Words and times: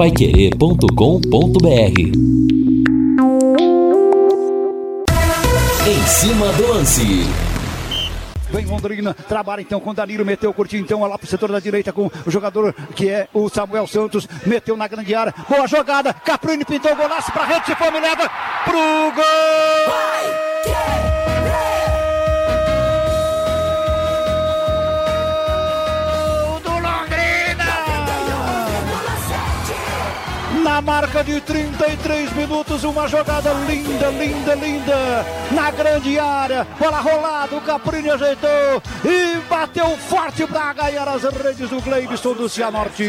paiquerê.com.br 0.00 2.00
Em 5.86 6.06
cima 6.06 6.50
do 6.54 6.68
lance. 6.68 7.02
Vem 8.50 8.64
Londrina, 8.64 9.12
trabalha 9.12 9.60
então 9.60 9.78
com 9.78 9.92
Danilo, 9.92 10.24
meteu, 10.24 10.54
curtiu 10.54 10.80
então 10.80 11.02
lá 11.02 11.18
pro 11.18 11.26
setor 11.26 11.52
da 11.52 11.60
direita 11.60 11.92
com 11.92 12.10
o 12.26 12.30
jogador 12.30 12.74
que 12.96 13.10
é 13.10 13.28
o 13.34 13.50
Samuel 13.50 13.86
Santos, 13.86 14.26
meteu 14.46 14.74
na 14.74 14.88
grande 14.88 15.14
área, 15.14 15.34
boa 15.46 15.68
jogada, 15.68 16.14
Caprini 16.14 16.64
pintou 16.64 16.92
o 16.92 16.96
golaço 16.96 17.30
pra 17.30 17.44
rede, 17.44 17.66
se 17.66 17.74
for, 17.74 17.92
me 17.92 18.00
leva 18.00 18.26
pro 18.64 19.12
gol! 19.14 19.86
Vai, 19.86 21.09
na 30.70 30.80
marca 30.80 31.24
de 31.24 31.40
33 31.40 32.32
minutos, 32.34 32.84
uma 32.84 33.08
jogada 33.08 33.52
linda, 33.66 34.08
linda, 34.10 34.54
linda, 34.54 35.26
na 35.50 35.68
grande 35.72 36.16
área, 36.16 36.64
bola 36.78 37.00
rolada, 37.00 37.56
o 37.56 37.60
Caprini 37.60 38.08
ajeitou 38.08 38.80
e 39.04 39.36
bateu 39.48 39.98
forte 39.98 40.46
para 40.46 40.72
ganhar 40.74 41.08
as 41.08 41.24
redes 41.24 41.68
do 41.68 41.80
Gleibson 41.82 42.34
do 42.34 42.48
Cianorte. 42.48 43.04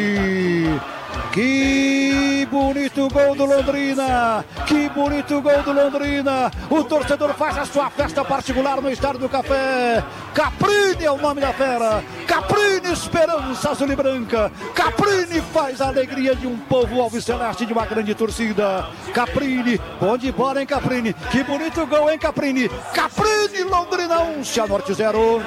Que 1.31 2.45
bonito 2.51 3.07
gol 3.07 3.35
do 3.35 3.45
Londrina! 3.45 4.43
Que 4.67 4.89
bonito 4.89 5.41
gol 5.41 5.63
do 5.63 5.71
Londrina! 5.71 6.51
O 6.69 6.83
torcedor 6.83 7.33
faz 7.33 7.57
a 7.57 7.65
sua 7.65 7.89
festa 7.89 8.25
particular 8.25 8.81
no 8.81 8.91
Estádio 8.91 9.21
do 9.21 9.29
Café. 9.29 10.03
Caprini 10.33 11.05
é 11.05 11.11
o 11.11 11.17
nome 11.17 11.39
da 11.39 11.53
fera. 11.53 12.03
Caprini 12.27 12.91
Esperança 12.91 13.71
Azul 13.71 13.91
e 13.91 13.95
Branca. 13.95 14.51
Caprini 14.75 15.41
faz 15.41 15.79
a 15.79 15.87
alegria 15.87 16.35
de 16.35 16.47
um 16.47 16.57
povo 16.57 17.01
alviceleste 17.01 17.65
de 17.65 17.73
uma 17.73 17.85
grande 17.85 18.13
torcida. 18.13 18.89
Caprini, 19.13 19.79
bom 19.99 20.17
de 20.17 20.31
bola, 20.31 20.59
hein, 20.59 20.67
Caprini? 20.67 21.13
Que 21.13 21.43
bonito 21.43 21.85
gol, 21.87 22.09
hein, 22.09 22.19
Caprini? 22.19 22.69
Caprini, 22.93 23.63
Londrina 23.63 24.19
1, 24.19 24.43
Cianorte 24.43 24.93
0. 24.93 25.41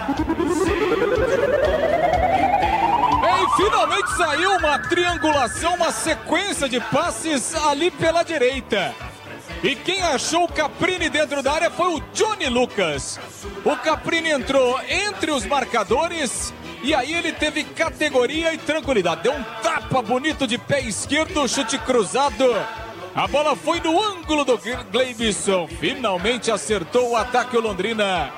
Finalmente 3.57 4.17
saiu 4.17 4.57
uma 4.57 4.79
triangulação, 4.79 5.75
uma 5.75 5.93
sequência 5.93 6.69
de 6.69 6.81
passes 6.81 7.55
ali 7.55 7.91
pela 7.91 8.23
direita. 8.23 8.95
E 9.63 9.75
quem 9.75 10.03
achou 10.03 10.45
o 10.45 10.53
Caprini 10.53 11.09
dentro 11.09 11.43
da 11.43 11.53
área 11.53 11.71
foi 11.71 11.95
o 11.95 12.01
Johnny 12.13 12.49
Lucas. 12.49 13.19
O 13.65 13.77
Caprini 13.77 14.31
entrou 14.31 14.81
entre 14.89 15.31
os 15.31 15.47
marcadores 15.47 16.53
e 16.83 16.95
aí 16.95 17.15
ele 17.15 17.33
teve 17.33 17.65
categoria 17.65 18.53
e 18.53 18.59
tranquilidade. 18.59 19.23
Deu 19.23 19.33
um 19.33 19.43
tapa 19.63 20.03
bonito 20.03 20.47
de 20.47 20.59
pé 20.59 20.81
esquerdo, 20.81 21.49
chute 21.49 21.79
cruzado. 21.79 22.45
A 23.15 23.29
bola 23.29 23.55
foi 23.55 23.81
no 23.81 24.03
ângulo 24.03 24.45
do 24.45 24.59
Gleibson. 24.91 25.69
Finalmente 25.69 26.51
acertou 26.51 27.13
o 27.13 27.17
ataque 27.17 27.57
o 27.57 27.61
Londrina. 27.61 28.33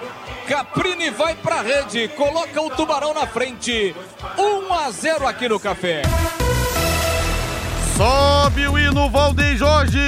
Caprini 0.46 1.10
vai 1.10 1.34
para 1.34 1.56
a 1.56 1.62
rede, 1.62 2.06
coloca 2.08 2.62
o 2.62 2.70
Tubarão 2.70 3.12
na 3.12 3.26
frente. 3.26 3.94
1 4.38 4.72
a 4.72 4.90
0 4.92 5.26
aqui 5.26 5.48
no 5.48 5.58
Café. 5.58 6.02
Sobe 7.96 8.68
o 8.68 8.78
hino 8.78 9.10
Jorge. 9.56 9.98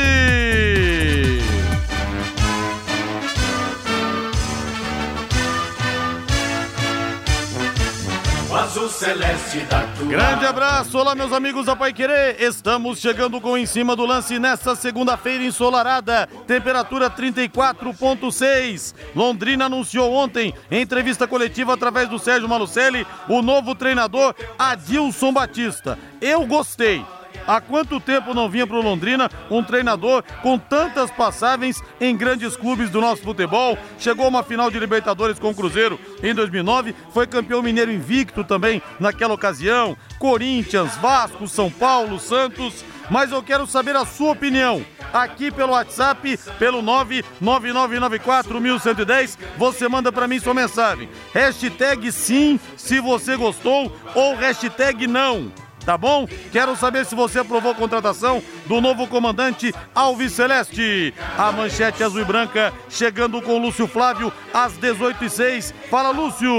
Azul 8.56 8.88
celeste 8.88 9.60
da 9.60 9.82
tua. 9.96 10.06
Grande 10.06 10.46
abraço, 10.46 10.98
olá 10.98 11.14
meus 11.14 11.32
amigos 11.32 11.66
da 11.66 11.77
Pai 11.77 11.92
Querer. 11.92 12.41
Estamos 12.41 13.00
chegando 13.00 13.40
com 13.40 13.56
em 13.56 13.66
cima 13.66 13.94
do 13.94 14.06
lance 14.06 14.38
nesta 14.38 14.74
segunda-feira 14.74 15.44
ensolarada, 15.44 16.27
temperatura 16.46 17.10
34.6. 17.10 18.94
Londrina 19.14 19.67
anunciou 19.67 20.12
ontem, 20.12 20.55
em 20.70 20.80
entrevista 20.80 21.27
coletiva 21.27 21.74
através 21.74 22.08
do 22.08 22.18
Sérgio 22.18 22.48
Malucelli, 22.48 23.06
o 23.28 23.42
novo 23.42 23.74
treinador 23.74 24.34
Adilson 24.58 25.33
Batista. 25.33 25.98
Eu 26.20 26.46
gostei. 26.46 27.05
Há 27.48 27.61
quanto 27.63 27.98
tempo 27.98 28.35
não 28.35 28.47
vinha 28.47 28.67
para 28.67 28.77
o 28.77 28.83
Londrina 28.83 29.31
um 29.51 29.64
treinador 29.64 30.23
com 30.42 30.59
tantas 30.59 31.11
passagens 31.11 31.83
em 31.98 32.14
grandes 32.14 32.55
clubes 32.55 32.91
do 32.91 33.01
nosso 33.01 33.23
futebol? 33.23 33.79
Chegou 33.98 34.27
a 34.27 34.29
uma 34.29 34.42
final 34.42 34.70
de 34.70 34.79
Libertadores 34.79 35.39
com 35.39 35.48
o 35.48 35.55
Cruzeiro 35.55 35.98
em 36.23 36.35
2009, 36.35 36.95
foi 37.14 37.27
campeão 37.27 37.63
mineiro 37.63 37.91
invicto 37.91 38.45
também 38.45 38.83
naquela 39.01 39.33
ocasião. 39.33 39.97
Corinthians, 40.19 40.95
Vasco, 40.97 41.48
São 41.48 41.70
Paulo, 41.70 42.20
Santos. 42.20 42.85
Mas 43.11 43.33
eu 43.33 43.42
quero 43.42 43.67
saber 43.67 43.97
a 43.97 44.05
sua 44.05 44.33
opinião. 44.33 44.85
Aqui 45.11 45.51
pelo 45.51 45.73
WhatsApp, 45.73 46.39
pelo 46.59 46.83
999941110, 46.83 49.39
você 49.57 49.89
manda 49.89 50.13
para 50.13 50.29
mim 50.29 50.39
sua 50.39 50.53
mensagem. 50.53 51.09
Hashtag 51.33 52.13
sim, 52.13 52.61
se 52.77 53.01
você 53.01 53.36
gostou, 53.36 53.91
ou 54.15 54.36
hashtag 54.36 55.07
não 55.07 55.51
tá 55.88 55.96
bom? 55.96 56.28
Quero 56.52 56.76
saber 56.76 57.06
se 57.06 57.14
você 57.14 57.38
aprovou 57.38 57.72
a 57.72 57.74
contratação 57.74 58.42
do 58.66 58.78
novo 58.78 59.06
comandante 59.06 59.74
Alves 59.94 60.32
Celeste. 60.32 61.14
A 61.38 61.50
manchete 61.50 62.04
azul 62.04 62.20
e 62.20 62.24
branca 62.26 62.74
chegando 62.90 63.40
com 63.40 63.56
Lúcio 63.56 63.86
Flávio 63.86 64.30
às 64.52 64.74
18h06. 64.74 65.72
Fala, 65.88 66.10
Lúcio! 66.10 66.50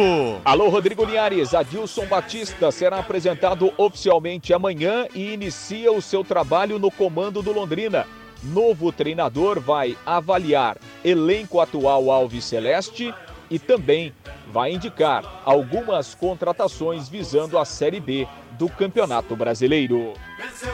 Alô, 0.44 0.69
Rodrigo 0.69 1.06
Linhares. 1.06 1.53
Adilson 1.53 2.07
Batista 2.07 2.72
será 2.72 2.97
apresentado 2.97 3.72
oficialmente 3.78 4.51
amanhã 4.51 5.06
e 5.13 5.31
inicia 5.31 5.91
o 5.91 6.01
seu 6.01 6.23
trabalho 6.23 6.79
no 6.79 6.90
comando 6.90 7.44
do 7.44 7.51
Londrina. 7.51 8.07
Novo 8.41 8.91
treinador 8.91 9.59
vai 9.59 9.96
avaliar 10.07 10.75
elenco 11.06 11.59
atual 11.59 12.09
Alves 12.09 12.46
Celeste 12.46 13.13
e 13.47 13.59
também 13.59 14.11
vai 14.51 14.73
indicar 14.73 15.41
algumas 15.46 16.16
contratações 16.16 17.07
visando 17.07 17.59
a 17.59 17.66
Série 17.66 18.00
B 18.00 18.28
do 18.59 18.68
Campeonato 18.68 19.38
Brasileiro. 19.38 20.14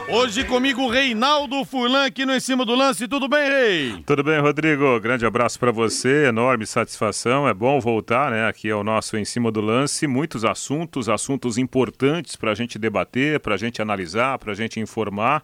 Hoje 0.10 0.44
comigo 0.44 0.90
Reinaldo 0.90 1.64
Furlan 1.64 2.08
aqui 2.08 2.26
no 2.26 2.34
Em 2.34 2.40
Cima 2.40 2.66
do 2.66 2.74
Lance. 2.74 3.08
Tudo 3.08 3.28
bem, 3.28 3.48
Rei? 3.48 4.04
Tudo 4.08 4.24
bem, 4.24 4.42
Rodrigo. 4.42 5.00
Grande 5.00 5.24
abraço 5.24 5.60
para 5.60 5.72
você. 5.72 6.26
Enorme 6.26 6.66
satisfação. 6.66 7.48
É 7.48 7.54
bom 7.54 7.80
voltar, 7.80 8.32
né? 8.32 8.48
Aqui 8.48 8.72
ao 8.72 8.84
nosso 8.84 9.16
Em 9.16 9.24
Cima 9.24 9.52
do 9.52 9.62
Lance. 9.62 10.08
Muitos 10.08 10.44
assuntos, 10.44 11.08
assuntos 11.08 11.60
importantes 11.60 12.36
para 12.36 12.52
a 12.52 12.56
gente 12.56 12.80
debater, 12.80 13.40
para 13.40 13.54
a 13.54 13.58
gente 13.58 13.80
analisar, 13.80 14.40
para 14.40 14.52
a 14.52 14.56
gente 14.56 14.80
informar. 14.80 15.44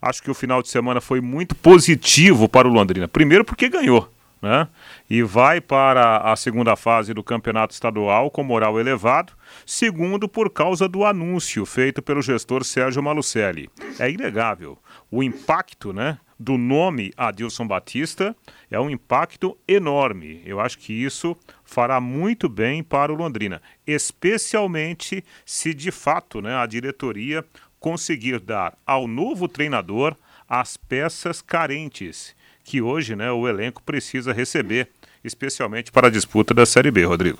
Acho 0.00 0.22
que 0.22 0.30
o 0.30 0.34
final 0.34 0.62
de 0.62 0.70
semana 0.70 0.98
foi 0.98 1.20
muito 1.20 1.54
positivo 1.54 2.48
para 2.48 2.66
o 2.66 2.72
Londrina. 2.72 3.06
Primeiro 3.06 3.44
porque 3.44 3.68
ganhou 3.68 4.08
né? 4.42 4.68
E 5.08 5.22
vai 5.22 5.60
para 5.60 6.16
a 6.18 6.34
segunda 6.34 6.74
fase 6.74 7.14
do 7.14 7.22
campeonato 7.22 7.72
estadual 7.72 8.28
com 8.28 8.42
moral 8.42 8.80
elevado. 8.80 9.32
Segundo, 9.64 10.28
por 10.28 10.50
causa 10.50 10.88
do 10.88 11.04
anúncio 11.04 11.64
feito 11.64 12.02
pelo 12.02 12.20
gestor 12.20 12.64
Sérgio 12.64 13.00
Malucelli. 13.00 13.70
É 14.00 14.10
inegável. 14.10 14.76
O 15.08 15.22
impacto, 15.22 15.92
né? 15.92 16.18
Do 16.38 16.58
nome 16.58 17.12
Adilson 17.16 17.68
Batista 17.68 18.34
é 18.68 18.80
um 18.80 18.90
impacto 18.90 19.56
enorme. 19.68 20.42
Eu 20.44 20.58
acho 20.58 20.76
que 20.76 20.92
isso 20.92 21.36
fará 21.64 22.00
muito 22.00 22.48
bem 22.48 22.82
para 22.82 23.12
o 23.12 23.14
Londrina, 23.14 23.62
especialmente 23.86 25.24
se 25.46 25.72
de 25.72 25.92
fato 25.92 26.42
né, 26.42 26.56
a 26.56 26.66
diretoria 26.66 27.44
conseguir 27.78 28.40
dar 28.40 28.76
ao 28.84 29.06
novo 29.06 29.46
treinador 29.46 30.16
as 30.48 30.76
peças 30.76 31.40
carentes 31.40 32.34
que 32.64 32.80
hoje 32.80 33.16
né, 33.16 33.30
o 33.30 33.48
elenco 33.48 33.82
precisa 33.82 34.32
receber, 34.32 34.88
especialmente 35.24 35.90
para 35.90 36.08
a 36.08 36.10
disputa 36.10 36.54
da 36.54 36.66
Série 36.66 36.90
B, 36.90 37.04
Rodrigo. 37.04 37.38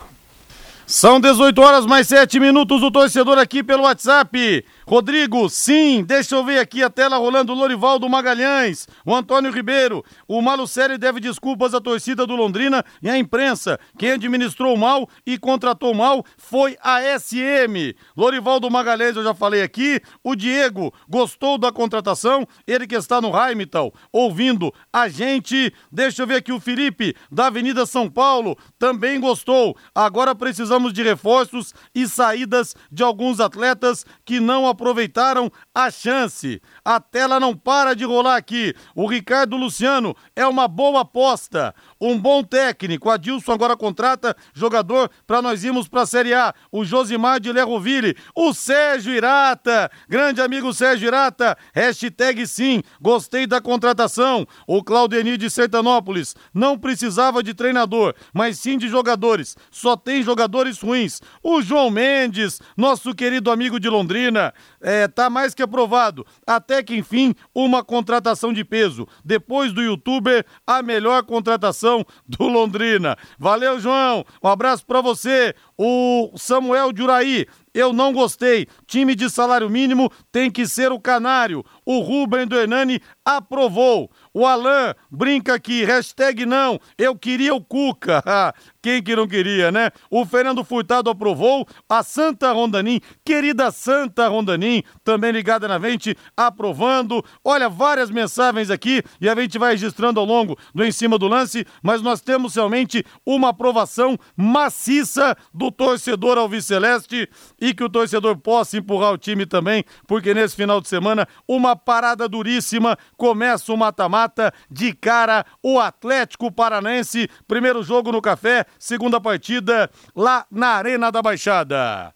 São 0.87 1.21
18 1.21 1.61
horas 1.61 1.87
mais 1.87 2.09
7 2.09 2.39
minutos 2.41 2.81
do 2.81 2.91
torcedor 2.91 3.39
aqui 3.39 3.63
pelo 3.63 3.85
WhatsApp. 3.85 4.65
Rodrigo, 4.87 5.49
sim, 5.49 6.03
deixa 6.03 6.35
eu 6.35 6.45
ver 6.45 6.59
aqui 6.59 6.83
a 6.83 6.91
tela 6.91 7.17
rolando. 7.17 7.53
Lorivaldo 7.53 8.09
Magalhães, 8.09 8.89
o 9.05 9.15
Antônio 9.15 9.53
Ribeiro. 9.53 10.05
O 10.27 10.41
Malucelli 10.41 10.97
deve 10.97 11.21
desculpas 11.21 11.75
à 11.75 11.81
torcida 11.81 12.27
do 12.27 12.35
Londrina 12.35 12.85
e 13.03 13.11
à 13.11 13.19
imprensa. 13.19 13.79
Quem 13.99 14.13
administrou 14.13 14.77
mal 14.77 15.09
e 15.27 15.39
contratou 15.39 15.95
mal 15.95 16.25
foi 16.37 16.77
a 16.83 17.01
SM. 17.19 17.95
Lorivaldo 18.17 18.71
Magalhães, 18.71 19.17
eu 19.17 19.23
já 19.23 19.35
falei 19.35 19.63
aqui. 19.63 20.01
O 20.25 20.35
Diego 20.35 20.93
gostou 21.09 21.59
da 21.59 21.71
contratação. 21.71 22.47
Ele 22.67 22.87
que 22.87 22.97
está 22.97 23.21
no 23.21 23.33
Heimtal, 23.37 23.93
ouvindo 24.13 24.73
a 24.93 25.09
gente. 25.09 25.73
Deixa 25.91 26.23
eu 26.23 26.27
ver 26.27 26.37
aqui 26.37 26.53
o 26.53 26.61
Felipe, 26.61 27.15
da 27.31 27.47
Avenida 27.47 27.85
São 27.85 28.11
Paulo, 28.11 28.57
também 28.79 29.21
gostou. 29.21 29.77
Agora 29.95 30.35
precisa 30.35 30.63
precisamos 30.63 30.93
de 30.93 31.03
reforços 31.03 31.75
e 31.95 32.07
saídas 32.07 32.77
de 32.91 33.03
alguns 33.03 33.41
atletas 33.41 34.07
que 34.25 34.39
não 34.39 34.67
aproveitaram 34.73 35.51
a 35.75 35.91
chance. 35.91 36.61
A 36.85 37.01
tela 37.01 37.39
não 37.39 37.57
para 37.57 37.95
de 37.95 38.05
rolar 38.05 38.37
aqui. 38.37 38.75
O 38.95 39.07
Ricardo 39.07 39.57
Luciano 39.57 40.15
é 40.35 40.47
uma 40.47 40.67
boa 40.67 41.03
aposta 41.03 41.75
um 42.03 42.19
bom 42.19 42.43
técnico. 42.43 43.09
Adilson 43.09 43.53
agora 43.53 43.77
contrata 43.77 44.37
jogador 44.53 45.09
para 45.27 45.41
nós 45.41 45.63
irmos 45.63 45.87
para 45.87 46.03
a 46.03 46.07
Série 46.07 46.35
A. 46.35 46.53
O 46.71 46.85
Josimar 46.85 47.39
de 47.39 47.53
Lerroville, 47.53 48.17
o 48.35 48.53
Sérgio 48.53 49.15
Irata, 49.15 49.91
grande 50.09 50.41
amigo 50.41 50.75
Sérgio 50.75 51.07
Irata, 51.07 51.57
hashtag 51.73 52.45
sim, 52.47 52.83
gostei 53.01 53.47
da 53.47 53.61
contratação. 53.61 54.47
O 54.67 54.83
Claudenir 54.83 55.37
de 55.37 55.49
Sertanópolis, 55.49 56.35
não 56.53 56.77
precisava 56.77 57.43
de 57.43 57.55
treinador, 57.55 58.15
mas 58.35 58.59
sim 58.59 58.77
de 58.77 58.89
jogadores. 58.89 59.57
Só 59.71 59.97
tem 59.97 60.23
jogadores 60.23 60.81
ruins. 60.81 61.21
O 61.43 61.63
João 61.63 61.91
Mendes, 61.91 62.61
nosso 62.77 63.15
querido 63.15 63.51
amigo 63.51 63.79
de 63.79 63.89
Londrina, 63.89 64.53
é, 64.81 65.09
tá 65.09 65.29
mais 65.31 65.55
que 65.55 65.63
aprovado. 65.63 66.27
Até 66.47 66.83
que 66.83 66.97
enfim, 66.97 67.35
uma 67.55 67.85
contratação 67.85 68.53
de 68.53 68.65
peso. 68.65 69.07
Depois 69.25 69.73
do 69.73 69.83
youtuber, 69.83 70.45
a 70.67 70.83
melhor 70.83 71.23
contratação 71.25 72.05
do 72.27 72.45
Londrina. 72.45 73.17
Valeu, 73.39 73.79
João. 73.79 74.25
Um 74.43 74.49
abraço 74.49 74.85
para 74.87 75.01
você. 75.01 75.55
O 75.77 76.33
Samuel 76.37 76.93
Juraí, 76.95 77.47
eu 77.75 77.93
não 77.93 78.13
gostei. 78.13 78.67
Time 78.87 79.15
de 79.15 79.31
salário 79.31 79.71
mínimo 79.71 80.11
tem 80.31 80.51
que 80.51 80.67
ser 80.67 80.93
o 80.93 81.01
Canário. 81.01 81.65
O 81.85 82.01
Rubem 82.01 82.47
do 82.47 82.57
Hernani 82.57 83.01
aprovou. 83.25 84.11
O 84.35 84.47
Alain 84.47 84.95
brinca 85.11 85.55
aqui, 85.55 85.85
hashtag 85.85 86.47
não, 86.47 86.79
eu 86.99 87.17
queria 87.17 87.55
o 87.55 87.63
Cuca. 87.63 88.23
Quem 88.83 89.01
que 89.01 89.15
não 89.15 89.29
queria, 89.29 89.71
né? 89.71 89.91
O 90.11 90.27
Fernando 90.27 90.65
Furtado 90.65 91.09
aprovou. 91.09 91.67
A 91.89 92.03
Santa 92.03 92.51
Rondanim, 92.53 93.01
querida 93.25 93.71
Santa 93.71 94.27
Rondanim, 94.27 94.83
também 95.05 95.31
ligada 95.31 95.69
na 95.69 95.79
vente, 95.79 96.17
aprovando. 96.37 97.25
Olha, 97.45 97.69
várias 97.69 98.11
mensagens 98.11 98.71
aqui 98.71 99.03
e 99.21 99.29
a 99.29 99.35
gente 99.35 99.59
vai 99.59 99.73
registrando 99.73 100.19
ao 100.19 100.27
longo 100.27 100.59
do 100.75 100.85
Em 100.85 100.91
Cima 100.91 101.17
do 101.17 101.29
Lance, 101.29 101.65
mas 101.83 102.03
nós 102.03 102.21
temos 102.21 102.55
realmente 102.57 103.05
uma 103.25 103.51
aprovação 103.51 104.19
maciça 104.37 105.37
do 105.55 105.71
torcedor 105.71 106.39
Alviceleste 106.39 107.29
e 107.61 107.73
que 107.73 107.85
o 107.85 107.89
torcedor 107.89 108.37
possa 108.39 108.79
empurrar 108.79 109.13
o 109.13 109.19
time 109.19 109.47
também, 109.47 109.85
porque 110.07 110.35
nesse 110.35 110.57
final 110.57 110.81
de 110.81 110.89
semana, 110.89 111.27
uma 111.47 111.77
parada 111.77 112.29
duríssima, 112.29 112.97
começa 113.17 113.73
o 113.73 113.77
mata-mata 113.77 114.53
de 114.71 114.93
cara 114.93 115.47
o 115.63 115.79
Atlético 115.79 116.51
Paranense, 116.51 117.29
primeiro 117.47 117.83
jogo 117.83 118.11
no 118.11 118.21
Café, 118.21 118.67
segunda 118.79 119.21
partida 119.21 119.91
lá 120.15 120.47
na 120.51 120.69
Arena 120.69 121.11
da 121.11 121.23
Baixada. 121.23 122.13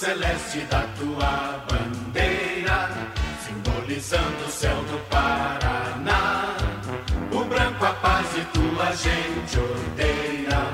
Celeste 0.00 0.60
da 0.60 0.82
tua 0.98 1.62
bandeira, 1.68 2.88
simbolizando 3.44 4.46
o 4.48 4.50
céu 4.50 4.76
do 4.84 4.98
Paraná. 5.10 6.56
O 7.30 7.44
branco 7.44 7.84
a 7.84 7.92
paz 7.92 8.26
e 8.34 8.40
tua 8.46 8.92
gente 8.92 9.58
odeia. 9.58 10.70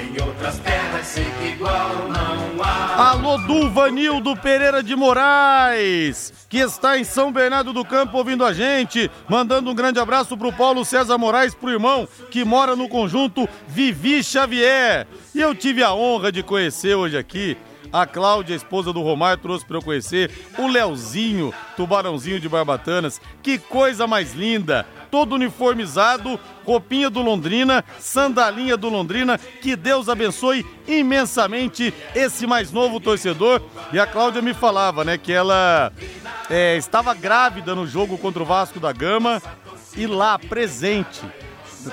Em 0.00 0.22
outras 0.22 0.60
terras 0.60 1.04
sei 1.04 1.24
que 1.24 1.48
igual 1.48 2.08
não 2.10 2.62
há. 2.62 3.10
Alô, 3.10 3.38
Duvanildo 3.38 4.36
Pereira 4.36 4.84
de 4.84 4.94
Moraes, 4.94 6.32
que 6.48 6.58
está 6.58 6.96
em 6.96 7.02
São 7.02 7.32
Bernardo 7.32 7.72
do 7.72 7.84
Campo 7.84 8.18
ouvindo 8.18 8.44
a 8.44 8.52
gente, 8.52 9.10
mandando 9.28 9.68
um 9.68 9.74
grande 9.74 9.98
abraço 9.98 10.36
pro 10.36 10.52
Paulo 10.52 10.84
César 10.84 11.18
Moraes, 11.18 11.56
pro 11.56 11.72
irmão 11.72 12.06
que 12.30 12.44
mora 12.44 12.76
no 12.76 12.88
conjunto 12.88 13.48
Vivi 13.66 14.22
Xavier. 14.22 15.08
E 15.34 15.40
eu 15.40 15.56
tive 15.56 15.82
a 15.82 15.92
honra 15.92 16.30
de 16.30 16.44
conhecer 16.44 16.94
hoje 16.94 17.18
aqui 17.18 17.56
a 17.92 18.06
Cláudia, 18.06 18.54
esposa 18.54 18.92
do 18.92 19.02
Romário, 19.02 19.42
trouxe 19.42 19.64
para 19.64 19.76
eu 19.76 19.82
conhecer 19.82 20.30
o 20.58 20.66
Leozinho, 20.66 21.52
tubarãozinho 21.76 22.40
de 22.40 22.48
Barbatanas. 22.48 23.20
Que 23.42 23.58
coisa 23.58 24.06
mais 24.06 24.34
linda! 24.34 24.86
Todo 25.10 25.34
uniformizado, 25.34 26.38
roupinha 26.64 27.10
do 27.10 27.20
Londrina, 27.20 27.84
sandalinha 27.98 28.76
do 28.76 28.88
Londrina. 28.88 29.38
Que 29.38 29.74
Deus 29.74 30.08
abençoe 30.08 30.64
imensamente 30.86 31.92
esse 32.14 32.46
mais 32.46 32.70
novo 32.70 33.00
torcedor. 33.00 33.60
E 33.92 33.98
a 33.98 34.06
Cláudia 34.06 34.40
me 34.40 34.54
falava, 34.54 35.04
né, 35.04 35.18
que 35.18 35.32
ela 35.32 35.92
é, 36.48 36.76
estava 36.76 37.12
grávida 37.12 37.74
no 37.74 37.86
jogo 37.88 38.16
contra 38.18 38.42
o 38.42 38.46
Vasco 38.46 38.78
da 38.78 38.92
Gama 38.92 39.42
e 39.96 40.06
lá, 40.06 40.38
presente, 40.38 41.20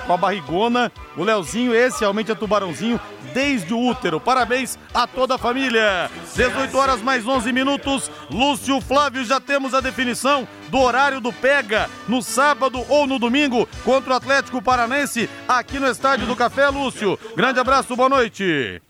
com 0.06 0.12
a 0.12 0.16
barrigona, 0.16 0.92
o 1.16 1.24
Leozinho, 1.24 1.74
esse 1.74 2.00
realmente 2.00 2.30
é 2.30 2.34
tubarãozinho, 2.34 3.00
desde 3.32 3.72
o 3.74 3.80
útero. 3.80 4.20
Parabéns 4.20 4.78
a 4.92 5.06
toda 5.06 5.36
a 5.36 5.38
família. 5.38 6.10
18 6.34 6.76
horas 6.76 7.02
mais 7.02 7.26
11 7.26 7.52
minutos. 7.52 8.10
Lúcio 8.30 8.80
Flávio, 8.80 9.24
já 9.24 9.40
temos 9.40 9.74
a 9.74 9.80
definição 9.80 10.46
do 10.68 10.78
horário 10.78 11.20
do 11.20 11.32
Pega 11.32 11.88
no 12.08 12.22
sábado 12.22 12.84
ou 12.88 13.06
no 13.06 13.18
domingo 13.18 13.68
contra 13.84 14.12
o 14.12 14.16
Atlético 14.16 14.62
Paranense 14.62 15.28
aqui 15.46 15.78
no 15.78 15.88
Estádio 15.88 16.26
do 16.26 16.36
Café, 16.36 16.68
Lúcio. 16.68 17.18
Grande 17.36 17.60
abraço, 17.60 17.96
boa 17.96 18.08
noite. 18.08 18.82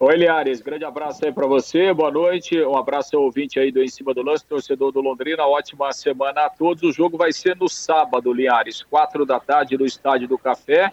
Oi, 0.00 0.16
Liares, 0.16 0.60
grande 0.60 0.84
abraço 0.84 1.26
aí 1.26 1.32
para 1.32 1.44
você, 1.44 1.92
boa 1.92 2.08
noite, 2.08 2.56
um 2.62 2.76
abraço 2.76 3.16
ao 3.16 3.24
ouvinte 3.24 3.58
aí 3.58 3.72
do 3.72 3.82
Em 3.82 3.88
Cima 3.88 4.14
do 4.14 4.22
Lance, 4.22 4.46
torcedor 4.46 4.92
do 4.92 5.00
Londrina, 5.00 5.44
ótima 5.44 5.90
semana 5.92 6.42
a 6.46 6.48
todos. 6.48 6.84
O 6.84 6.92
jogo 6.92 7.18
vai 7.18 7.32
ser 7.32 7.56
no 7.56 7.68
sábado, 7.68 8.32
Liares, 8.32 8.80
quatro 8.84 9.26
da 9.26 9.40
tarde 9.40 9.76
no 9.76 9.84
Estádio 9.84 10.28
do 10.28 10.38
Café. 10.38 10.92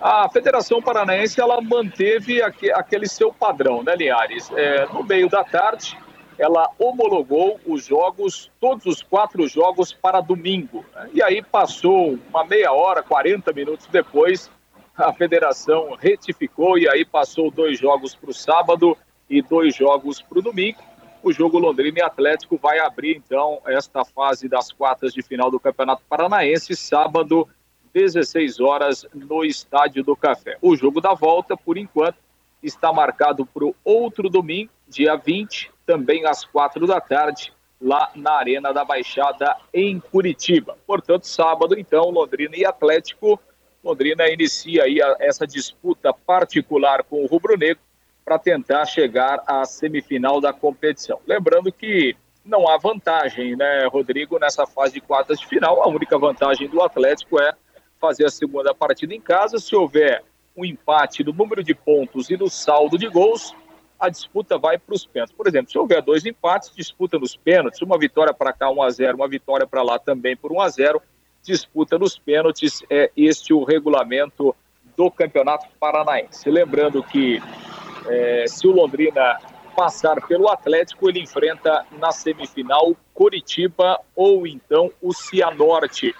A 0.00 0.28
Federação 0.28 0.80
Paranaense, 0.80 1.40
ela 1.40 1.60
manteve 1.60 2.40
aquele 2.42 3.08
seu 3.08 3.32
padrão, 3.32 3.82
né, 3.82 3.96
Liares? 3.96 4.50
É, 4.52 4.86
no 4.86 5.02
meio 5.02 5.28
da 5.28 5.42
tarde, 5.42 5.98
ela 6.38 6.70
homologou 6.78 7.58
os 7.66 7.86
jogos, 7.86 8.50
todos 8.60 8.86
os 8.86 9.02
quatro 9.02 9.46
jogos 9.48 9.92
para 9.92 10.20
domingo. 10.20 10.84
Né? 10.94 11.10
E 11.14 11.22
aí 11.22 11.42
passou 11.42 12.16
uma 12.30 12.44
meia 12.44 12.72
hora, 12.72 13.02
40 13.02 13.52
minutos 13.52 13.88
depois, 13.88 14.48
a 14.96 15.12
federação 15.12 15.96
retificou 15.98 16.78
e 16.78 16.88
aí 16.88 17.04
passou 17.04 17.50
dois 17.50 17.78
jogos 17.78 18.14
para 18.14 18.30
o 18.30 18.34
sábado 18.34 18.96
e 19.28 19.42
dois 19.42 19.74
jogos 19.74 20.22
para 20.22 20.38
o 20.38 20.42
domingo. 20.42 20.78
O 21.22 21.32
jogo 21.32 21.58
Londrina 21.58 21.98
e 21.98 22.02
Atlético 22.02 22.56
vai 22.56 22.78
abrir 22.78 23.16
então 23.16 23.60
esta 23.66 24.04
fase 24.04 24.48
das 24.48 24.72
quartas 24.72 25.12
de 25.12 25.22
final 25.22 25.50
do 25.50 25.58
Campeonato 25.58 26.02
Paranaense, 26.08 26.76
sábado, 26.76 27.48
16 27.92 28.60
horas, 28.60 29.06
no 29.14 29.44
Estádio 29.44 30.02
do 30.04 30.16
Café. 30.16 30.56
O 30.60 30.76
jogo 30.76 31.00
da 31.00 31.14
volta, 31.14 31.56
por 31.56 31.76
enquanto, 31.76 32.16
está 32.62 32.92
marcado 32.92 33.46
para 33.46 33.64
o 33.64 33.74
outro 33.84 34.28
domingo, 34.28 34.70
dia 34.88 35.16
20, 35.16 35.70
também 35.86 36.26
às 36.26 36.44
quatro 36.44 36.86
da 36.86 37.00
tarde, 37.00 37.52
lá 37.80 38.10
na 38.14 38.32
Arena 38.32 38.72
da 38.72 38.84
Baixada, 38.84 39.56
em 39.72 40.00
Curitiba. 40.00 40.76
Portanto, 40.86 41.26
sábado, 41.26 41.78
então, 41.78 42.10
Londrina 42.10 42.56
e 42.56 42.64
Atlético 42.64 43.40
Londrina 43.82 44.28
inicia 44.28 44.84
aí 44.84 44.98
essa 45.20 45.46
disputa 45.46 46.12
particular 46.12 47.04
com 47.04 47.22
o 47.22 47.26
Rubro 47.26 47.56
Negro 47.56 47.82
para 48.24 48.38
tentar 48.38 48.84
chegar 48.84 49.42
à 49.46 49.64
semifinal 49.64 50.40
da 50.40 50.52
competição. 50.52 51.20
Lembrando 51.26 51.72
que 51.72 52.14
não 52.44 52.68
há 52.68 52.76
vantagem, 52.76 53.56
né, 53.56 53.86
Rodrigo, 53.86 54.38
nessa 54.38 54.66
fase 54.66 54.94
de 54.94 55.00
quartas 55.00 55.38
de 55.38 55.46
final. 55.46 55.82
A 55.82 55.88
única 55.88 56.18
vantagem 56.18 56.68
do 56.68 56.82
Atlético 56.82 57.40
é 57.40 57.52
fazer 58.00 58.26
a 58.26 58.30
segunda 58.30 58.74
partida 58.74 59.14
em 59.14 59.20
casa. 59.20 59.58
Se 59.58 59.74
houver 59.74 60.22
um 60.56 60.64
empate 60.64 61.22
no 61.22 61.32
número 61.32 61.62
de 61.62 61.74
pontos 61.74 62.30
e 62.30 62.36
no 62.36 62.48
saldo 62.48 62.98
de 62.98 63.08
gols, 63.08 63.54
a 63.98 64.08
disputa 64.08 64.56
vai 64.56 64.78
para 64.78 64.94
os 64.94 65.04
pênaltis. 65.04 65.34
Por 65.36 65.46
exemplo, 65.46 65.70
se 65.70 65.78
houver 65.78 66.02
dois 66.02 66.24
empates, 66.24 66.72
disputa 66.74 67.18
nos 67.18 67.36
pênaltis, 67.36 67.82
uma 67.82 67.98
vitória 67.98 68.32
para 68.32 68.52
cá 68.52 68.70
1 68.70 68.82
a 68.82 68.90
0, 68.90 69.16
uma 69.16 69.28
vitória 69.28 69.66
para 69.66 69.82
lá 69.82 69.98
também 69.98 70.36
por 70.36 70.52
1 70.52 70.60
a 70.60 70.68
0 70.68 71.02
disputa 71.42 71.98
nos 71.98 72.18
pênaltis. 72.18 72.82
É 72.90 73.10
este 73.16 73.52
o 73.52 73.64
regulamento 73.64 74.54
do 74.96 75.10
Campeonato 75.10 75.66
Paranaense. 75.78 76.50
Lembrando 76.50 77.02
que 77.02 77.40
é, 78.06 78.44
se 78.46 78.66
o 78.66 78.72
Londrina 78.72 79.38
passar 79.76 80.20
pelo 80.26 80.48
Atlético, 80.48 81.08
ele 81.08 81.20
enfrenta 81.20 81.86
na 81.98 82.10
semifinal 82.10 82.96
Curitiba 83.14 84.00
ou 84.14 84.46
então 84.46 84.90
o 85.00 85.12
Cianorte. 85.14 86.14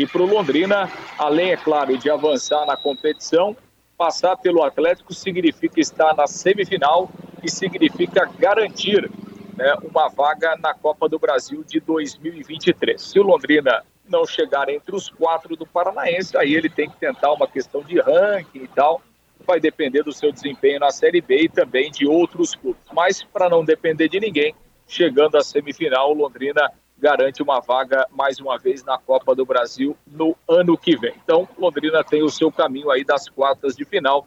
E 0.00 0.06
para 0.06 0.22
o 0.22 0.26
Londrina, 0.26 0.90
além, 1.18 1.52
é 1.52 1.58
claro, 1.58 1.98
de 1.98 2.08
avançar 2.08 2.64
na 2.64 2.74
competição, 2.74 3.54
passar 3.98 4.34
pelo 4.34 4.62
Atlético 4.62 5.12
significa 5.12 5.78
estar 5.78 6.16
na 6.16 6.26
semifinal 6.26 7.10
e 7.44 7.50
significa 7.50 8.24
garantir 8.38 9.10
né, 9.58 9.74
uma 9.84 10.08
vaga 10.08 10.56
na 10.56 10.72
Copa 10.72 11.06
do 11.06 11.18
Brasil 11.18 11.62
de 11.62 11.80
2023. 11.80 12.98
Se 12.98 13.20
o 13.20 13.22
Londrina 13.22 13.84
não 14.08 14.24
chegar 14.24 14.70
entre 14.70 14.96
os 14.96 15.10
quatro 15.10 15.54
do 15.54 15.66
Paranaense, 15.66 16.34
aí 16.34 16.54
ele 16.54 16.70
tem 16.70 16.88
que 16.88 16.96
tentar 16.96 17.34
uma 17.34 17.46
questão 17.46 17.82
de 17.82 18.00
ranking 18.00 18.62
e 18.62 18.68
tal. 18.68 19.02
Vai 19.46 19.60
depender 19.60 20.02
do 20.02 20.14
seu 20.14 20.32
desempenho 20.32 20.80
na 20.80 20.90
Série 20.90 21.20
B 21.20 21.42
e 21.42 21.48
também 21.50 21.90
de 21.90 22.06
outros 22.06 22.54
clubes. 22.54 22.80
Mas, 22.90 23.22
para 23.22 23.50
não 23.50 23.62
depender 23.62 24.08
de 24.08 24.18
ninguém, 24.18 24.54
chegando 24.88 25.36
à 25.36 25.42
semifinal, 25.42 26.10
o 26.10 26.14
Londrina 26.14 26.72
garante 27.00 27.42
uma 27.42 27.60
vaga 27.60 28.06
mais 28.10 28.38
uma 28.38 28.58
vez 28.58 28.84
na 28.84 28.98
Copa 28.98 29.34
do 29.34 29.44
Brasil 29.46 29.96
no 30.06 30.36
ano 30.46 30.76
que 30.76 30.96
vem. 30.96 31.14
Então, 31.24 31.48
Londrina 31.58 32.04
tem 32.04 32.22
o 32.22 32.30
seu 32.30 32.52
caminho 32.52 32.90
aí 32.90 33.02
das 33.02 33.28
quartas 33.28 33.74
de 33.74 33.84
final 33.84 34.26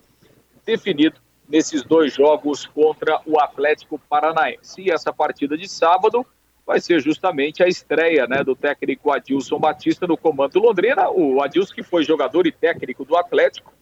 definido 0.65 1.22
nesses 1.48 1.84
dois 1.84 2.13
jogos 2.13 2.65
contra 2.65 3.22
o 3.25 3.39
Atlético 3.39 4.00
Paranaense. 4.10 4.82
E 4.82 4.92
essa 4.92 5.13
partida 5.13 5.58
de 5.58 5.68
sábado 5.68 6.25
vai 6.65 6.80
ser 6.80 7.00
justamente 7.00 7.62
a 7.62 7.68
estreia 7.68 8.25
né, 8.25 8.44
do 8.44 8.56
técnico 8.56 9.12
Adilson 9.12 9.60
Batista 9.60 10.08
no 10.08 10.18
comando 10.18 10.60
Londrina. 10.60 11.10
O 11.10 11.42
Adilson 11.42 11.75
que 11.75 11.84
foi 11.84 12.03
jogador 12.03 12.48
e 12.48 12.51
técnico 12.51 13.06
do 13.06 13.15
Atlético 13.15 13.74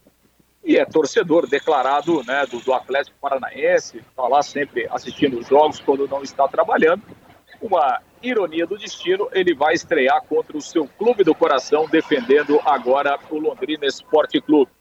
e 0.64 0.78
é 0.78 0.86
torcedor 0.86 1.48
declarado 1.48 2.24
né, 2.24 2.46
do, 2.46 2.60
do 2.60 2.74
Atlético 2.74 3.18
Paranaense, 3.20 3.98
está 3.98 4.28
lá 4.28 4.44
sempre 4.44 4.88
assistindo 4.92 5.40
os 5.40 5.48
jogos 5.48 5.80
quando 5.80 6.08
não 6.08 6.22
está 6.22 6.48
trabalhando. 6.48 7.02
Uma 7.62 8.00
ironia 8.22 8.66
do 8.66 8.78
destino, 8.78 9.30
ele 9.32 9.54
vai 9.54 9.74
estrear 9.74 10.22
contra 10.24 10.58
o 10.58 10.62
seu 10.62 10.88
clube 10.88 11.24
do 11.24 11.34
coração, 11.34 11.88
defendendo 11.90 12.60
agora 12.66 13.18
o 13.30 13.38
Londrina 13.38 13.86
Esporte 13.86 14.40
Clube 14.40 14.72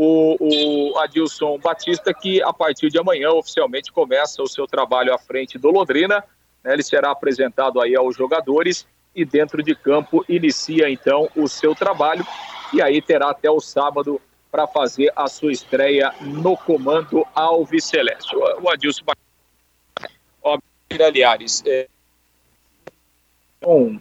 o, 0.00 0.36
o 0.38 0.96
Adilson 1.00 1.58
Batista, 1.58 2.14
que 2.14 2.40
a 2.40 2.52
partir 2.52 2.88
de 2.88 3.00
amanhã 3.00 3.30
oficialmente 3.30 3.90
começa 3.90 4.40
o 4.40 4.46
seu 4.46 4.64
trabalho 4.64 5.12
à 5.12 5.18
frente 5.18 5.58
do 5.58 5.72
Londrina. 5.72 6.22
Né, 6.62 6.72
ele 6.72 6.84
será 6.84 7.10
apresentado 7.10 7.80
aí 7.80 7.96
aos 7.96 8.14
jogadores 8.14 8.86
e 9.12 9.24
dentro 9.24 9.60
de 9.60 9.74
campo 9.74 10.24
inicia 10.28 10.88
então 10.88 11.28
o 11.34 11.48
seu 11.48 11.74
trabalho 11.74 12.24
e 12.72 12.80
aí 12.80 13.02
terá 13.02 13.30
até 13.30 13.50
o 13.50 13.60
sábado 13.60 14.20
para 14.52 14.68
fazer 14.68 15.12
a 15.16 15.26
sua 15.26 15.50
estreia 15.50 16.14
no 16.20 16.56
comando 16.56 17.26
Alves 17.34 17.84
Celeste. 17.84 18.36
O, 18.36 18.70
Adilson 18.70 19.02
Batista, 19.04 21.04
aliás, 21.04 21.64
é, 21.66 21.88
um, 23.66 24.00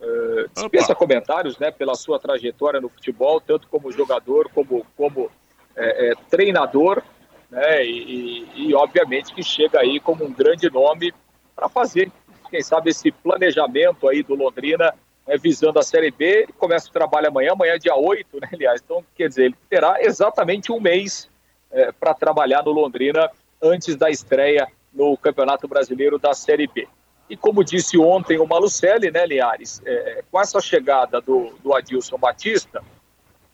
Uh, 0.00 0.48
dispensa 0.52 0.94
comentários 0.94 1.58
né, 1.58 1.70
pela 1.70 1.94
sua 1.94 2.18
trajetória 2.18 2.78
no 2.78 2.90
futebol, 2.90 3.40
tanto 3.40 3.66
como 3.68 3.90
jogador 3.90 4.50
como, 4.52 4.84
como 4.96 5.30
é, 5.74 6.10
é, 6.10 6.14
treinador, 6.28 7.02
né, 7.50 7.86
e, 7.86 8.44
e, 8.54 8.68
e, 8.68 8.74
obviamente 8.74 9.32
que 9.32 9.42
chega 9.42 9.80
aí 9.80 9.98
como 9.98 10.24
um 10.24 10.32
grande 10.32 10.68
nome 10.68 11.14
para 11.56 11.70
fazer, 11.70 12.10
quem 12.50 12.60
sabe, 12.60 12.90
esse 12.90 13.10
planejamento 13.10 14.06
aí 14.06 14.22
do 14.22 14.34
Londrina 14.34 14.92
né, 15.26 15.38
visando 15.38 15.78
a 15.78 15.82
Série 15.82 16.10
B. 16.10 16.42
Ele 16.42 16.52
começa 16.52 16.88
o 16.88 16.92
trabalho 16.92 17.28
amanhã, 17.28 17.52
amanhã 17.52 17.74
é 17.74 17.78
dia 17.78 17.94
8, 17.94 18.40
né, 18.40 18.48
aliás, 18.52 18.82
então 18.84 19.04
quer 19.14 19.28
dizer, 19.28 19.44
ele 19.46 19.56
terá 19.70 20.02
exatamente 20.02 20.70
um 20.70 20.80
mês 20.80 21.30
é, 21.70 21.92
para 21.92 22.12
trabalhar 22.12 22.62
no 22.62 22.72
Londrina 22.72 23.30
antes 23.62 23.96
da 23.96 24.10
estreia 24.10 24.66
no 24.92 25.16
Campeonato 25.16 25.66
Brasileiro 25.66 26.18
da 26.18 26.34
Série 26.34 26.66
B. 26.66 26.86
E 27.28 27.36
como 27.36 27.64
disse 27.64 27.98
ontem 27.98 28.38
o 28.38 28.46
Malucelli, 28.46 29.10
né, 29.10 29.26
Liares, 29.26 29.80
é, 29.84 30.22
com 30.30 30.40
essa 30.40 30.60
chegada 30.60 31.20
do, 31.20 31.54
do 31.62 31.74
Adilson 31.74 32.18
Batista, 32.18 32.82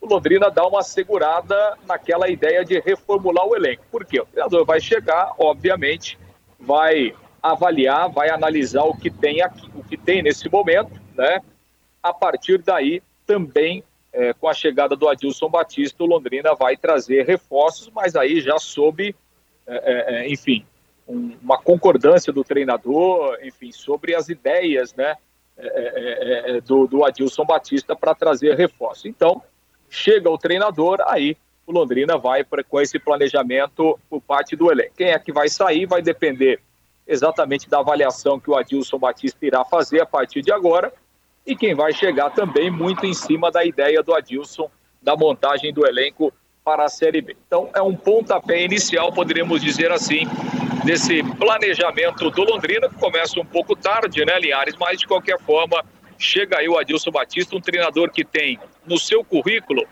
o 0.01 0.07
Londrina 0.07 0.49
dá 0.49 0.65
uma 0.65 0.81
segurada 0.81 1.77
naquela 1.85 2.27
ideia 2.27 2.65
de 2.65 2.79
reformular 2.79 3.45
o 3.45 3.55
elenco. 3.55 3.83
Por 3.91 4.03
quê? 4.03 4.19
O 4.19 4.25
treinador 4.25 4.65
vai 4.65 4.81
chegar, 4.81 5.33
obviamente, 5.37 6.17
vai 6.59 7.13
avaliar, 7.41 8.09
vai 8.09 8.29
analisar 8.29 8.83
o 8.83 8.95
que 8.95 9.09
tem 9.09 9.41
aqui, 9.41 9.69
o 9.75 9.83
que 9.83 9.95
tem 9.95 10.21
nesse 10.21 10.49
momento, 10.49 10.99
né? 11.15 11.41
A 12.03 12.13
partir 12.13 12.57
daí, 12.59 13.01
também 13.25 13.83
é, 14.11 14.33
com 14.33 14.47
a 14.47 14.53
chegada 14.53 14.95
do 14.95 15.07
Adilson 15.07 15.49
Batista, 15.49 16.03
o 16.03 16.07
Londrina 16.07 16.53
vai 16.55 16.75
trazer 16.75 17.25
reforços, 17.25 17.89
mas 17.93 18.15
aí 18.15 18.41
já 18.41 18.57
sob, 18.57 19.15
é, 19.65 19.75
é, 19.75 20.15
é 20.15 20.29
enfim, 20.29 20.65
um, 21.07 21.35
uma 21.41 21.57
concordância 21.57 22.31
do 22.31 22.43
treinador, 22.43 23.37
enfim, 23.43 23.71
sobre 23.71 24.15
as 24.15 24.29
ideias 24.29 24.93
né, 24.93 25.15
é, 25.57 25.67
é, 25.67 26.57
é 26.57 26.61
do, 26.61 26.87
do 26.87 27.05
Adilson 27.05 27.45
Batista 27.45 27.95
para 27.95 28.15
trazer 28.15 28.55
reforço. 28.55 29.07
Então, 29.07 29.41
chega 29.89 30.29
o 30.29 30.37
treinador, 30.37 30.99
aí 31.05 31.37
o 31.65 31.71
Londrina 31.71 32.17
vai 32.17 32.43
pra, 32.43 32.63
com 32.63 32.79
esse 32.79 32.97
planejamento 32.97 33.99
por 34.09 34.21
parte 34.21 34.55
do 34.55 34.71
elenco. 34.71 34.95
Quem 34.95 35.09
é 35.09 35.19
que 35.19 35.31
vai 35.31 35.49
sair 35.49 35.85
vai 35.85 36.01
depender 36.01 36.59
exatamente 37.07 37.69
da 37.69 37.79
avaliação 37.79 38.39
que 38.39 38.49
o 38.49 38.55
Adilson 38.55 38.97
Batista 38.97 39.45
irá 39.45 39.65
fazer 39.65 40.01
a 40.01 40.05
partir 40.05 40.41
de 40.41 40.51
agora 40.51 40.93
e 41.45 41.55
quem 41.55 41.73
vai 41.73 41.91
chegar 41.93 42.29
também 42.29 42.69
muito 42.69 43.05
em 43.05 43.13
cima 43.13 43.51
da 43.51 43.65
ideia 43.65 44.01
do 44.03 44.13
Adilson 44.13 44.69
da 45.01 45.15
montagem 45.15 45.73
do 45.73 45.85
elenco 45.85 46.31
para 46.71 46.85
a 46.85 46.89
Série 46.89 47.19
B. 47.19 47.35
Então 47.45 47.69
é 47.75 47.81
um 47.81 47.93
pontapé 47.93 48.63
inicial, 48.63 49.11
poderíamos 49.11 49.61
dizer 49.61 49.91
assim, 49.91 50.21
desse 50.85 51.21
planejamento 51.35 52.29
do 52.29 52.43
Londrina, 52.43 52.87
que 52.87 52.95
começa 52.95 53.37
um 53.41 53.45
pouco 53.45 53.75
tarde, 53.75 54.23
né, 54.23 54.39
Linhares? 54.39 54.75
Mas 54.79 54.97
de 54.97 55.05
qualquer 55.05 55.37
forma, 55.41 55.83
chega 56.17 56.59
aí 56.59 56.69
o 56.69 56.77
Adilson 56.79 57.11
Batista, 57.11 57.57
um 57.57 57.59
treinador 57.59 58.09
que 58.09 58.23
tem 58.23 58.57
no 58.87 58.97
seu 58.97 59.21
currículo 59.21 59.85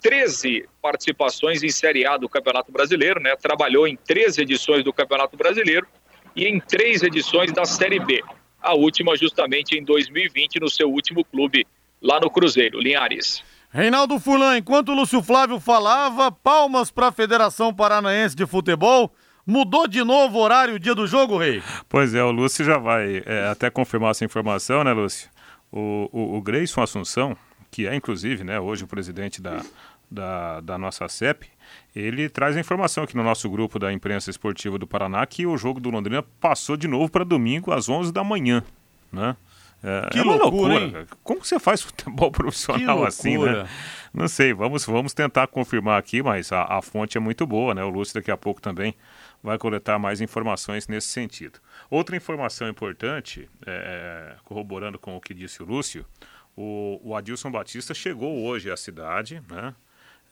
13 0.00 0.68
participações 0.80 1.64
em 1.64 1.70
Série 1.70 2.06
A 2.06 2.16
do 2.16 2.28
Campeonato 2.28 2.70
Brasileiro, 2.70 3.20
né? 3.20 3.34
Trabalhou 3.34 3.88
em 3.88 3.96
13 3.96 4.42
edições 4.42 4.84
do 4.84 4.92
Campeonato 4.92 5.36
Brasileiro 5.36 5.88
e 6.36 6.46
em 6.46 6.60
três 6.60 7.02
edições 7.02 7.50
da 7.50 7.64
Série 7.64 7.98
B. 7.98 8.22
A 8.60 8.74
última 8.74 9.16
justamente 9.16 9.76
em 9.76 9.82
2020 9.82 10.60
no 10.60 10.70
seu 10.70 10.88
último 10.88 11.24
clube 11.24 11.66
lá 12.00 12.20
no 12.20 12.30
Cruzeiro, 12.30 12.80
Linhares. 12.80 13.42
Reinaldo 13.72 14.20
Fulan, 14.20 14.58
enquanto 14.58 14.90
o 14.90 14.94
Lúcio 14.94 15.22
Flávio 15.22 15.58
falava, 15.58 16.30
palmas 16.30 16.90
para 16.90 17.08
a 17.08 17.12
Federação 17.12 17.72
Paranaense 17.72 18.36
de 18.36 18.44
Futebol. 18.44 19.10
Mudou 19.46 19.88
de 19.88 20.04
novo 20.04 20.36
o 20.36 20.42
horário, 20.42 20.74
o 20.74 20.78
dia 20.78 20.94
do 20.94 21.06
jogo, 21.06 21.38
Rei? 21.38 21.62
Pois 21.88 22.14
é, 22.14 22.22
o 22.22 22.30
Lúcio 22.30 22.66
já 22.66 22.76
vai 22.76 23.22
é, 23.24 23.48
até 23.48 23.70
confirmar 23.70 24.10
essa 24.10 24.26
informação, 24.26 24.84
né, 24.84 24.92
Lúcio? 24.92 25.30
O, 25.72 26.06
o, 26.12 26.36
o 26.36 26.42
Grayson 26.42 26.82
Assunção, 26.82 27.34
que 27.70 27.86
é 27.86 27.94
inclusive 27.94 28.44
né, 28.44 28.60
hoje 28.60 28.84
o 28.84 28.86
presidente 28.86 29.40
da, 29.40 29.62
da, 30.10 30.60
da, 30.60 30.76
nossa 30.76 31.08
CEP, 31.08 31.48
ele 31.96 32.28
traz 32.28 32.58
a 32.58 32.60
informação 32.60 33.04
aqui 33.04 33.16
no 33.16 33.24
nosso 33.24 33.48
grupo 33.48 33.78
da 33.78 33.90
imprensa 33.90 34.28
esportiva 34.28 34.78
do 34.78 34.86
Paraná 34.86 35.24
que 35.24 35.46
o 35.46 35.56
jogo 35.56 35.80
do 35.80 35.88
Londrina 35.88 36.22
passou 36.22 36.76
de 36.76 36.86
novo 36.86 37.10
para 37.10 37.24
domingo 37.24 37.72
às 37.72 37.88
11 37.88 38.12
da 38.12 38.22
manhã, 38.22 38.62
né? 39.10 39.34
É, 39.82 40.10
que 40.10 40.18
é 40.18 40.22
uma 40.22 40.36
loucura. 40.36 40.78
loucura. 40.78 41.06
Como 41.24 41.44
você 41.44 41.58
faz 41.58 41.82
futebol 41.82 42.30
profissional 42.30 43.04
assim, 43.04 43.36
né? 43.36 43.68
Não 44.14 44.28
sei, 44.28 44.52
vamos, 44.52 44.84
vamos 44.84 45.12
tentar 45.12 45.46
confirmar 45.48 45.98
aqui, 45.98 46.22
mas 46.22 46.52
a, 46.52 46.64
a 46.64 46.82
fonte 46.82 47.16
é 47.16 47.20
muito 47.20 47.46
boa, 47.46 47.74
né? 47.74 47.82
O 47.82 47.88
Lúcio 47.88 48.14
daqui 48.14 48.30
a 48.30 48.36
pouco 48.36 48.60
também 48.60 48.94
vai 49.42 49.58
coletar 49.58 49.98
mais 49.98 50.20
informações 50.20 50.86
nesse 50.86 51.08
sentido. 51.08 51.58
Outra 51.90 52.16
informação 52.16 52.68
importante, 52.68 53.50
é, 53.66 54.36
corroborando 54.44 54.98
com 54.98 55.16
o 55.16 55.20
que 55.20 55.34
disse 55.34 55.62
o 55.62 55.66
Lúcio, 55.66 56.06
o, 56.56 57.00
o 57.02 57.16
Adilson 57.16 57.50
Batista 57.50 57.92
chegou 57.92 58.44
hoje 58.44 58.70
à 58.70 58.76
cidade, 58.76 59.42
né? 59.50 59.74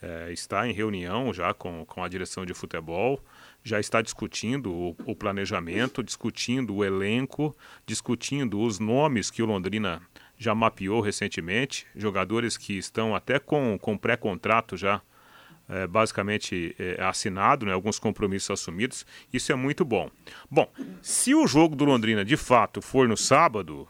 É, 0.03 0.33
está 0.33 0.67
em 0.67 0.73
reunião 0.73 1.33
já 1.33 1.53
com, 1.53 1.85
com 1.85 2.03
a 2.03 2.09
direção 2.09 2.47
de 2.47 2.55
futebol, 2.55 3.23
já 3.63 3.79
está 3.79 4.01
discutindo 4.01 4.73
o, 4.73 4.97
o, 5.05 5.15
planejamento, 5.15 6.03
discutindo 6.03 6.77
o 6.77 6.85
elenco, 6.85 7.55
discutindo 7.87 8.61
os 8.61 8.79
nomes 8.79 9.31
que 9.31 9.43
o 9.43 9.47
Londrina 9.47 10.01
já 10.37 10.55
mapeou 10.55 11.01
recentemente, 11.01 11.87
jogadores 11.95 12.57
que 12.57 12.79
estão 12.79 13.15
até 13.15 13.39
com, 13.39 13.79
com 13.79 13.97
pré-contrato 13.97 14.77
já 14.77 15.03
é, 15.69 15.87
basicamente 15.87 16.75
é, 16.79 17.03
assinado, 17.03 17.65
né, 17.65 17.73
alguns 17.73 17.99
compromissos 17.99 18.51
assumidos. 18.51 19.07
Isso 19.33 19.53
é 19.53 19.55
muito 19.55 19.85
bom. 19.85 20.11
Bom, 20.51 20.71
se 21.01 21.35
o 21.35 21.47
jogo 21.47 21.77
do 21.77 21.85
Londrina 21.85 22.25
de 22.25 22.37
fato 22.37 22.83
for 22.83 23.07
no 23.07 23.17
sábado, 23.17 23.87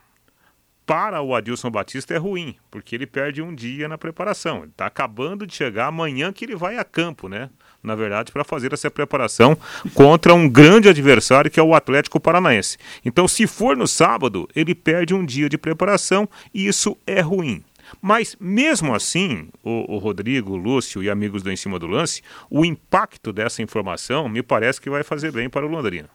para 0.84 1.22
o 1.22 1.34
Adilson 1.34 1.70
Batista 1.70 2.14
é 2.14 2.16
ruim, 2.16 2.56
porque 2.70 2.96
ele 2.96 3.06
perde 3.06 3.40
um 3.40 3.54
dia 3.54 3.88
na 3.88 3.96
preparação. 3.96 4.58
Ele 4.58 4.72
está 4.72 4.86
acabando 4.86 5.46
de 5.46 5.54
chegar 5.54 5.86
amanhã 5.86 6.32
que 6.32 6.44
ele 6.44 6.56
vai 6.56 6.76
a 6.76 6.84
campo, 6.84 7.28
né? 7.28 7.48
Na 7.82 7.94
verdade, 7.94 8.30
para 8.30 8.44
fazer 8.44 8.72
essa 8.72 8.90
preparação 8.90 9.56
contra 9.94 10.34
um 10.34 10.48
grande 10.48 10.88
adversário 10.88 11.50
que 11.50 11.58
é 11.58 11.62
o 11.62 11.74
Atlético 11.74 12.20
Paranaense. 12.20 12.76
Então, 13.04 13.26
se 13.26 13.46
for 13.46 13.76
no 13.76 13.86
sábado, 13.86 14.48
ele 14.54 14.74
perde 14.74 15.14
um 15.14 15.24
dia 15.24 15.48
de 15.48 15.56
preparação 15.56 16.28
e 16.52 16.66
isso 16.66 16.96
é 17.06 17.20
ruim. 17.20 17.64
Mas 18.00 18.36
mesmo 18.38 18.94
assim, 18.94 19.48
o, 19.64 19.94
o, 19.94 19.98
Rodrigo, 19.98 20.52
o 20.52 20.56
Lúcio 20.56 21.02
e 21.02 21.10
amigos 21.10 21.42
do 21.42 21.50
Em 21.50 21.56
Cima 21.56 21.78
do 21.78 21.86
Lance, 21.86 22.22
o 22.48 22.64
impacto 22.64 23.32
dessa 23.32 23.62
informação 23.62 24.28
me 24.28 24.42
parece 24.42 24.80
que 24.80 24.90
vai 24.90 25.02
fazer 25.02 25.32
bem 25.32 25.48
para 25.48 25.66
o 25.66 25.68
Londrina. 25.68 26.08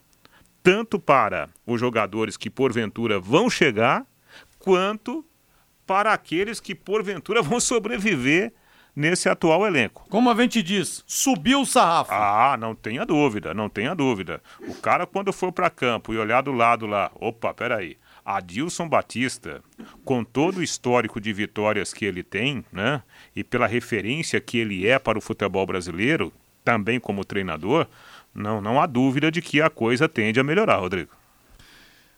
Tanto 0.63 0.99
para 0.99 1.49
os 1.65 1.79
jogadores 1.79 2.37
que 2.37 2.49
porventura 2.49 3.19
vão 3.19 3.49
chegar, 3.49 4.05
quanto 4.59 5.25
para 5.85 6.13
aqueles 6.13 6.59
que 6.59 6.73
porventura 6.73 7.41
vão 7.41 7.59
sobreviver 7.59 8.53
nesse 8.95 9.27
atual 9.27 9.65
elenco. 9.65 10.05
Como 10.09 10.29
a 10.29 10.35
gente 10.35 10.63
diz, 10.63 11.03
subiu 11.05 11.61
o 11.61 11.65
sarrafo. 11.65 12.11
Ah, 12.13 12.55
não 12.57 12.73
tenha 12.73 13.05
dúvida, 13.05 13.53
não 13.53 13.67
tenha 13.67 13.93
dúvida. 13.93 14.41
O 14.61 14.73
cara 14.75 15.05
quando 15.05 15.33
for 15.33 15.51
para 15.51 15.69
campo 15.69 16.13
e 16.13 16.17
olhar 16.17 16.41
do 16.41 16.51
lado 16.51 16.85
lá, 16.85 17.11
opa, 17.15 17.53
peraí, 17.53 17.97
Adilson 18.23 18.87
Batista, 18.87 19.61
com 20.03 20.23
todo 20.23 20.57
o 20.57 20.63
histórico 20.63 21.19
de 21.19 21.31
vitórias 21.31 21.93
que 21.93 22.05
ele 22.05 22.23
tem, 22.23 22.65
né, 22.71 23.03
e 23.35 23.43
pela 23.43 23.67
referência 23.67 24.41
que 24.41 24.57
ele 24.57 24.87
é 24.87 24.97
para 24.97 25.17
o 25.17 25.21
futebol 25.21 25.65
brasileiro, 25.65 26.33
também 26.63 26.99
como 26.99 27.23
treinador, 27.23 27.87
não, 28.33 28.59
não 28.59 28.81
há 28.81 28.85
dúvida 28.85 29.31
de 29.31 29.41
que 29.41 29.61
a 29.61 29.69
coisa 29.69 30.09
tende 30.09 30.39
a 30.39 30.43
melhorar, 30.43 30.77
Rodrigo. 30.77 31.14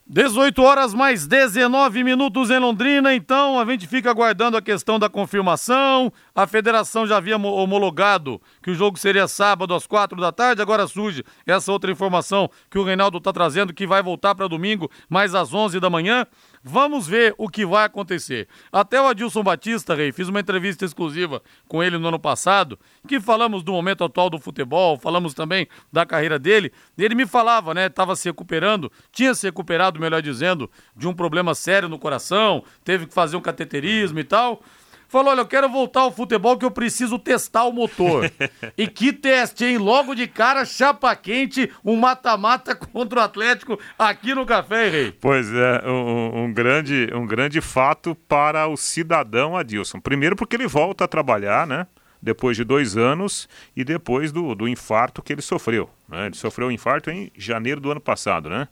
18 0.09 0.63
horas 0.63 0.93
mais 0.93 1.27
19 1.27 2.01
minutos 2.01 2.49
em 2.49 2.57
Londrina, 2.57 3.13
então 3.13 3.59
a 3.59 3.65
gente 3.65 3.85
fica 3.85 4.09
aguardando 4.09 4.55
a 4.55 4.61
questão 4.61 4.97
da 4.97 5.09
confirmação. 5.09 6.13
A 6.33 6.47
federação 6.47 7.05
já 7.05 7.17
havia 7.17 7.35
homologado 7.35 8.41
que 8.63 8.71
o 8.71 8.73
jogo 8.73 8.97
seria 8.97 9.27
sábado 9.27 9.73
às 9.73 9.85
quatro 9.85 10.21
da 10.21 10.31
tarde, 10.31 10.61
agora 10.61 10.87
surge 10.87 11.25
essa 11.45 11.73
outra 11.73 11.91
informação 11.91 12.49
que 12.71 12.79
o 12.79 12.85
Reinaldo 12.85 13.17
está 13.17 13.33
trazendo 13.33 13.73
que 13.73 13.85
vai 13.85 14.01
voltar 14.01 14.33
para 14.33 14.47
domingo, 14.47 14.89
mais 15.09 15.35
às 15.35 15.53
11 15.53 15.77
da 15.77 15.89
manhã. 15.89 16.25
Vamos 16.63 17.07
ver 17.07 17.33
o 17.37 17.47
que 17.47 17.65
vai 17.65 17.85
acontecer. 17.85 18.47
Até 18.71 19.01
o 19.01 19.07
Adilson 19.07 19.43
Batista, 19.43 19.95
Rei, 19.95 20.11
fiz 20.11 20.27
uma 20.27 20.39
entrevista 20.39 20.85
exclusiva 20.85 21.41
com 21.67 21.83
ele 21.83 21.97
no 21.97 22.07
ano 22.07 22.19
passado, 22.19 22.77
que 23.07 23.19
falamos 23.19 23.63
do 23.63 23.71
momento 23.71 24.03
atual 24.03 24.29
do 24.29 24.39
futebol, 24.39 24.97
falamos 24.97 25.33
também 25.33 25.67
da 25.91 26.05
carreira 26.05 26.37
dele. 26.37 26.71
Ele 26.97 27.15
me 27.15 27.25
falava, 27.25 27.73
né, 27.73 27.87
estava 27.87 28.15
se 28.15 28.27
recuperando, 28.27 28.91
tinha 29.11 29.33
se 29.33 29.45
recuperado, 29.45 29.99
melhor 29.99 30.21
dizendo, 30.21 30.69
de 30.95 31.07
um 31.07 31.13
problema 31.13 31.55
sério 31.55 31.87
no 31.87 31.99
coração, 31.99 32.63
teve 32.83 33.07
que 33.07 33.13
fazer 33.13 33.37
um 33.37 33.41
cateterismo 33.41 34.19
e 34.19 34.23
tal 34.23 34.61
falou: 35.07 35.31
olha, 35.31 35.41
eu 35.41 35.47
quero 35.47 35.69
voltar 35.69 36.01
ao 36.01 36.11
futebol 36.11 36.57
que 36.57 36.65
eu 36.65 36.71
preciso 36.71 37.17
testar 37.19 37.63
o 37.65 37.71
motor. 37.71 38.31
e 38.77 38.87
que 38.87 39.11
teste, 39.13 39.65
hein? 39.65 39.77
Logo 39.77 40.13
de 40.15 40.27
cara, 40.27 40.65
chapa 40.65 41.15
quente, 41.15 41.71
um 41.83 41.95
mata-mata 41.95 42.73
contra 42.75 43.19
o 43.19 43.23
Atlético 43.23 43.79
aqui 43.97 44.33
no 44.33 44.45
Café, 44.45 44.89
Rei. 44.89 45.11
Pois 45.11 45.51
é, 45.53 45.83
um, 45.87 46.43
um, 46.43 46.53
grande, 46.53 47.09
um 47.13 47.25
grande 47.25 47.61
fato 47.61 48.15
para 48.27 48.67
o 48.67 48.77
cidadão 48.77 49.55
Adilson. 49.55 49.99
Primeiro 49.99 50.35
porque 50.35 50.55
ele 50.55 50.67
volta 50.67 51.05
a 51.05 51.07
trabalhar, 51.07 51.65
né? 51.65 51.87
Depois 52.21 52.57
de 52.57 52.63
dois 52.63 52.97
anos 52.97 53.47
e 53.75 53.83
depois 53.83 54.31
do, 54.31 54.55
do 54.55 54.67
infarto 54.67 55.21
que 55.21 55.33
ele 55.33 55.41
sofreu. 55.41 55.89
Né? 56.09 56.25
Ele 56.25 56.35
sofreu 56.35 56.67
um 56.67 56.71
infarto 56.71 57.11
em 57.11 57.31
janeiro 57.37 57.79
do 57.79 57.91
ano 57.91 58.01
passado, 58.01 58.49
né? 58.49 58.67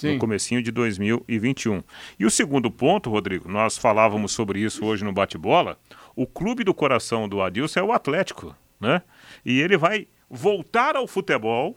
Sim. 0.00 0.14
no 0.14 0.18
comecinho 0.18 0.62
de 0.62 0.70
2021. 0.70 1.82
E 2.18 2.26
o 2.26 2.30
segundo 2.30 2.70
ponto, 2.70 3.10
Rodrigo, 3.10 3.48
nós 3.50 3.76
falávamos 3.76 4.32
sobre 4.32 4.60
isso 4.60 4.84
hoje 4.84 5.04
no 5.04 5.12
bate-bola, 5.12 5.78
o 6.14 6.26
clube 6.26 6.64
do 6.64 6.74
coração 6.74 7.28
do 7.28 7.42
Adilson 7.42 7.80
é 7.80 7.82
o 7.82 7.92
Atlético, 7.92 8.56
né? 8.80 9.02
E 9.44 9.60
ele 9.60 9.76
vai 9.76 10.08
voltar 10.28 10.96
ao 10.96 11.06
futebol 11.06 11.76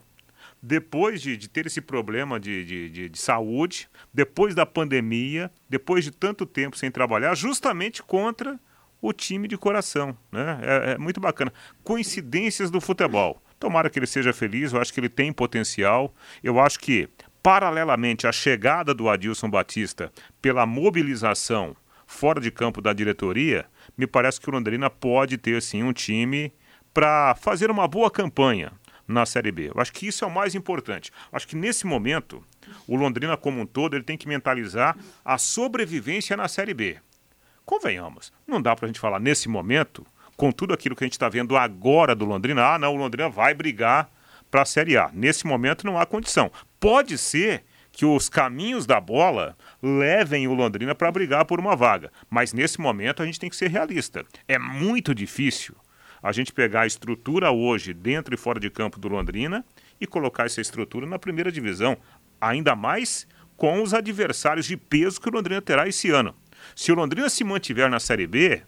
depois 0.62 1.22
de, 1.22 1.36
de 1.36 1.50
ter 1.50 1.66
esse 1.66 1.82
problema 1.82 2.40
de, 2.40 2.64
de, 2.64 2.90
de, 2.90 3.10
de 3.10 3.20
saúde, 3.20 3.90
depois 4.14 4.54
da 4.54 4.66
pandemia, 4.66 5.50
depois 5.68 6.04
de 6.04 6.12
tanto 6.12 6.46
tempo 6.46 6.78
sem 6.78 6.92
trabalhar, 6.92 7.36
justamente 7.36 8.04
contra 8.04 8.60
o 9.02 9.12
time 9.12 9.48
de 9.48 9.58
coração. 9.58 10.16
Né? 10.32 10.60
É, 10.62 10.92
é, 10.92 10.98
muito 10.98 11.20
bacana. 11.20 11.52
Coincidências 11.84 12.70
do 12.70 12.80
futebol. 12.80 13.42
Tomara 13.60 13.90
que 13.90 13.98
ele 13.98 14.08
seja 14.08 14.32
feliz, 14.32 14.72
eu 14.72 14.82
acho 14.82 14.94
que 14.94 15.00
ele 15.00 15.10
tem 15.10 15.34
potencial. 15.34 16.14
Eu 16.44 16.60
acho 16.60 16.80
que 16.80 17.10
Paralelamente 17.44 18.28
à 18.28 18.32
chegada 18.32 18.94
do 18.94 19.10
Adilson 19.10 19.50
Batista 19.50 20.12
pela 20.42 20.66
mobilização 20.66 21.76
fora 22.06 22.40
de 22.40 22.52
campo 22.52 22.82
da 22.82 22.94
diretoria, 22.94 23.66
me 23.98 24.06
parece 24.06 24.40
que 24.40 24.50
o 24.50 24.54
Londrina 24.54 24.90
pode 24.90 25.38
ter 25.38 25.62
sim 25.62 25.82
um 25.82 25.94
time 25.94 26.54
para 26.94 27.34
fazer 27.36 27.72
uma 27.72 27.88
boa 27.88 28.12
campanha 28.12 28.74
na 29.08 29.26
Série 29.26 29.52
B. 29.52 29.72
Eu 29.74 29.82
acho 29.82 29.92
que 29.94 30.06
isso 30.06 30.24
é 30.24 30.28
o 30.28 30.32
mais 30.32 30.54
importante. 30.54 31.12
Eu 31.32 31.38
acho 31.38 31.48
que 31.48 31.56
nesse 31.56 31.88
momento, 31.88 32.44
o 32.88 32.96
Londrina 32.96 33.36
como 33.36 33.62
um 33.62 33.66
todo, 33.66 33.96
ele 33.96 34.04
tem 34.04 34.18
que 34.18 34.28
mentalizar 34.28 34.96
a 35.24 35.38
sobrevivência 35.38 36.38
na 36.38 36.48
Série 36.48 36.74
B. 36.74 36.98
Convenhamos, 37.66 38.32
não 38.46 38.62
dá 38.62 38.76
para 38.76 38.86
a 38.86 38.88
gente 38.88 39.00
falar 39.00 39.20
nesse 39.20 39.48
momento, 39.48 40.06
com 40.36 40.52
tudo 40.52 40.74
aquilo 40.74 40.96
que 40.96 41.04
a 41.04 41.08
gente 41.08 41.14
está 41.14 41.30
vendo 41.30 41.56
agora 41.56 42.14
do 42.14 42.26
Londrina, 42.26 42.66
ah, 42.66 42.78
não, 42.78 42.94
o 42.94 42.98
Londrina 42.98 43.30
vai 43.30 43.54
brigar 43.54 44.10
para 44.50 44.64
a 44.64 44.66
Série 44.66 44.98
A. 44.98 45.10
Nesse 45.14 45.48
momento 45.48 45.86
não 45.86 45.98
há 45.98 46.06
condição. 46.06 46.52
Pode 46.82 47.16
ser 47.16 47.64
que 47.92 48.04
os 48.04 48.28
caminhos 48.28 48.88
da 48.88 49.00
bola 49.00 49.56
levem 49.84 50.48
o 50.48 50.54
Londrina 50.56 50.96
para 50.96 51.12
brigar 51.12 51.46
por 51.46 51.60
uma 51.60 51.76
vaga, 51.76 52.12
mas 52.28 52.54
nesse 52.54 52.82
momento 52.82 53.22
a 53.22 53.26
gente 53.28 53.40
tem 53.40 53.52
que 53.52 53.56
ser 53.56 53.70
realista. 53.70 54.26
É 54.48 54.58
muito 54.58 55.14
difícil 55.14 55.76
a 56.24 56.32
gente 56.32 56.52
pegar 56.52 56.82
a 56.82 56.88
estrutura 56.88 57.52
hoje 57.52 57.94
dentro 57.94 58.34
e 58.34 58.38
fora 58.38 58.60
de 58.60 58.68
campo 58.72 59.00
do 59.00 59.08
Londrina 59.08 59.64
e 60.00 60.08
colocar 60.08 60.48
essa 60.48 60.60
estrutura 60.60 61.06
na 61.06 61.20
primeira 61.20 61.52
divisão, 61.52 61.96
ainda 62.42 62.76
mais 62.76 63.28
com 63.56 63.84
os 63.84 63.94
adversários 63.94 64.66
de 64.66 64.76
peso 64.76 65.22
que 65.22 65.30
o 65.30 65.32
Londrina 65.32 65.62
terá 65.62 65.88
esse 65.88 66.10
ano. 66.10 66.34
Se 66.76 66.92
o 66.92 66.96
Londrina 66.96 67.30
se 67.30 67.44
mantiver 67.44 67.92
na 67.92 68.00
Série 68.00 68.26
B, 68.26 68.64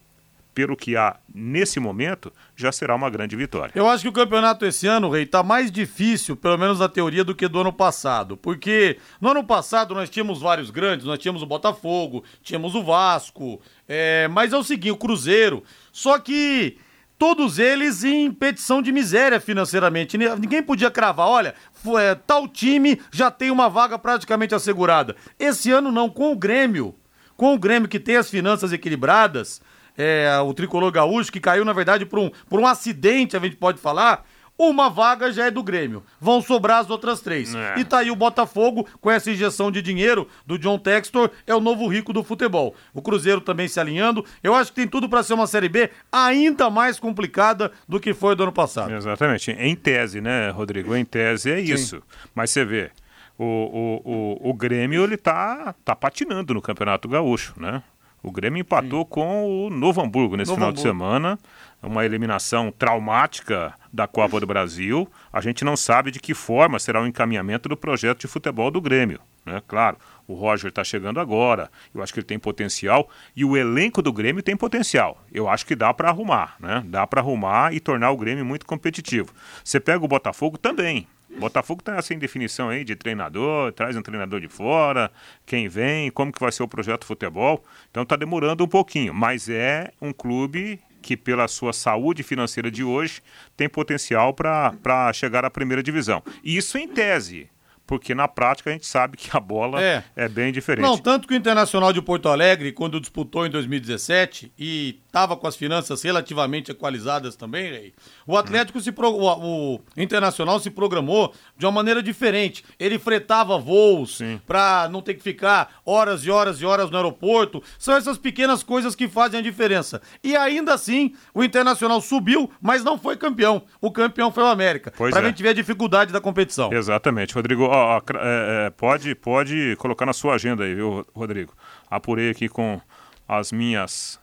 pelo 0.53 0.75
que 0.75 0.95
há 0.95 1.17
nesse 1.33 1.79
momento, 1.79 2.31
já 2.55 2.71
será 2.71 2.95
uma 2.95 3.09
grande 3.09 3.35
vitória. 3.35 3.71
Eu 3.75 3.89
acho 3.89 4.03
que 4.03 4.09
o 4.09 4.13
campeonato 4.13 4.65
esse 4.65 4.87
ano, 4.87 5.09
Rei, 5.09 5.23
está 5.23 5.41
mais 5.43 5.71
difícil, 5.71 6.35
pelo 6.35 6.57
menos 6.57 6.79
na 6.79 6.87
teoria, 6.87 7.23
do 7.23 7.35
que 7.35 7.47
do 7.47 7.59
ano 7.59 7.73
passado. 7.73 8.37
Porque 8.37 8.97
no 9.19 9.29
ano 9.29 9.43
passado 9.43 9.93
nós 9.93 10.09
tínhamos 10.09 10.41
vários 10.41 10.69
grandes, 10.69 11.05
nós 11.05 11.19
tínhamos 11.19 11.41
o 11.41 11.47
Botafogo, 11.47 12.23
tínhamos 12.41 12.75
o 12.75 12.83
Vasco, 12.83 13.61
é, 13.87 14.27
mas 14.29 14.53
é 14.53 14.57
o 14.57 14.63
seguinte, 14.63 14.91
o 14.91 14.97
Cruzeiro. 14.97 15.63
Só 15.91 16.19
que 16.19 16.77
todos 17.17 17.57
eles 17.57 18.03
em 18.03 18.31
petição 18.31 18.81
de 18.81 18.91
miséria 18.91 19.39
financeiramente. 19.39 20.17
Ninguém 20.17 20.61
podia 20.61 20.91
cravar, 20.91 21.27
olha, 21.27 21.55
é, 21.97 22.15
tal 22.15 22.47
time 22.47 22.99
já 23.11 23.31
tem 23.31 23.49
uma 23.49 23.69
vaga 23.69 23.97
praticamente 23.97 24.53
assegurada. 24.53 25.15
Esse 25.39 25.71
ano 25.71 25.91
não, 25.91 26.09
com 26.09 26.31
o 26.31 26.35
Grêmio. 26.35 26.95
Com 27.35 27.53
o 27.53 27.57
Grêmio 27.57 27.89
que 27.89 27.99
tem 27.99 28.15
as 28.17 28.29
finanças 28.29 28.71
equilibradas, 28.73 29.61
é, 29.97 30.37
o 30.39 30.53
tricolor 30.53 30.91
gaúcho, 30.91 31.31
que 31.31 31.39
caiu, 31.39 31.65
na 31.65 31.73
verdade, 31.73 32.05
por 32.05 32.19
um, 32.19 32.31
por 32.49 32.59
um 32.59 32.67
acidente, 32.67 33.37
a 33.37 33.39
gente 33.39 33.55
pode 33.55 33.79
falar. 33.79 34.25
Uma 34.55 34.87
vaga 34.87 35.31
já 35.31 35.47
é 35.47 35.51
do 35.51 35.63
Grêmio. 35.63 36.03
Vão 36.21 36.39
sobrar 36.39 36.77
as 36.77 36.89
outras 36.89 37.21
três. 37.21 37.55
É. 37.55 37.79
E 37.79 37.83
tá 37.83 37.97
aí 37.97 38.11
o 38.11 38.15
Botafogo, 38.15 38.87
com 39.01 39.09
essa 39.09 39.31
injeção 39.31 39.71
de 39.71 39.81
dinheiro 39.81 40.27
do 40.45 40.59
John 40.59 40.77
Textor, 40.77 41.31
é 41.47 41.55
o 41.55 41.59
novo 41.59 41.87
rico 41.87 42.13
do 42.13 42.23
futebol. 42.23 42.75
O 42.93 43.01
Cruzeiro 43.01 43.41
também 43.41 43.67
se 43.67 43.79
alinhando. 43.79 44.23
Eu 44.43 44.53
acho 44.53 44.71
que 44.71 44.75
tem 44.75 44.87
tudo 44.87 45.09
para 45.09 45.23
ser 45.23 45.33
uma 45.33 45.47
Série 45.47 45.69
B 45.69 45.89
ainda 46.11 46.69
mais 46.69 46.99
complicada 46.99 47.71
do 47.89 47.99
que 47.99 48.13
foi 48.13 48.35
do 48.35 48.43
ano 48.43 48.51
passado. 48.51 48.93
Exatamente. 48.93 49.49
Em 49.51 49.75
tese, 49.75 50.21
né, 50.21 50.51
Rodrigo? 50.51 50.95
Em 50.95 51.03
tese 51.03 51.51
é 51.51 51.59
isso. 51.59 51.95
Sim. 51.95 52.01
Mas 52.35 52.51
você 52.51 52.63
vê, 52.63 52.91
o, 53.37 53.43
o, 53.43 54.01
o, 54.45 54.49
o 54.51 54.53
Grêmio 54.53 55.03
ele 55.03 55.17
tá, 55.17 55.73
tá 55.83 55.95
patinando 55.95 56.53
no 56.53 56.61
Campeonato 56.61 57.07
Gaúcho, 57.07 57.55
né? 57.57 57.81
O 58.23 58.31
Grêmio 58.31 58.61
empatou 58.61 59.01
Sim. 59.01 59.07
com 59.09 59.67
o 59.67 59.69
Novo 59.69 60.01
Hamburgo 60.01 60.37
nesse 60.37 60.49
Novo 60.49 60.55
final 60.55 60.69
Hamburgo. 60.69 60.81
de 60.81 60.89
semana. 60.89 61.39
Uma 61.81 62.05
eliminação 62.05 62.71
traumática 62.71 63.73
da 63.91 64.07
Copa 64.07 64.39
do 64.39 64.47
Brasil. 64.47 65.05
A 65.31 65.41
gente 65.41 65.65
não 65.65 65.75
sabe 65.75 66.09
de 66.09 66.19
que 66.21 66.33
forma 66.33 66.79
será 66.79 67.01
o 67.01 67.05
encaminhamento 67.05 67.67
do 67.67 67.75
projeto 67.75 68.21
de 68.21 68.27
futebol 68.27 68.71
do 68.71 68.79
Grêmio. 68.79 69.19
Né? 69.45 69.61
Claro, 69.67 69.97
o 70.25 70.33
Roger 70.33 70.69
está 70.69 70.83
chegando 70.83 71.19
agora, 71.19 71.69
eu 71.93 72.01
acho 72.01 72.13
que 72.13 72.19
ele 72.19 72.25
tem 72.25 72.39
potencial 72.39 73.09
e 73.35 73.43
o 73.43 73.57
elenco 73.57 74.01
do 74.01 74.13
Grêmio 74.13 74.41
tem 74.41 74.55
potencial. 74.55 75.21
Eu 75.31 75.49
acho 75.49 75.65
que 75.65 75.75
dá 75.75 75.93
para 75.93 76.09
arrumar, 76.09 76.55
né? 76.59 76.81
Dá 76.85 77.05
para 77.05 77.19
arrumar 77.19 77.73
e 77.73 77.79
tornar 77.81 78.11
o 78.11 78.17
Grêmio 78.17 78.45
muito 78.45 78.65
competitivo. 78.65 79.33
Você 79.63 79.79
pega 79.79 80.03
o 80.03 80.07
Botafogo 80.07 80.57
também. 80.57 81.07
Botafogo 81.39 81.81
está 81.81 82.01
sem 82.01 82.17
definição 82.17 82.69
aí 82.69 82.83
de 82.83 82.95
treinador, 82.95 83.71
traz 83.73 83.95
um 83.95 84.01
treinador 84.01 84.39
de 84.39 84.47
fora, 84.47 85.11
quem 85.45 85.67
vem, 85.67 86.11
como 86.11 86.31
que 86.31 86.39
vai 86.39 86.51
ser 86.51 86.63
o 86.63 86.67
projeto 86.67 87.05
futebol. 87.05 87.63
Então 87.89 88.03
está 88.03 88.15
demorando 88.15 88.63
um 88.63 88.67
pouquinho, 88.67 89.13
mas 89.13 89.49
é 89.49 89.91
um 90.01 90.13
clube 90.13 90.79
que 91.01 91.17
pela 91.17 91.47
sua 91.47 91.73
saúde 91.73 92.23
financeira 92.23 92.71
de 92.71 92.83
hoje 92.83 93.21
tem 93.57 93.67
potencial 93.67 94.33
para 94.33 95.11
chegar 95.13 95.43
à 95.43 95.49
primeira 95.49 95.83
divisão. 95.83 96.23
Isso 96.43 96.77
em 96.77 96.87
tese 96.87 97.49
porque 97.85 98.15
na 98.15 98.27
prática 98.27 98.69
a 98.69 98.73
gente 98.73 98.87
sabe 98.87 99.17
que 99.17 99.35
a 99.35 99.39
bola 99.39 99.83
é, 99.83 100.03
é 100.15 100.29
bem 100.29 100.51
diferente. 100.51 100.85
Não, 100.85 100.97
tanto 100.97 101.27
que 101.27 101.33
o 101.33 101.37
Internacional 101.37 101.91
de 101.91 102.01
Porto 102.01 102.29
Alegre, 102.29 102.71
quando 102.71 102.99
disputou 102.99 103.45
em 103.45 103.49
2017 103.49 104.51
e 104.57 104.99
estava 105.13 105.37
com 105.37 105.45
as 105.45 105.55
finanças 105.55 106.01
relativamente 106.01 106.71
equalizadas 106.71 107.35
também, 107.35 107.69
Rei. 107.69 107.93
O 108.25 108.35
Atlético 108.35 108.81
se 108.81 108.91
pro, 108.91 109.13
o, 109.13 109.79
Internacional 109.95 110.59
se 110.59 110.71
programou 110.71 111.31
de 111.55 111.67
uma 111.67 111.71
maneira 111.71 112.01
diferente. 112.01 112.65
Ele 112.79 112.97
fretava 112.97 113.59
voos 113.59 114.19
para 114.47 114.89
não 114.91 115.03
ter 115.03 115.13
que 115.13 115.21
ficar 115.21 115.81
horas 115.85 116.25
e 116.25 116.31
horas 116.31 116.59
e 116.59 116.65
horas 116.65 116.89
no 116.89 116.97
aeroporto. 116.97 117.61
São 117.77 117.95
essas 117.95 118.17
pequenas 118.17 118.63
coisas 118.63 118.95
que 118.95 119.07
fazem 119.07 119.39
a 119.39 119.43
diferença. 119.43 120.01
E 120.23 120.35
ainda 120.35 120.73
assim, 120.73 121.13
o 121.31 121.43
Internacional 121.43 122.01
subiu, 122.01 122.49
mas 122.59 122.83
não 122.83 122.97
foi 122.97 123.15
campeão. 123.15 123.61
O 123.79 123.91
campeão 123.91 124.31
foi 124.31 124.41
o 124.41 124.47
América. 124.47 124.89
Para 124.89 125.09
é. 125.09 125.19
a 125.19 125.27
gente 125.27 125.43
ver 125.43 125.49
a 125.49 125.53
dificuldade 125.53 126.11
da 126.11 126.19
competição. 126.19 126.73
Exatamente, 126.73 127.35
Rodrigo. 127.35 127.65
Ó, 127.65 127.97
ó, 127.97 128.01
é, 128.15 128.65
é, 128.65 128.69
pode, 128.71 129.13
pode 129.13 129.75
colocar 129.77 130.07
na 130.07 130.13
sua 130.13 130.33
agenda 130.33 130.63
aí, 130.63 130.73
viu, 130.73 131.05
Rodrigo? 131.13 131.53
Apurei 131.87 132.31
aqui 132.31 132.49
com 132.49 132.81
as 133.27 133.51
minhas 133.51 134.22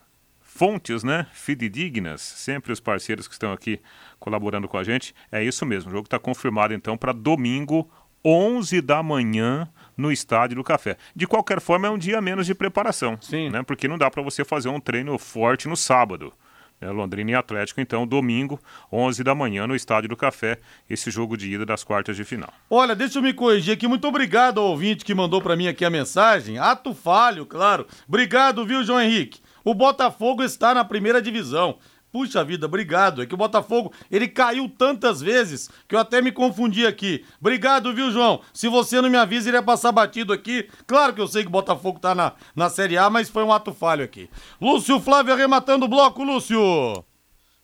fontes, 0.61 1.03
né, 1.03 1.27
fidedignas, 1.33 2.21
sempre 2.21 2.71
os 2.71 2.81
parceiros 2.81 3.27
que 3.27 3.33
estão 3.33 3.51
aqui 3.51 3.81
colaborando 4.19 4.69
com 4.69 4.77
a 4.77 4.85
gente. 4.85 5.15
É 5.33 5.43
isso 5.43 5.65
mesmo, 5.65 5.89
o 5.89 5.95
jogo 5.95 6.05
está 6.05 6.19
confirmado 6.19 6.75
então 6.75 6.99
para 6.99 7.13
domingo, 7.13 7.91
11 8.23 8.83
da 8.83 9.03
manhã, 9.03 9.67
no 9.97 10.13
Estádio 10.13 10.57
do 10.57 10.63
Café. 10.63 10.99
De 11.17 11.27
qualquer 11.27 11.63
forma, 11.63 11.89
é 11.89 11.91
um 11.91 11.97
dia 11.97 12.21
menos 12.21 12.45
de 12.45 12.55
preparação, 12.55 13.17
Sim. 13.23 13.49
né, 13.49 13.63
porque 13.63 13.89
não 13.89 13.97
dá 13.97 14.11
para 14.11 14.21
você 14.21 14.45
fazer 14.45 14.69
um 14.69 14.79
treino 14.79 15.17
forte 15.19 15.67
no 15.67 15.75
sábado. 15.75 16.31
É, 16.79 16.91
Londrina 16.91 17.31
e 17.31 17.35
Atlético, 17.35 17.81
então, 17.81 18.07
domingo, 18.07 18.61
11 18.93 19.25
da 19.25 19.35
manhã, 19.35 19.67
no 19.67 19.75
Estádio 19.75 20.11
do 20.11 20.17
Café, 20.17 20.59
esse 20.89 21.11
jogo 21.11 21.39
de 21.39 21.51
ida 21.51 21.65
das 21.65 21.83
quartas 21.83 22.17
de 22.17 22.25
final. 22.25 22.53
Olha, 22.69 22.95
deixa 22.95 23.19
eu 23.19 23.23
me 23.23 23.33
corrigir 23.33 23.73
aqui. 23.73 23.89
Muito 23.89 24.07
obrigado 24.07 24.61
ao 24.61 24.67
ouvinte 24.67 25.07
que 25.07 25.15
mandou 25.15 25.41
para 25.41 25.57
mim 25.57 25.69
aqui 25.69 25.87
a 25.87 25.91
mensagem. 25.91 26.59
Ato 26.59 26.95
falho, 26.95 27.47
claro. 27.47 27.87
Obrigado, 28.07 28.67
viu, 28.67 28.85
João 28.85 29.01
Henrique? 29.01 29.41
O 29.65 29.75
Botafogo 29.75 30.43
está 30.43 30.75
na 30.75 30.85
primeira 30.85 31.21
divisão. 31.21 31.79
Puxa 32.13 32.43
vida, 32.43 32.67
obrigado. 32.67 33.23
É 33.23 33.27
que 33.27 33.35
o 33.35 33.39
Botafogo, 33.39 33.93
ele 34.11 34.27
caiu 34.27 34.69
tantas 34.69 35.21
vezes 35.21 35.71
que 35.87 35.95
eu 35.95 35.99
até 35.99 36.21
me 36.21 36.33
confundi 36.33 36.87
aqui. 36.87 37.25
Obrigado, 37.41 37.95
viu, 37.95 38.11
João? 38.11 38.41
Se 38.53 38.69
você 38.69 39.01
não 39.01 39.09
me 39.09 39.17
avisa, 39.17 39.49
ele 39.49 39.57
ia 39.57 39.63
passar 39.63 39.93
batido 39.93 40.33
aqui. 40.33 40.69
Claro 40.87 41.15
que 41.15 41.21
eu 41.21 41.29
sei 41.29 41.43
que 41.43 41.49
o 41.49 41.53
Botafogo 41.53 42.01
tá 42.01 42.15
na, 42.15 42.33
na 42.55 42.69
Série 42.69 42.99
A, 42.99 43.09
mas 43.09 43.29
foi 43.29 43.45
um 43.45 43.53
ato 43.53 43.73
falho 43.73 44.05
aqui. 44.05 44.29
Lúcio 44.61 44.99
Flávio 45.01 45.33
arrematando 45.33 45.87
o 45.87 45.89
bloco, 45.89 46.25
Lúcio. 46.25 47.05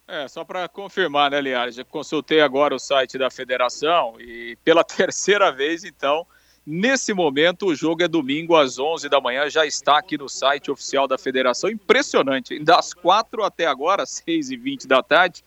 É, 0.06 0.28
só 0.28 0.44
para 0.44 0.68
confirmar, 0.68 1.32
né, 1.32 1.40
Liares? 1.40 1.76
Eu 1.76 1.84
consultei 1.84 2.40
agora 2.40 2.72
o 2.72 2.78
site 2.78 3.18
da 3.18 3.28
federação 3.28 4.14
e 4.20 4.56
pela 4.64 4.84
terceira 4.86 5.50
vez, 5.50 5.82
então, 5.82 6.24
Nesse 6.66 7.14
momento, 7.14 7.66
o 7.66 7.74
jogo 7.76 8.02
é 8.02 8.08
domingo 8.08 8.56
às 8.56 8.76
11 8.76 9.08
da 9.08 9.20
manhã, 9.20 9.48
já 9.48 9.64
está 9.64 9.98
aqui 9.98 10.18
no 10.18 10.28
site 10.28 10.68
oficial 10.68 11.06
da 11.06 11.16
federação. 11.16 11.70
Impressionante, 11.70 12.58
das 12.58 12.92
4 12.92 13.44
até 13.44 13.66
agora, 13.66 14.02
6 14.04 14.50
e 14.50 14.56
20 14.56 14.88
da 14.88 15.00
tarde, 15.00 15.44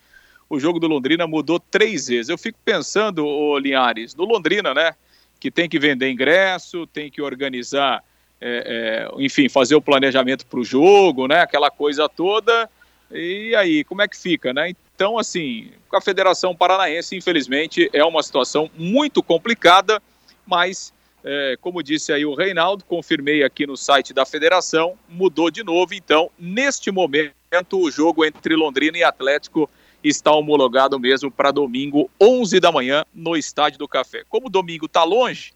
o 0.49 0.57
jogo 0.57 0.79
do 0.79 0.87
Londrina 0.87 1.27
mudou 1.27 1.59
três 1.59 2.07
vezes. 2.07 2.29
Eu 2.29 2.37
fico 2.37 2.57
pensando, 2.63 3.27
ô 3.27 3.59
Linhares, 3.59 4.15
no 4.15 4.23
Londrina, 4.23 4.73
né? 4.73 4.95
Que 5.41 5.51
tem 5.51 5.67
que 5.67 5.77
vender 5.77 6.09
ingresso, 6.09 6.87
tem 6.87 7.11
que 7.11 7.21
organizar, 7.21 8.01
é, 8.39 9.09
é, 9.11 9.21
enfim, 9.21 9.49
fazer 9.49 9.75
o 9.75 9.81
planejamento 9.81 10.45
para 10.45 10.59
o 10.59 10.63
jogo, 10.63 11.27
né? 11.27 11.41
Aquela 11.41 11.69
coisa 11.69 12.07
toda. 12.07 12.69
E 13.11 13.53
aí, 13.55 13.83
como 13.83 14.01
é 14.01 14.07
que 14.07 14.17
fica, 14.17 14.53
né? 14.53 14.73
Então, 14.95 15.19
assim, 15.19 15.69
com 15.89 15.97
a 15.97 16.01
Federação 16.01 16.55
Paranaense, 16.55 17.15
infelizmente, 17.15 17.89
é 17.91 18.05
uma 18.05 18.23
situação 18.23 18.71
muito 18.75 19.21
complicada, 19.21 20.01
mas 20.45 20.93
é, 21.23 21.57
como 21.59 21.83
disse 21.83 22.13
aí 22.13 22.25
o 22.25 22.33
Reinaldo, 22.33 22.85
confirmei 22.85 23.43
aqui 23.43 23.67
no 23.67 23.75
site 23.75 24.13
da 24.13 24.25
federação, 24.25 24.97
mudou 25.07 25.51
de 25.51 25.63
novo. 25.63 25.93
Então, 25.93 26.29
neste 26.37 26.91
momento, 26.91 27.33
o 27.73 27.91
jogo 27.91 28.23
entre 28.23 28.55
Londrina 28.55 28.97
e 28.97 29.03
Atlético 29.03 29.69
está 30.03 30.31
homologado 30.31 30.99
mesmo 30.99 31.29
para 31.29 31.51
domingo, 31.51 32.09
11 32.21 32.59
da 32.59 32.71
manhã, 32.71 33.05
no 33.13 33.35
Estádio 33.35 33.79
do 33.79 33.87
Café. 33.87 34.23
Como 34.29 34.49
domingo 34.49 34.85
está 34.85 35.03
longe, 35.03 35.51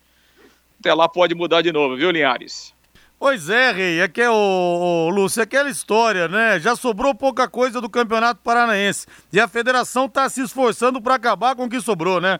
até 0.79 0.93
lá 0.93 1.07
pode 1.07 1.33
mudar 1.33 1.61
de 1.61 1.71
novo, 1.71 1.95
viu, 1.95 2.11
Linhares? 2.11 2.73
Pois 3.17 3.49
é, 3.49 3.71
Rei, 3.71 4.01
é 4.01 4.07
que 4.09 4.19
é 4.19 4.29
o, 4.29 4.33
o 4.33 5.09
Lúcio, 5.09 5.39
é 5.39 5.43
aquela 5.43 5.69
história, 5.69 6.27
né? 6.27 6.59
Já 6.59 6.75
sobrou 6.75 7.15
pouca 7.15 7.47
coisa 7.47 7.79
do 7.79 7.89
Campeonato 7.89 8.41
Paranaense 8.43 9.07
e 9.31 9.39
a 9.39 9.47
federação 9.47 10.07
está 10.07 10.27
se 10.27 10.41
esforçando 10.41 11.01
para 11.01 11.15
acabar 11.15 11.55
com 11.55 11.63
o 11.63 11.69
que 11.69 11.79
sobrou, 11.79 12.19
né? 12.19 12.37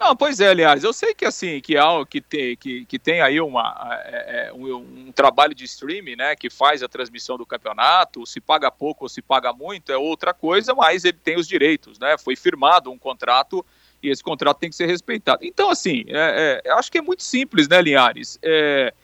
Não, 0.00 0.16
pois 0.16 0.40
é, 0.40 0.48
aliás, 0.48 0.82
eu 0.82 0.94
sei 0.94 1.12
que 1.12 1.26
assim, 1.26 1.60
que 1.60 1.76
há, 1.76 1.84
que 2.08 2.22
tem, 2.22 2.56
que, 2.56 2.86
que 2.86 2.98
tem 2.98 3.20
aí 3.20 3.38
uma, 3.38 4.00
é, 4.02 4.48
é, 4.48 4.52
um, 4.54 4.74
um, 4.74 5.12
trabalho 5.12 5.54
de 5.54 5.66
streaming, 5.66 6.16
né, 6.16 6.34
que 6.34 6.48
faz 6.48 6.82
a 6.82 6.88
transmissão 6.88 7.36
do 7.36 7.44
campeonato, 7.44 8.24
se 8.24 8.40
paga 8.40 8.70
pouco 8.70 9.04
ou 9.04 9.10
se 9.10 9.20
paga 9.20 9.52
muito 9.52 9.92
é 9.92 9.98
outra 9.98 10.32
coisa, 10.32 10.74
mas 10.74 11.04
ele 11.04 11.18
tem 11.22 11.36
os 11.36 11.46
direitos, 11.46 11.98
né, 11.98 12.16
foi 12.16 12.34
firmado 12.34 12.90
um 12.90 12.96
contrato 12.96 13.64
e 14.02 14.08
esse 14.08 14.24
contrato 14.24 14.56
tem 14.56 14.70
que 14.70 14.76
ser 14.76 14.86
respeitado. 14.86 15.44
Então, 15.44 15.68
assim, 15.68 16.04
é, 16.08 16.62
é, 16.64 16.70
acho 16.72 16.90
que 16.90 16.96
é 16.96 17.02
muito 17.02 17.22
simples, 17.22 17.68
né, 17.68 17.82
Linhares? 17.82 18.38
É, 18.42 18.94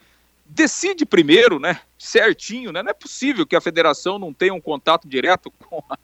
decide 0.48 1.04
primeiro, 1.04 1.58
né? 1.58 1.80
Certinho, 1.98 2.72
né? 2.72 2.82
Não 2.82 2.90
é 2.90 2.94
possível 2.94 3.46
que 3.46 3.56
a 3.56 3.60
federação 3.60 4.18
não 4.18 4.32
tenha 4.32 4.54
um 4.54 4.60
contato 4.60 5.08
direto 5.08 5.50
com 5.58 5.82
a, 5.88 5.98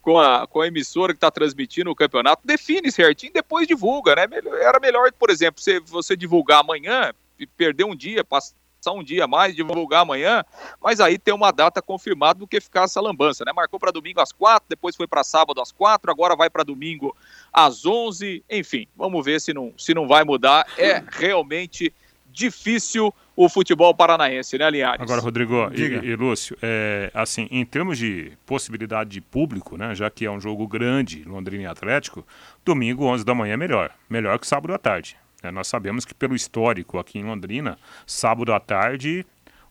com 0.00 0.18
a, 0.18 0.46
com 0.46 0.60
a 0.60 0.66
emissora 0.66 1.12
que 1.12 1.16
está 1.16 1.30
transmitindo 1.30 1.90
o 1.90 1.96
campeonato. 1.96 2.42
Define 2.44 2.90
certinho, 2.90 3.32
depois 3.32 3.66
divulga, 3.66 4.14
né? 4.14 4.26
Era 4.60 4.78
melhor, 4.80 5.10
por 5.12 5.30
exemplo, 5.30 5.60
se 5.60 5.80
você 5.80 6.16
divulgar 6.16 6.60
amanhã 6.60 7.12
e 7.38 7.46
perder 7.46 7.84
um 7.84 7.94
dia, 7.94 8.24
passar 8.24 8.52
um 8.92 9.02
dia 9.02 9.24
a 9.24 9.28
mais, 9.28 9.54
divulgar 9.54 10.02
amanhã, 10.02 10.44
mas 10.80 11.00
aí 11.00 11.18
tem 11.18 11.34
uma 11.34 11.50
data 11.50 11.82
confirmada 11.82 12.38
do 12.38 12.46
que 12.46 12.60
ficar 12.60 12.84
essa 12.84 13.00
lambança, 13.00 13.44
né? 13.44 13.52
Marcou 13.52 13.78
para 13.78 13.92
domingo 13.92 14.20
às 14.20 14.32
quatro, 14.32 14.68
depois 14.68 14.96
foi 14.96 15.06
para 15.06 15.24
sábado 15.24 15.60
às 15.60 15.72
quatro, 15.72 16.10
agora 16.10 16.36
vai 16.36 16.48
para 16.48 16.62
domingo 16.62 17.16
às 17.52 17.84
onze, 17.84 18.44
enfim, 18.48 18.86
vamos 18.96 19.24
ver 19.24 19.40
se 19.40 19.52
não, 19.52 19.72
se 19.76 19.92
não 19.94 20.06
vai 20.06 20.24
mudar. 20.24 20.66
É 20.76 21.02
realmente 21.10 21.92
difícil 22.32 23.12
o 23.36 23.48
futebol 23.48 23.94
paranaense, 23.94 24.58
né, 24.58 24.70
Linhares? 24.70 25.00
Agora, 25.00 25.20
Rodrigo 25.20 25.70
e, 25.72 25.82
e, 25.82 26.16
Lúcio, 26.16 26.56
é, 26.60 27.10
assim, 27.14 27.48
em 27.50 27.64
termos 27.64 27.98
de 27.98 28.32
possibilidade 28.44 29.10
de 29.10 29.20
público, 29.20 29.76
né, 29.76 29.94
já 29.94 30.10
que 30.10 30.24
é 30.24 30.30
um 30.30 30.40
jogo 30.40 30.66
grande, 30.66 31.22
Londrina 31.24 31.64
e 31.64 31.66
Atlético, 31.66 32.26
domingo, 32.64 33.04
11 33.04 33.24
da 33.24 33.34
manhã 33.34 33.54
é 33.54 33.56
melhor. 33.56 33.90
Melhor 34.10 34.38
que 34.38 34.46
sábado 34.46 34.74
à 34.74 34.78
tarde. 34.78 35.16
É, 35.42 35.50
nós 35.50 35.68
sabemos 35.68 36.04
que 36.04 36.14
pelo 36.14 36.34
histórico 36.34 36.98
aqui 36.98 37.18
em 37.18 37.24
Londrina, 37.24 37.78
sábado 38.06 38.52
à 38.52 38.58
tarde 38.58 39.24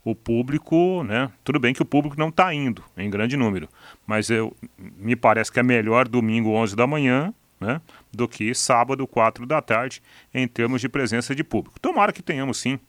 o 0.10 0.16
público, 0.16 1.04
né? 1.04 1.30
Tudo 1.44 1.60
bem 1.60 1.74
que 1.74 1.82
o 1.82 1.86
público 1.86 2.18
não 2.18 2.30
está 2.30 2.54
indo 2.54 2.82
em 2.96 3.10
grande 3.10 3.36
número, 3.36 3.68
mas 4.06 4.30
eu, 4.30 4.56
me 4.78 5.18
parece 5.18 5.52
que 5.52 5.60
é 5.60 5.64
melhor 5.64 6.08
domingo 6.08 6.52
11 6.52 6.78
da 6.78 6.88
manhã, 6.88 7.34
né? 7.60 7.82
Do 8.12 8.28
que 8.28 8.54
sábado 8.54 9.06
4 9.08 9.46
da 9.46 9.62
tarde 9.62 10.02
em 10.34 10.48
termos 10.48 10.82
de 10.82 10.90
presença 10.90 11.36
de 11.36 11.44
público. 11.44 11.80
Tomara 11.80 12.12
que 12.12 12.22
tenhamos 12.22 12.58
sim 12.58 12.80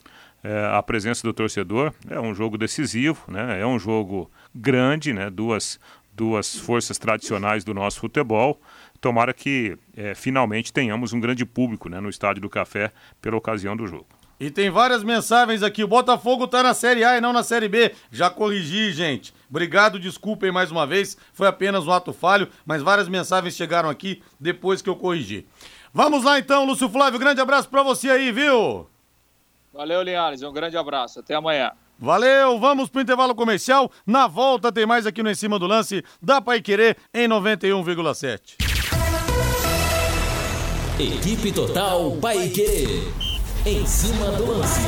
é, 0.42 0.66
a 0.72 0.82
presença 0.82 1.22
do 1.22 1.32
torcedor. 1.32 1.92
É 2.08 2.20
um 2.20 2.34
jogo 2.34 2.56
decisivo, 2.58 3.20
né? 3.28 3.60
é 3.60 3.66
um 3.66 3.78
jogo 3.78 4.30
grande, 4.54 5.12
né? 5.12 5.30
duas, 5.30 5.80
duas 6.14 6.56
forças 6.56 6.98
tradicionais 6.98 7.64
do 7.64 7.74
nosso 7.74 8.00
futebol. 8.00 8.60
Tomara 9.00 9.32
que 9.32 9.78
é, 9.96 10.14
finalmente 10.14 10.72
tenhamos 10.72 11.12
um 11.12 11.20
grande 11.20 11.44
público 11.44 11.88
né? 11.88 12.00
no 12.00 12.08
Estádio 12.08 12.42
do 12.42 12.50
Café 12.50 12.92
pela 13.20 13.36
ocasião 13.36 13.76
do 13.76 13.86
jogo. 13.86 14.17
E 14.40 14.50
tem 14.50 14.70
várias 14.70 15.02
mensagens 15.02 15.62
aqui. 15.62 15.82
O 15.82 15.88
Botafogo 15.88 16.46
tá 16.46 16.62
na 16.62 16.72
Série 16.72 17.02
A 17.04 17.16
e 17.16 17.20
não 17.20 17.32
na 17.32 17.42
Série 17.42 17.68
B. 17.68 17.92
Já 18.10 18.30
corrigi, 18.30 18.92
gente. 18.92 19.34
Obrigado, 19.50 19.98
desculpem 19.98 20.52
mais 20.52 20.70
uma 20.70 20.86
vez. 20.86 21.16
Foi 21.32 21.48
apenas 21.48 21.86
um 21.86 21.92
ato 21.92 22.12
falho, 22.12 22.48
mas 22.64 22.82
várias 22.82 23.08
mensagens 23.08 23.56
chegaram 23.56 23.88
aqui 23.88 24.22
depois 24.38 24.80
que 24.80 24.88
eu 24.88 24.96
corrigi. 24.96 25.46
Vamos 25.92 26.22
lá 26.22 26.38
então, 26.38 26.64
Lúcio 26.64 26.88
Flávio. 26.88 27.18
Grande 27.18 27.40
abraço 27.40 27.68
para 27.68 27.82
você 27.82 28.10
aí, 28.10 28.30
viu? 28.30 28.86
Valeu, 29.72 30.02
Linhares. 30.02 30.42
Um 30.42 30.52
grande 30.52 30.76
abraço. 30.76 31.20
Até 31.20 31.34
amanhã. 31.34 31.72
Valeu, 31.98 32.60
vamos 32.60 32.88
pro 32.88 33.00
intervalo 33.00 33.34
comercial. 33.34 33.90
Na 34.06 34.28
volta 34.28 34.70
tem 34.70 34.86
mais 34.86 35.04
aqui 35.04 35.20
no 35.20 35.30
Em 35.30 35.34
Cima 35.34 35.58
do 35.58 35.66
Lance 35.66 36.04
da 36.22 36.40
Pai 36.40 36.60
Querer 36.60 36.96
em 37.12 37.28
91,7. 37.28 38.56
Equipe 41.00 41.52
Total 41.52 42.16
Pai 42.20 42.48
Querer. 42.48 43.27
Em 43.66 43.86
cima 43.86 44.30
do 44.32 44.46
lance. 44.46 44.80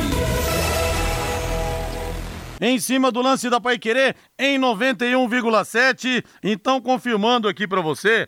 Em 2.59 2.79
cima 2.79 3.11
do 3.11 3.21
lance 3.21 3.49
da 3.49 3.59
Pai 3.59 3.77
Querer 3.77 4.15
em 4.37 4.59
91,7. 4.59 6.23
Então, 6.43 6.81
confirmando 6.81 7.47
aqui 7.47 7.67
para 7.67 7.81
você. 7.81 8.27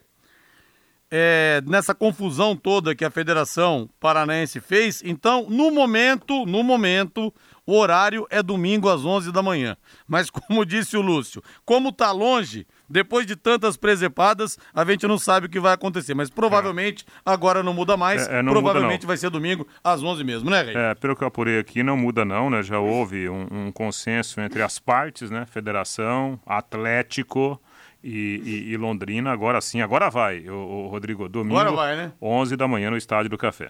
é, 1.16 1.62
nessa 1.68 1.94
confusão 1.94 2.56
toda 2.56 2.96
que 2.96 3.06
a 3.06 3.12
Federação 3.12 3.88
Paranaense 4.00 4.60
fez. 4.60 5.04
Então, 5.06 5.46
no 5.48 5.70
momento, 5.70 6.44
no 6.48 6.64
momento, 6.64 7.32
o 7.68 7.78
horário 7.78 8.26
é 8.32 8.42
domingo 8.42 8.90
às 8.90 9.06
11 9.06 9.32
da 9.32 9.44
manhã. 9.44 9.78
Mas 10.08 10.32
como 10.34 10.66
disse 10.66 10.98
o 10.98 11.02
Lúcio, 11.02 11.44
como 11.64 11.92
tá 11.92 12.12
longe, 12.12 12.66
depois 12.90 13.26
de 13.26 13.36
tantas 13.36 13.78
presepadas, 13.78 14.58
a 14.74 14.86
gente 14.86 15.08
não 15.08 15.18
sabe 15.18 15.48
o 15.48 15.50
que 15.50 15.60
vai 15.60 15.74
acontecer. 15.74 16.14
Mas 16.14 16.30
provavelmente 16.30 17.06
agora 17.26 17.64
não 17.64 17.74
muda 17.74 17.98
mais. 17.98 18.28
É, 18.28 18.40
é, 18.40 18.42
não 18.42 18.52
provavelmente 18.52 19.02
muda, 19.02 19.08
vai 19.08 19.18
ser 19.18 19.30
domingo 19.30 19.68
às 19.84 20.04
11 20.04 20.24
mesmo, 20.24 20.50
né, 20.50 20.62
Rei? 20.62 20.76
É, 20.76 20.96
pelo 20.96 21.16
que 21.16 21.24
eu 21.24 21.28
apurei 21.28 21.60
aqui, 21.60 21.84
não 21.84 21.98
muda 21.98 22.26
não, 22.26 22.50
né? 22.50 22.62
Já 22.62 22.80
houve 22.80 23.30
um, 23.30 23.48
um 23.52 23.72
consenso 23.72 24.40
entre 24.42 24.62
as 24.62 24.80
partes, 24.80 25.30
né? 25.30 25.46
Federação, 25.46 26.40
Atlético 26.46 27.62
e, 28.04 28.42
e, 28.68 28.72
e 28.72 28.78
Londrina. 28.78 29.32
Agora 29.32 29.62
sim, 29.62 29.82
agora 29.82 30.10
vai, 30.10 30.48
o, 30.50 30.56
o 30.56 30.88
Rodrigo. 30.88 31.30
Domingo, 31.30 31.58
agora 31.58 31.76
vai, 31.76 31.96
né? 31.96 32.12
11 32.22 32.56
da 32.56 32.68
manhã 32.68 32.92
no 32.92 32.98
Estádio 32.98 33.30
do 33.30 33.38
Café. 33.38 33.70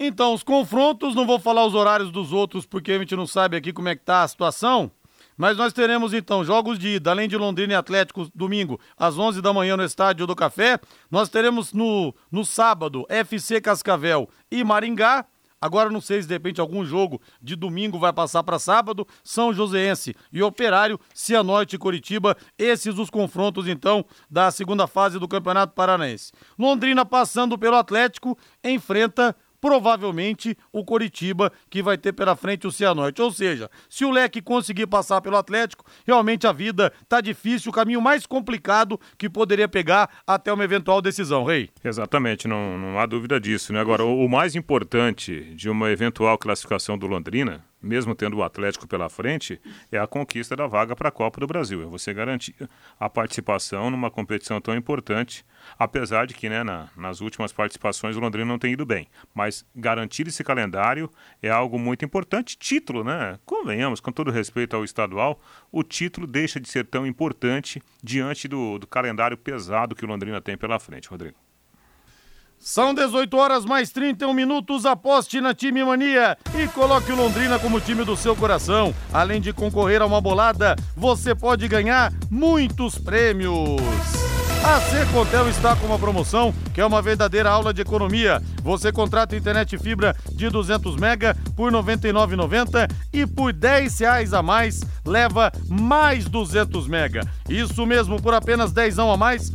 Então, 0.00 0.32
os 0.32 0.44
confrontos, 0.44 1.14
não 1.14 1.26
vou 1.26 1.40
falar 1.40 1.66
os 1.66 1.74
horários 1.74 2.12
dos 2.12 2.32
outros 2.32 2.64
porque 2.64 2.92
a 2.92 2.98
gente 2.98 3.16
não 3.16 3.26
sabe 3.26 3.56
aqui 3.56 3.72
como 3.72 3.88
é 3.88 3.96
que 3.96 4.04
tá 4.04 4.22
a 4.22 4.28
situação, 4.28 4.92
mas 5.38 5.56
nós 5.56 5.72
teremos 5.72 6.12
então 6.12 6.44
jogos 6.44 6.78
de 6.78 6.96
ida, 6.96 7.12
além 7.12 7.28
de 7.28 7.36
Londrina 7.36 7.72
e 7.72 7.76
Atlético, 7.76 8.28
domingo, 8.34 8.78
às 8.96 9.16
11 9.16 9.40
da 9.40 9.52
manhã 9.52 9.76
no 9.76 9.84
Estádio 9.84 10.26
do 10.26 10.34
Café. 10.34 10.80
Nós 11.08 11.28
teremos 11.28 11.72
no, 11.72 12.12
no 12.30 12.44
sábado 12.44 13.06
FC 13.08 13.60
Cascavel 13.60 14.28
e 14.50 14.64
Maringá. 14.64 15.24
Agora 15.60 15.90
não 15.90 16.00
sei 16.00 16.22
se 16.22 16.28
de 16.28 16.34
repente 16.34 16.60
algum 16.60 16.84
jogo 16.84 17.20
de 17.42 17.56
domingo 17.56 17.98
vai 17.98 18.12
passar 18.12 18.42
para 18.42 18.58
sábado. 18.58 19.06
São 19.22 19.52
Joséense 19.52 20.14
e 20.32 20.42
Operário, 20.42 20.98
Cianorte 21.14 21.76
e 21.76 21.78
Curitiba. 21.78 22.36
Esses 22.58 22.98
os 22.98 23.10
confrontos 23.10 23.68
então 23.68 24.04
da 24.28 24.50
segunda 24.50 24.86
fase 24.86 25.18
do 25.18 25.28
Campeonato 25.28 25.72
Paranaense. 25.72 26.32
Londrina 26.58 27.04
passando 27.04 27.56
pelo 27.56 27.76
Atlético 27.76 28.36
enfrenta 28.62 29.34
provavelmente 29.60 30.56
o 30.72 30.84
Coritiba, 30.84 31.52
que 31.70 31.82
vai 31.82 31.98
ter 31.98 32.12
pela 32.12 32.36
frente 32.36 32.66
o 32.66 32.72
Cianorte. 32.72 33.20
Ou 33.22 33.30
seja, 33.30 33.70
se 33.88 34.04
o 34.04 34.10
Leque 34.10 34.40
conseguir 34.40 34.86
passar 34.86 35.20
pelo 35.20 35.36
Atlético, 35.36 35.84
realmente 36.06 36.46
a 36.46 36.52
vida 36.52 36.92
tá 37.08 37.20
difícil, 37.20 37.70
o 37.70 37.74
caminho 37.74 38.00
mais 38.00 38.26
complicado 38.26 39.00
que 39.16 39.28
poderia 39.28 39.68
pegar 39.68 40.08
até 40.26 40.52
uma 40.52 40.64
eventual 40.64 41.02
decisão, 41.02 41.44
Rei. 41.44 41.70
Exatamente, 41.84 42.46
não, 42.46 42.78
não 42.78 42.98
há 42.98 43.06
dúvida 43.06 43.40
disso. 43.40 43.72
Né? 43.72 43.80
Agora, 43.80 44.04
o, 44.04 44.24
o 44.24 44.28
mais 44.28 44.54
importante 44.54 45.54
de 45.54 45.68
uma 45.68 45.90
eventual 45.90 46.38
classificação 46.38 46.96
do 46.96 47.06
Londrina 47.06 47.64
mesmo 47.82 48.14
tendo 48.14 48.36
o 48.36 48.42
Atlético 48.42 48.86
pela 48.86 49.08
frente, 49.08 49.60
é 49.90 49.98
a 49.98 50.06
conquista 50.06 50.56
da 50.56 50.66
vaga 50.66 50.96
para 50.96 51.08
a 51.08 51.12
Copa 51.12 51.40
do 51.40 51.46
Brasil. 51.46 51.82
É 51.82 51.86
você 51.86 52.12
garantir 52.12 52.54
a 52.98 53.08
participação 53.08 53.90
numa 53.90 54.10
competição 54.10 54.60
tão 54.60 54.76
importante, 54.76 55.44
apesar 55.78 56.26
de 56.26 56.34
que 56.34 56.48
né, 56.48 56.62
na, 56.62 56.88
nas 56.96 57.20
últimas 57.20 57.52
participações 57.52 58.16
o 58.16 58.20
Londrina 58.20 58.46
não 58.46 58.58
tem 58.58 58.72
ido 58.72 58.84
bem. 58.84 59.08
Mas 59.34 59.64
garantir 59.74 60.26
esse 60.26 60.42
calendário 60.42 61.10
é 61.42 61.50
algo 61.50 61.78
muito 61.78 62.04
importante. 62.04 62.56
Título, 62.58 63.04
né? 63.04 63.38
Convenhamos, 63.44 64.00
com 64.00 64.10
todo 64.10 64.30
respeito 64.30 64.74
ao 64.74 64.84
estadual, 64.84 65.40
o 65.70 65.82
título 65.82 66.26
deixa 66.26 66.60
de 66.60 66.68
ser 66.68 66.86
tão 66.86 67.06
importante 67.06 67.82
diante 68.02 68.48
do, 68.48 68.78
do 68.78 68.86
calendário 68.86 69.36
pesado 69.36 69.94
que 69.94 70.04
o 70.04 70.08
Londrina 70.08 70.40
tem 70.40 70.56
pela 70.56 70.78
frente, 70.78 71.08
Rodrigo. 71.08 71.47
São 72.60 72.92
18 72.92 73.36
horas 73.36 73.64
mais 73.64 73.90
31 73.90 74.32
minutos. 74.34 74.84
Aposte 74.84 75.40
na 75.40 75.54
Time 75.54 75.84
Mania 75.84 76.36
e 76.54 76.66
coloque 76.68 77.12
o 77.12 77.16
Londrina 77.16 77.58
como 77.58 77.80
time 77.80 78.04
do 78.04 78.16
seu 78.16 78.34
coração. 78.34 78.94
Além 79.12 79.40
de 79.40 79.52
concorrer 79.52 80.02
a 80.02 80.06
uma 80.06 80.20
bolada, 80.20 80.74
você 80.96 81.34
pode 81.34 81.68
ganhar 81.68 82.12
muitos 82.30 82.98
prêmios. 82.98 83.80
A 84.64 84.80
Secontel 84.80 85.48
está 85.48 85.76
com 85.76 85.86
uma 85.86 85.98
promoção 85.98 86.52
que 86.74 86.80
é 86.80 86.84
uma 86.84 87.00
verdadeira 87.00 87.48
aula 87.48 87.72
de 87.72 87.80
economia. 87.80 88.42
Você 88.62 88.90
contrata 88.90 89.36
internet 89.36 89.78
fibra 89.78 90.16
de 90.32 90.50
200 90.50 90.96
mega 90.96 91.36
por 91.56 91.72
R$ 91.72 91.78
99,90 91.78 92.90
e 93.12 93.24
por 93.24 93.52
R$ 93.52 93.88
reais 94.00 94.34
a 94.34 94.42
mais 94.42 94.80
leva 95.04 95.52
mais 95.68 96.26
200 96.26 96.88
mega. 96.88 97.20
Isso 97.48 97.86
mesmo, 97.86 98.20
por 98.20 98.34
apenas 98.34 98.72
10 98.72 98.98
a 98.98 99.16
mais 99.16 99.52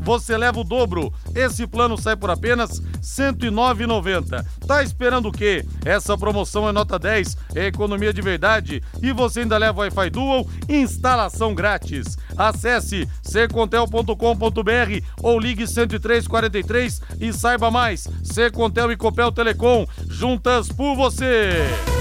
você 0.00 0.36
leva 0.36 0.60
o 0.60 0.64
dobro. 0.64 1.12
Esse 1.34 1.66
plano 1.66 1.98
sai 1.98 2.16
por 2.16 2.30
apenas 2.30 2.78
R$ 2.78 2.86
109,90. 3.02 4.44
Tá 4.66 4.82
esperando 4.82 5.28
o 5.28 5.32
quê? 5.32 5.64
Essa 5.84 6.16
promoção 6.16 6.68
é 6.68 6.72
nota 6.72 6.98
10, 6.98 7.36
é 7.54 7.66
economia 7.66 8.12
de 8.12 8.22
verdade 8.22 8.82
e 9.02 9.12
você 9.12 9.40
ainda 9.40 9.58
leva 9.58 9.80
Wi-Fi 9.80 10.10
Dual 10.10 10.46
instalação 10.68 11.54
grátis. 11.54 12.16
Acesse 12.36 13.08
secontel.com.br 13.22 15.04
ou 15.22 15.38
ligue 15.38 15.64
10343 15.64 17.02
e 17.20 17.32
saiba 17.32 17.70
mais. 17.70 18.08
Secontel 18.22 18.92
e 18.92 18.96
Copel 18.96 19.32
Telecom, 19.32 19.86
juntas 20.08 20.68
por 20.68 20.94
você. 20.94 21.93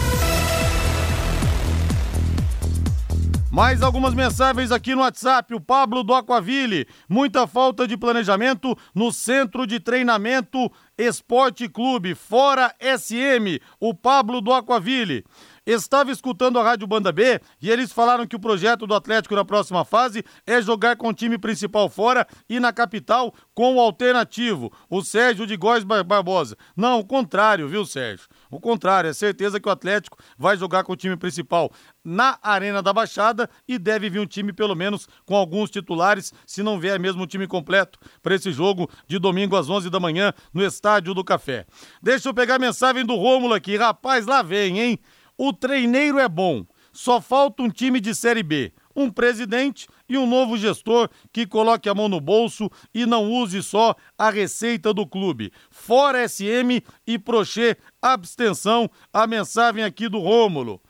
Mais 3.54 3.84
algumas 3.84 4.16
mensagens 4.16 4.72
aqui 4.72 4.96
no 4.96 5.02
WhatsApp. 5.02 5.54
O 5.54 5.62
Pablo 5.62 6.04
do 6.04 6.12
Aquaville. 6.16 6.88
Muita 7.08 7.46
falta 7.46 7.88
de 7.88 7.96
planejamento 7.96 8.76
no 8.96 9.12
centro 9.12 9.68
de 9.68 9.80
treinamento 9.80 10.72
Esporte 10.98 11.70
Clube, 11.70 12.16
fora 12.16 12.74
SM. 12.80 13.62
O 13.80 13.94
Pablo 13.94 14.42
do 14.42 14.52
Aquaville. 14.52 15.24
Estava 15.68 16.12
escutando 16.12 16.58
a 16.58 16.64
Rádio 16.64 16.88
Banda 16.88 17.12
B 17.12 17.40
e 17.62 17.70
eles 17.70 17.92
falaram 17.92 18.26
que 18.26 18.36
o 18.36 18.40
projeto 18.40 18.88
do 18.88 18.96
Atlético 18.96 19.36
na 19.36 19.46
próxima 19.46 19.86
fase 19.86 20.26
é 20.48 20.60
jogar 20.60 20.98
com 20.98 21.10
o 21.10 21.14
time 21.14 21.38
principal 21.38 21.88
fora 21.90 22.28
e 22.50 22.60
na 22.60 22.74
capital 22.74 23.36
com 23.54 23.76
o 23.76 23.80
alternativo, 23.80 24.74
o 24.90 25.04
Sérgio 25.04 25.46
de 25.46 25.56
Góes 25.56 25.84
Barbosa. 25.84 26.58
Não, 26.76 27.00
o 27.00 27.06
contrário, 27.06 27.70
viu, 27.70 27.86
Sérgio? 27.86 28.28
O 28.54 28.60
contrário, 28.60 29.10
é 29.10 29.14
certeza 29.14 29.60
que 29.60 29.68
o 29.68 29.72
Atlético 29.72 30.16
vai 30.38 30.56
jogar 30.56 30.84
com 30.84 30.94
o 30.94 30.96
time 30.96 31.18
principal 31.18 31.72
na 32.04 32.38
Arena 32.40 32.84
da 32.84 32.94
Baixada 32.94 33.50
e 33.68 33.80
deve 33.80 34.12
vir 34.12 34.20
um 34.20 34.28
time, 34.28 34.54
pelo 34.54 34.76
menos, 34.76 35.08
com 35.26 35.36
alguns 35.36 35.72
titulares, 35.72 36.32
se 36.46 36.62
não 36.62 36.80
vier 36.80 37.00
mesmo 37.00 37.24
o 37.24 37.28
time 37.28 37.48
completo, 37.48 37.98
para 38.22 38.36
esse 38.36 38.52
jogo 38.52 38.88
de 39.08 39.18
domingo 39.18 39.56
às 39.56 39.72
11 39.72 39.90
da 39.90 40.00
manhã 40.00 40.32
no 40.54 40.64
Estádio 40.64 41.16
do 41.16 41.24
Café. 41.24 41.66
Deixa 42.00 42.30
eu 42.30 42.34
pegar 42.34 42.56
a 42.56 42.60
mensagem 42.60 43.04
do 43.04 43.16
Rômulo 43.16 43.56
aqui. 43.56 43.76
Rapaz, 43.76 44.28
lá 44.28 44.44
vem, 44.44 44.80
hein? 44.80 45.00
O 45.36 45.52
treineiro 45.52 46.20
é 46.20 46.30
bom, 46.30 46.64
só 46.92 47.20
falta 47.20 47.64
um 47.64 47.70
time 47.70 48.00
de 48.00 48.14
Série 48.14 48.44
B, 48.44 48.72
um 48.96 49.10
presidente 49.10 49.88
e 50.08 50.18
um 50.18 50.28
novo 50.28 50.58
gestor 50.58 51.10
que 51.32 51.46
coloque 51.46 51.90
a 51.90 51.96
mão 51.96 52.08
no 52.08 52.20
bolso 52.20 52.70
e 52.94 53.06
não 53.06 53.32
use 53.32 53.62
só 53.64 53.96
a 54.18 54.30
receita 54.30 54.94
do 54.94 55.08
clube. 55.08 55.52
Fora 55.70 56.28
SM 56.28 56.82
e 57.06 57.18
Prochê, 57.18 57.78
abstenção, 58.02 58.90
a 59.12 59.26
mensagem 59.26 59.84
aqui 59.84 60.08
do 60.08 60.20
Rômulo. 60.20 60.82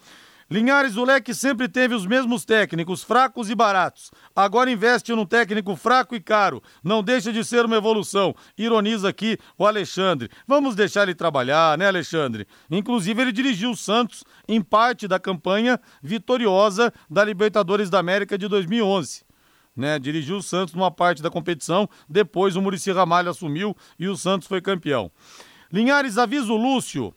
Linhares, 0.54 0.98
o 0.98 1.04
Leque 1.04 1.34
sempre 1.34 1.68
teve 1.68 1.96
os 1.96 2.06
mesmos 2.06 2.46
técnicos, 2.46 3.02
fracos 3.02 3.50
e 3.50 3.56
baratos. 3.56 4.12
Agora 4.36 4.70
investe 4.70 5.12
num 5.12 5.26
técnico 5.26 5.76
fraco 5.76 6.14
e 6.14 6.20
caro. 6.20 6.62
Não 6.84 7.02
deixa 7.02 7.34
de 7.34 7.44
ser 7.44 7.66
uma 7.66 7.78
evolução. 7.78 8.36
Ironiza 8.56 9.10
aqui 9.10 9.40
o 9.58 9.66
Alexandre. 9.66 10.30
Vamos 10.48 10.76
deixar 10.76 11.02
ele 11.02 11.16
trabalhar, 11.16 11.76
né, 11.76 11.88
Alexandre? 11.88 12.48
Inclusive, 12.70 13.20
ele 13.20 13.32
dirigiu 13.32 13.72
o 13.72 13.76
Santos 13.76 14.24
em 14.48 14.62
parte 14.62 15.08
da 15.08 15.20
campanha 15.20 15.80
vitoriosa 16.04 16.94
da 17.10 17.26
Libertadores 17.26 17.90
da 17.90 17.98
América 17.98 18.38
de 18.38 18.48
2011. 18.48 19.24
Né, 19.76 19.98
dirigiu 19.98 20.38
o 20.38 20.44
Santos 20.44 20.76
numa 20.76 20.92
parte 20.92 21.24
da 21.24 21.32
competição, 21.32 21.90
depois 22.08 22.56
o 22.56 22.62
Murici 22.62 22.92
Ramalho 22.92 23.32
assumiu 23.32 23.76
e 23.98 24.08
o 24.08 24.16
Santos 24.16 24.48
foi 24.48 24.62
campeão. 24.62 25.12
Linhares, 25.72 26.20
avisa 26.20 26.54
o 26.54 26.58
Lúcio 26.58 27.12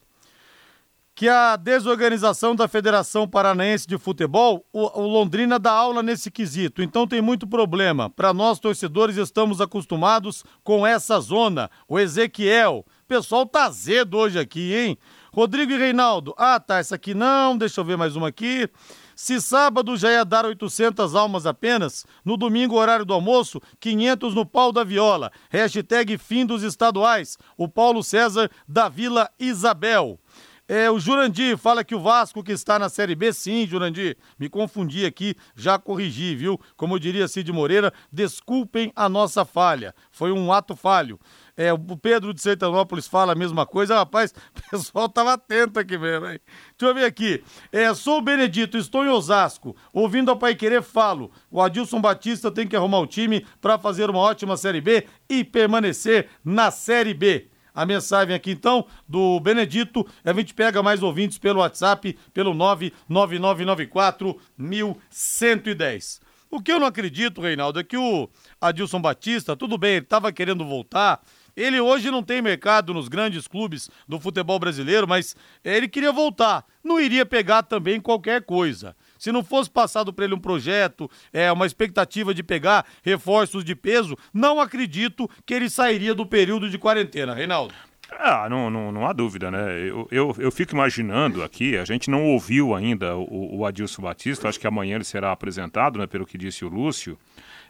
que 1.17 1.31
a 1.31 1.57
desorganização 1.57 2.55
da 2.55 2.69
Federação 2.69 3.27
Paranaense 3.27 3.87
de 3.87 3.97
Futebol, 3.97 4.67
o, 4.71 5.01
o, 5.01 5.07
Londrina 5.07 5.59
dá 5.59 5.73
aula 5.73 6.03
nesse 6.03 6.31
quesito, 6.31 6.83
então 6.83 7.07
tem 7.07 7.23
muito 7.23 7.47
problema. 7.47 8.11
Para 8.11 8.35
nós 8.35 8.61
torcedores 8.61 9.17
estamos 9.17 9.59
acostumados 9.59 10.45
com 10.63 10.87
essa 10.87 11.19
zona. 11.19 11.71
O 11.89 11.99
Ezequiel, 11.99 12.85
pessoal 13.09 13.47
tá 13.47 13.65
azedo 13.65 14.19
hoje 14.19 14.39
aqui, 14.39 14.75
hein? 14.75 14.99
Rodrigo 15.33 15.73
e 15.73 15.79
Reinaldo, 15.79 16.35
ah 16.37 16.61
tá, 16.61 16.79
essa 16.79 16.97
aqui 16.97 17.15
não, 17.15 17.57
deixa 17.57 17.81
eu 17.81 17.85
ver 17.85 17.97
mais 17.97 18.15
uma 18.15 18.29
aqui. 18.29 18.69
Se 19.15 19.41
sábado 19.41 19.97
já 19.97 20.11
ia 20.11 20.25
dar 20.25 20.45
800 20.45 21.15
almas 21.15 21.47
apenas, 21.47 22.05
no 22.23 22.37
domingo, 22.37 22.77
horário 22.77 23.07
do 23.07 23.15
almoço, 23.15 23.59
500 23.81 24.35
no 24.35 24.45
pau 24.45 24.71
da 24.71 24.85
viola. 24.85 25.33
Hashtag 25.49 26.19
fim 26.19 26.45
dos 26.45 26.63
estaduais. 26.63 27.39
O 27.57 27.67
Paulo 27.67 28.03
César 28.03 28.51
da 28.69 28.91
Vila 28.91 29.31
Isabel. 29.39 30.21
É, 30.69 30.91
o 30.91 30.99
Jurandir 30.99 31.57
fala 31.57 31.85
que 31.85 31.95
o 31.95 32.01
Vasco 32.01 32.43
que 32.43 32.51
está 32.51 32.77
na 32.77 32.89
Série 32.89 33.15
B, 33.15 33.33
sim, 33.33 33.67
Jurandir. 33.67 34.17
Me 34.37 34.49
confundi 34.49 35.07
aqui, 35.07 35.37
já 35.55 35.79
corrigi, 35.79 36.35
viu? 36.35 36.61
Como 36.77 36.99
diria 36.99 37.29
Cid 37.29 37.53
Moreira, 37.53 37.93
desculpem 38.11 38.93
a 38.97 39.09
nossa 39.09 39.45
falha. 39.45 39.95
Foi 40.11 40.33
um 40.33 40.53
ato 40.53 40.75
falho. 40.75 41.21
É, 41.57 41.73
o 41.73 41.79
Pedro 41.79 42.35
de 42.35 42.43
Sertanópolis 42.43 43.07
fala 43.07 43.33
a 43.33 43.37
mesma 43.37 43.65
coisa. 43.65 43.95
Rapaz, 43.95 44.35
o 44.55 44.71
pessoal 44.71 45.09
tava 45.09 45.35
atento 45.35 45.79
aqui 45.79 45.97
mesmo, 45.97 46.27
hein? 46.27 46.41
Deixa 46.77 46.91
eu 46.91 46.95
ver 46.95 47.05
aqui. 47.05 47.45
É, 47.71 47.95
sou 47.95 48.19
o 48.19 48.23
Benedito, 48.23 48.77
estou 48.77 49.05
em 49.05 49.09
Osasco. 49.09 49.77
Ouvindo 49.93 50.33
a 50.33 50.37
Pai 50.37 50.57
Querer, 50.57 50.83
falo. 50.83 51.31
O 51.49 51.63
Adilson 51.63 52.01
Batista 52.01 52.51
tem 52.51 52.67
que 52.67 52.75
arrumar 52.75 52.99
o 52.99 53.07
time 53.07 53.47
para 53.61 53.79
fazer 53.79 54.11
uma 54.11 54.19
ótima 54.19 54.57
Série 54.57 54.81
B 54.81 55.07
e 55.29 55.45
permanecer 55.45 56.29
na 56.45 56.73
Série 56.73 57.15
B. 57.15 57.51
A 57.77 57.85
mensagem 57.85 58.35
aqui 58.35 58.53
então 58.53 58.87
do 59.07 59.39
Benedito, 59.39 60.07
a 60.25 60.33
gente 60.33 60.55
pega 60.55 60.83
mais 60.83 61.03
ouvintes 61.03 61.37
pelo 61.37 61.61
WhatsApp, 61.61 62.19
pelo 62.33 62.55
99994 62.55 64.41
1110. 64.57 66.23
O 66.51 66.63
que 66.63 66.73
eu 66.73 66.81
não 66.81 66.87
acredito, 66.87 67.43
Reinaldo, 67.43 67.79
é 67.79 67.85
que 67.85 67.99
o 67.99 68.31
Adilson 68.59 68.99
Batista, 68.99 69.55
tudo 69.55 69.77
bem, 69.77 69.97
ele 69.97 70.05
estava 70.05 70.33
querendo 70.33 70.65
voltar. 70.65 71.21
Ele 71.55 71.79
hoje 71.79 72.11
não 72.11 72.23
tem 72.23 72.41
mercado 72.41 72.95
nos 72.95 73.09
grandes 73.09 73.47
clubes 73.47 73.91
do 74.09 74.19
futebol 74.19 74.59
brasileiro, 74.59 75.07
mas 75.07 75.37
ele 75.63 75.87
queria 75.87 76.13
voltar. 76.13 76.65
Não 76.83 76.99
iria 76.99 77.27
pegar 77.27 77.63
também 77.63 78.01
qualquer 78.01 78.43
coisa. 78.43 78.97
Se 79.19 79.33
não 79.33 79.45
fosse 79.45 79.71
passado 79.71 80.13
para 80.13 80.25
ele 80.25 80.35
um 80.35 80.41
projeto, 80.41 81.11
é 81.33 81.51
uma 81.51 81.67
expectativa 81.67 82.35
de 82.35 82.43
pegar 82.43 82.87
reforços 83.03 83.65
de 83.65 83.75
peso, 83.75 84.17
não 84.33 84.61
acredito 84.61 85.29
que 85.45 85.55
ele 85.55 85.71
sairia 85.71 86.15
do 86.15 86.27
período 86.27 86.71
de 86.71 86.79
quarentena, 86.79 87.35
Reinaldo. 87.35 87.75
Ah, 88.11 88.49
não, 88.49 88.71
não, 88.71 88.93
não 88.93 89.07
há 89.07 89.13
dúvida, 89.13 89.51
né? 89.51 89.81
Eu, 89.81 90.07
eu, 90.13 90.35
eu 90.39 90.53
fico 90.53 90.73
imaginando 90.73 91.43
aqui, 91.43 91.77
a 91.77 91.85
gente 91.85 92.09
não 92.09 92.25
ouviu 92.25 92.75
ainda 92.75 93.17
o, 93.17 93.59
o 93.59 93.67
Adilson 93.67 94.03
Batista, 94.03 94.49
acho 94.49 94.61
que 94.61 94.67
amanhã 94.67 94.95
ele 94.95 95.05
será 95.05 95.33
apresentado, 95.33 95.99
né, 95.99 96.07
pelo 96.07 96.25
que 96.25 96.39
disse 96.39 96.65
o 96.65 96.69
Lúcio. 96.69 97.19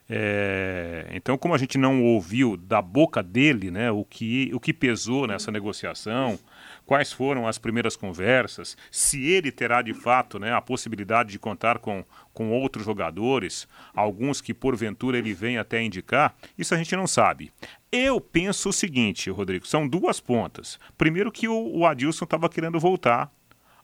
É, 0.09 1.09
então, 1.12 1.37
como 1.37 1.54
a 1.54 1.59
gente 1.59 1.76
não 1.76 2.02
ouviu 2.04 2.56
da 2.56 2.80
boca 2.80 3.22
dele 3.22 3.70
né, 3.70 3.90
o, 3.90 4.04
que, 4.04 4.50
o 4.54 4.61
que 4.61 4.72
pesou 4.72 5.26
nessa 5.26 5.50
negociação, 5.50 6.38
quais 6.87 7.12
foram 7.12 7.46
as 7.46 7.59
primeiras 7.59 7.96
conversas, 7.96 8.77
se 8.90 9.27
ele 9.27 9.51
terá 9.51 9.83
de 9.83 9.92
fato 9.92 10.38
né, 10.38 10.53
a 10.53 10.61
possibilidade 10.61 11.31
de 11.31 11.38
contar 11.38 11.79
com, 11.79 12.05
com 12.33 12.51
outros 12.53 12.85
jogadores, 12.85 13.68
alguns 13.92 14.40
que 14.40 14.55
porventura 14.55 15.18
ele 15.18 15.35
vem 15.35 15.59
até 15.59 15.83
indicar, 15.83 16.35
isso 16.57 16.75
a 16.75 16.79
gente 16.79 16.94
não 16.94 17.07
sabe. 17.07 17.53
Eu 17.90 18.20
penso 18.20 18.68
o 18.68 18.72
seguinte, 18.72 19.29
Rodrigo, 19.29 19.66
são 19.66 19.87
duas 19.87 20.20
pontas. 20.20 20.79
Primeiro 20.96 21.33
que 21.33 21.49
o, 21.49 21.77
o 21.77 21.85
Adilson 21.85 22.25
estava 22.25 22.49
querendo 22.49 22.79
voltar 22.79 23.31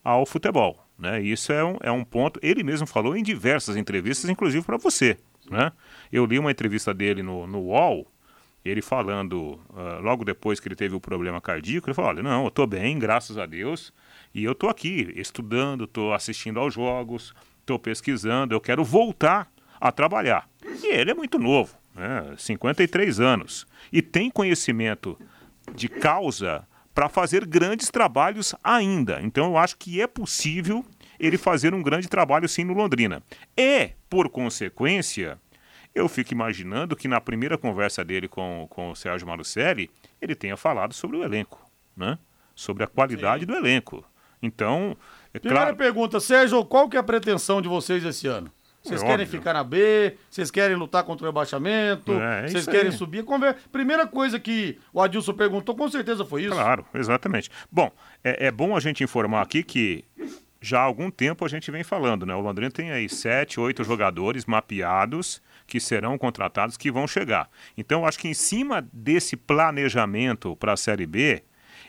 ao 0.04 0.24
futebol. 0.24 0.86
Né? 0.98 1.20
Isso 1.20 1.52
é 1.52 1.64
um, 1.64 1.76
é 1.82 1.90
um 1.90 2.04
ponto. 2.04 2.38
Ele 2.42 2.62
mesmo 2.62 2.86
falou 2.86 3.16
em 3.16 3.22
diversas 3.22 3.76
entrevistas, 3.76 4.30
inclusive 4.30 4.64
para 4.64 4.76
você. 4.76 5.18
Né? 5.50 5.72
Eu 6.12 6.24
li 6.24 6.38
uma 6.38 6.50
entrevista 6.50 6.94
dele 6.94 7.22
no, 7.22 7.46
no 7.46 7.58
UOL, 7.58 8.06
ele 8.64 8.80
falando, 8.80 9.60
uh, 9.70 10.00
logo 10.00 10.24
depois 10.24 10.60
que 10.60 10.68
ele 10.68 10.76
teve 10.76 10.94
o 10.94 11.00
problema 11.00 11.40
cardíaco, 11.40 11.88
ele 11.88 11.94
falou, 11.94 12.10
olha, 12.10 12.22
não, 12.22 12.42
eu 12.42 12.48
estou 12.48 12.66
bem, 12.66 12.98
graças 12.98 13.36
a 13.36 13.46
Deus, 13.46 13.92
e 14.34 14.44
eu 14.44 14.52
estou 14.52 14.70
aqui 14.70 15.12
estudando, 15.16 15.84
estou 15.84 16.12
assistindo 16.14 16.60
aos 16.60 16.74
jogos, 16.74 17.34
estou 17.60 17.78
pesquisando, 17.78 18.54
eu 18.54 18.60
quero 18.60 18.84
voltar 18.84 19.50
a 19.80 19.90
trabalhar. 19.90 20.48
E 20.82 20.86
ele 20.86 21.10
é 21.10 21.14
muito 21.14 21.38
novo, 21.38 21.74
né, 21.94 22.34
53 22.38 23.18
anos, 23.18 23.66
e 23.92 24.00
tem 24.00 24.30
conhecimento 24.30 25.18
de 25.74 25.88
causa 25.88 26.66
para 26.94 27.08
fazer 27.08 27.44
grandes 27.46 27.90
trabalhos 27.90 28.54
ainda. 28.62 29.20
Então 29.22 29.46
eu 29.46 29.56
acho 29.56 29.76
que 29.76 30.00
é 30.00 30.06
possível 30.06 30.84
ele 31.18 31.38
fazer 31.38 31.74
um 31.74 31.82
grande 31.82 32.08
trabalho 32.08 32.48
sim 32.48 32.64
no 32.64 32.74
Londrina. 32.74 33.22
E, 33.56 33.90
por 34.10 34.28
consequência, 34.28 35.40
eu 35.94 36.08
fico 36.08 36.32
imaginando 36.32 36.96
que 36.96 37.08
na 37.08 37.20
primeira 37.20 37.58
conversa 37.58 38.04
dele 38.04 38.28
com, 38.28 38.66
com 38.70 38.90
o 38.90 38.96
Sérgio 38.96 39.26
Malucelli, 39.26 39.90
ele 40.20 40.34
tenha 40.34 40.56
falado 40.56 40.94
sobre 40.94 41.16
o 41.16 41.24
elenco, 41.24 41.60
né? 41.96 42.18
Sobre 42.54 42.84
a 42.84 42.86
qualidade 42.86 43.44
Sim. 43.44 43.46
do 43.46 43.56
elenco. 43.56 44.04
Então, 44.42 44.96
é 45.32 45.38
Primeira 45.38 45.66
claro... 45.66 45.76
pergunta, 45.76 46.18
Sérgio, 46.18 46.64
qual 46.64 46.88
que 46.88 46.96
é 46.96 47.00
a 47.00 47.02
pretensão 47.02 47.62
de 47.62 47.68
vocês 47.68 48.04
esse 48.04 48.26
ano? 48.26 48.50
Vocês 48.82 49.00
é 49.00 49.06
querem 49.06 49.24
óbvio. 49.24 49.38
ficar 49.38 49.52
na 49.52 49.62
B? 49.62 50.16
Vocês 50.28 50.50
querem 50.50 50.76
lutar 50.76 51.04
contra 51.04 51.24
o 51.24 51.28
rebaixamento? 51.28 52.12
É, 52.12 52.44
é 52.44 52.48
vocês 52.48 52.66
querem 52.66 52.90
aí. 52.90 52.92
subir? 52.92 53.24
Conver... 53.24 53.56
Primeira 53.70 54.06
coisa 54.06 54.40
que 54.40 54.78
o 54.92 55.00
Adilson 55.00 55.34
perguntou, 55.34 55.76
com 55.76 55.88
certeza 55.88 56.24
foi 56.24 56.42
isso. 56.42 56.54
Claro, 56.54 56.84
exatamente. 56.92 57.48
Bom, 57.70 57.92
é, 58.24 58.46
é 58.48 58.50
bom 58.50 58.76
a 58.76 58.80
gente 58.80 59.04
informar 59.04 59.42
aqui 59.42 59.62
que 59.62 60.04
já 60.62 60.78
há 60.78 60.84
algum 60.84 61.10
tempo 61.10 61.44
a 61.44 61.48
gente 61.48 61.70
vem 61.72 61.82
falando, 61.82 62.24
né? 62.24 62.32
O 62.34 62.40
Londrina 62.40 62.70
tem 62.70 62.92
aí 62.92 63.08
sete, 63.08 63.58
oito 63.58 63.82
jogadores 63.82 64.46
mapeados 64.46 65.42
que 65.66 65.80
serão 65.80 66.16
contratados 66.16 66.76
que 66.76 66.90
vão 66.90 67.06
chegar. 67.06 67.50
Então, 67.76 68.06
acho 68.06 68.18
que 68.18 68.28
em 68.28 68.34
cima 68.34 68.88
desse 68.92 69.36
planejamento 69.36 70.54
para 70.54 70.74
a 70.74 70.76
Série 70.76 71.04
B 71.04 71.42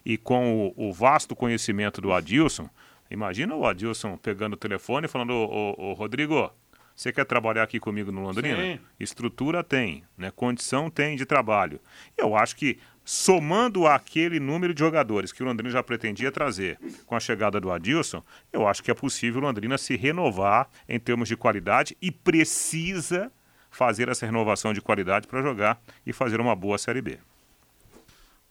e 0.04 0.18
com 0.18 0.74
o, 0.76 0.90
o, 0.90 0.92
vasto 0.92 1.36
conhecimento 1.36 2.02
do 2.02 2.12
Adilson, 2.12 2.68
imagina 3.12 3.56
o 3.56 3.64
Adilson 3.64 4.18
pegando 4.18 4.54
o 4.54 4.58
telefone 4.58 5.06
e 5.06 5.10
falando: 5.10 5.34
ô, 5.34 5.76
ô, 5.78 5.92
ô 5.92 5.94
Rodrigo, 5.94 6.52
você 6.96 7.12
quer 7.12 7.26
trabalhar 7.26 7.64
aqui 7.64 7.80
comigo 7.80 8.12
no 8.12 8.22
Londrina? 8.22 8.62
Sim. 8.62 8.80
Estrutura 9.00 9.64
tem, 9.64 10.04
né? 10.18 10.32
condição 10.32 10.90
tem 10.90 11.16
de 11.16 11.26
trabalho. 11.26 11.80
Eu 12.18 12.36
acho 12.36 12.56
que 12.56 12.80
somando 13.04 13.86
aquele 13.86 14.40
número 14.40 14.74
de 14.74 14.80
jogadores 14.80 15.32
que 15.32 15.44
o 15.44 15.46
Londrina 15.46 15.70
já 15.70 15.84
pretendia 15.84 16.32
trazer 16.32 16.80
com 17.06 17.16
a 17.16 17.20
chegada 17.20 17.60
do 17.60 17.72
Adilson, 17.72 18.24
eu 18.52 18.68
acho 18.68 18.84
que 18.84 18.92
é 18.92 18.94
possível 18.94 19.42
o 19.42 19.46
Londrina 19.46 19.78
se 19.78 19.96
renovar 19.96 20.70
em 20.88 21.00
termos 21.00 21.28
de 21.28 21.36
qualidade 21.36 21.98
e 22.02 22.12
precisa 22.12 23.32
fazer 23.70 24.08
essa 24.08 24.26
renovação 24.26 24.74
de 24.74 24.82
qualidade 24.82 25.28
para 25.28 25.42
jogar 25.42 25.82
e 26.06 26.14
fazer 26.14 26.40
uma 26.40 26.56
boa 26.56 26.78
Série 26.78 27.02
B. 27.02 27.18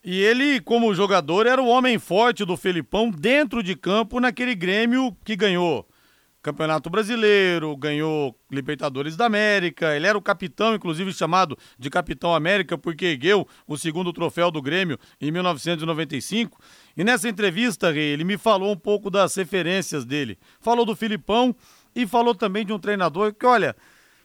E 0.05 0.21
ele, 0.21 0.61
como 0.61 0.93
jogador, 0.95 1.47
era 1.47 1.63
o 1.63 1.69
homem 1.69 1.97
forte 1.97 2.45
do 2.45 2.57
Felipão 2.57 3.09
dentro 3.09 3.63
de 3.63 3.77
campo 3.77 4.19
naquele 4.19 4.55
Grêmio 4.55 5.17
que 5.25 5.37
ganhou 5.37 5.87
Campeonato 6.43 6.91
Brasileiro, 6.91 7.77
ganhou 7.77 8.37
Libertadores 8.51 9.17
da 9.17 9.27
América. 9.27 9.95
Ele 9.95 10.07
era 10.07 10.19
o 10.19 10.23
capitão, 10.23 10.75
inclusive 10.75 11.13
chamado 11.13 11.57
de 11.79 11.89
Capitão 11.89 12.35
América, 12.35 12.77
porque 12.77 13.07
ergueu 13.07 13.47
o 13.67 13.79
segundo 13.79 14.13
troféu 14.13 14.51
do 14.51 14.61
Grêmio 14.61 14.99
em 15.21 15.31
1995. 15.31 16.59
E 16.97 17.05
nessa 17.05 17.29
entrevista, 17.29 17.93
Rei, 17.93 18.09
ele 18.09 18.25
me 18.25 18.37
falou 18.37 18.73
um 18.73 18.77
pouco 18.77 19.09
das 19.09 19.35
referências 19.37 20.05
dele. 20.05 20.37
Falou 20.61 20.85
do 20.85 20.97
Filipão 20.97 21.55
e 21.95 22.07
falou 22.07 22.35
também 22.35 22.67
de 22.67 22.73
um 22.73 22.79
treinador 22.79 23.33
que, 23.33 23.47
olha, 23.47 23.77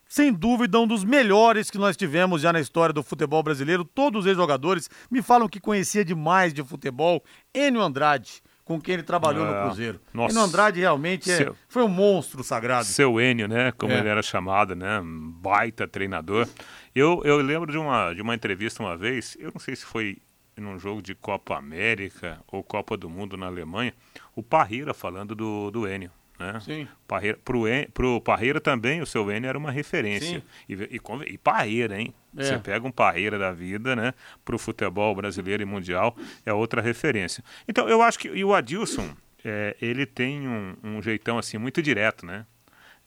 sem 0.09 0.33
dúvida, 0.33 0.79
um 0.79 0.87
dos 0.87 1.03
melhores 1.03 1.69
que 1.69 1.77
nós 1.77 1.95
tivemos 1.95 2.41
já 2.41 2.51
na 2.51 2.59
história 2.59 2.93
do 2.93 3.03
futebol 3.03 3.43
brasileiro. 3.43 3.85
Todos 3.85 4.21
os 4.21 4.25
ex-jogadores 4.25 4.89
me 5.11 5.21
falam 5.21 5.47
que 5.47 5.59
conhecia 5.59 6.03
demais 6.03 6.53
de 6.53 6.63
futebol. 6.63 7.23
Enio 7.53 7.81
Andrade, 7.81 8.41
com 8.67 8.81
quem 8.81 8.95
ele 8.95 9.03
trabalhou 9.03 9.45
no 9.45 9.53
Cruzeiro. 9.63 10.01
Nossa. 10.13 10.33
Enio 10.33 10.43
Andrade 10.43 10.81
realmente 10.81 11.31
é, 11.31 11.37
Seu... 11.37 11.55
foi 11.69 11.83
um 11.83 11.87
monstro 11.87 12.43
sagrado. 12.43 12.83
Seu 12.85 13.19
Enio, 13.19 13.47
né? 13.47 13.71
Como 13.71 13.93
é. 13.93 13.99
ele 13.99 14.09
era 14.09 14.21
chamado, 14.21 14.75
né? 14.75 14.99
Um 14.99 15.31
baita 15.31 15.87
treinador. 15.87 16.45
Eu, 16.93 17.21
eu 17.23 17.37
lembro 17.37 17.71
de 17.71 17.77
uma, 17.77 18.13
de 18.13 18.21
uma 18.21 18.35
entrevista 18.35 18.83
uma 18.83 18.97
vez, 18.97 19.37
eu 19.39 19.51
não 19.53 19.59
sei 19.59 19.73
se 19.73 19.85
foi 19.85 20.17
num 20.57 20.77
jogo 20.77 21.01
de 21.01 21.15
Copa 21.15 21.55
América 21.55 22.41
ou 22.51 22.61
Copa 22.61 22.97
do 22.97 23.09
Mundo 23.09 23.37
na 23.37 23.45
Alemanha, 23.45 23.93
o 24.35 24.43
Parreira 24.43 24.93
falando 24.93 25.33
do, 25.33 25.71
do 25.71 25.87
Enio. 25.87 26.11
Né? 26.39 26.59
Sim. 26.59 26.87
Parreira, 27.07 27.39
pro, 27.43 27.63
pro 27.93 28.21
Parreira 28.21 28.61
também, 28.61 29.01
o 29.01 29.05
seu 29.05 29.29
N 29.31 29.47
era 29.47 29.57
uma 29.57 29.71
referência. 29.71 30.43
E, 30.69 30.73
e, 30.73 31.01
e, 31.27 31.37
Parreira, 31.37 31.99
hein? 31.99 32.13
É. 32.35 32.43
Você 32.43 32.59
pega 32.59 32.85
um 32.85 32.91
Parreira 32.91 33.39
da 33.39 33.51
vida, 33.51 33.95
né? 33.95 34.13
Pro 34.45 34.59
futebol 34.59 35.15
brasileiro 35.15 35.63
e 35.63 35.65
mundial, 35.65 36.15
é 36.45 36.53
outra 36.53 36.81
referência. 36.81 37.43
Então, 37.67 37.89
eu 37.89 38.01
acho 38.01 38.19
que 38.19 38.27
e 38.27 38.43
o 38.43 38.53
Adilson, 38.53 39.09
é, 39.43 39.75
ele 39.81 40.05
tem 40.05 40.47
um, 40.47 40.75
um, 40.83 41.01
jeitão 41.01 41.37
assim 41.37 41.57
muito 41.57 41.81
direto, 41.81 42.25
né? 42.25 42.45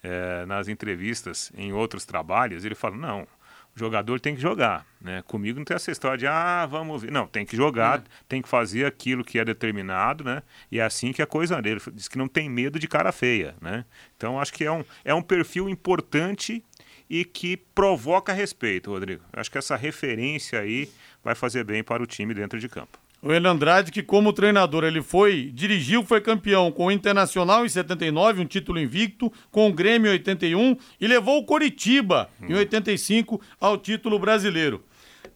É, 0.02 0.46
nas 0.46 0.66
entrevistas, 0.66 1.52
em 1.54 1.72
outros 1.72 2.06
trabalhos, 2.06 2.64
ele 2.64 2.74
fala, 2.74 2.96
não, 2.96 3.28
o 3.74 3.78
jogador 3.78 4.20
tem 4.20 4.34
que 4.34 4.40
jogar, 4.40 4.84
né? 5.00 5.22
Comigo 5.26 5.58
não 5.58 5.64
tem 5.64 5.74
essa 5.74 5.90
história 5.90 6.18
de, 6.18 6.26
ah, 6.26 6.66
vamos 6.66 7.02
ver. 7.02 7.10
Não, 7.10 7.26
tem 7.26 7.46
que 7.46 7.56
jogar, 7.56 8.00
é. 8.00 8.02
tem 8.28 8.42
que 8.42 8.48
fazer 8.48 8.84
aquilo 8.84 9.24
que 9.24 9.38
é 9.38 9.44
determinado, 9.44 10.24
né? 10.24 10.42
E 10.70 10.78
é 10.78 10.82
assim 10.82 11.12
que 11.12 11.22
a 11.22 11.26
coisa 11.26 11.60
dele. 11.62 11.80
Diz 11.92 12.08
que 12.08 12.18
não 12.18 12.28
tem 12.28 12.48
medo 12.48 12.78
de 12.78 12.88
cara 12.88 13.12
feia, 13.12 13.54
né? 13.60 13.84
Então, 14.16 14.40
acho 14.40 14.52
que 14.52 14.64
é 14.64 14.72
um, 14.72 14.84
é 15.04 15.14
um 15.14 15.22
perfil 15.22 15.68
importante 15.68 16.64
e 17.08 17.24
que 17.24 17.56
provoca 17.56 18.32
respeito, 18.32 18.90
Rodrigo. 18.90 19.22
Acho 19.32 19.50
que 19.50 19.58
essa 19.58 19.76
referência 19.76 20.60
aí 20.60 20.88
vai 21.22 21.34
fazer 21.34 21.64
bem 21.64 21.82
para 21.82 22.02
o 22.02 22.06
time 22.06 22.34
dentro 22.34 22.58
de 22.58 22.68
campo. 22.68 22.98
O 23.22 23.32
Ele 23.32 23.46
Andrade, 23.46 23.92
que 23.92 24.02
como 24.02 24.32
treinador 24.32 24.82
ele 24.82 25.02
foi, 25.02 25.50
dirigiu, 25.52 26.02
foi 26.02 26.22
campeão 26.22 26.72
com 26.72 26.86
o 26.86 26.90
Internacional 26.90 27.66
em 27.66 27.68
79, 27.68 28.40
um 28.40 28.46
título 28.46 28.80
invicto, 28.80 29.30
com 29.50 29.68
o 29.68 29.72
Grêmio 29.72 30.08
em 30.08 30.12
81 30.12 30.76
e 30.98 31.06
levou 31.06 31.38
o 31.38 31.44
Coritiba 31.44 32.30
hum. 32.40 32.46
em 32.48 32.54
85 32.54 33.38
ao 33.60 33.76
título 33.76 34.18
brasileiro. 34.18 34.82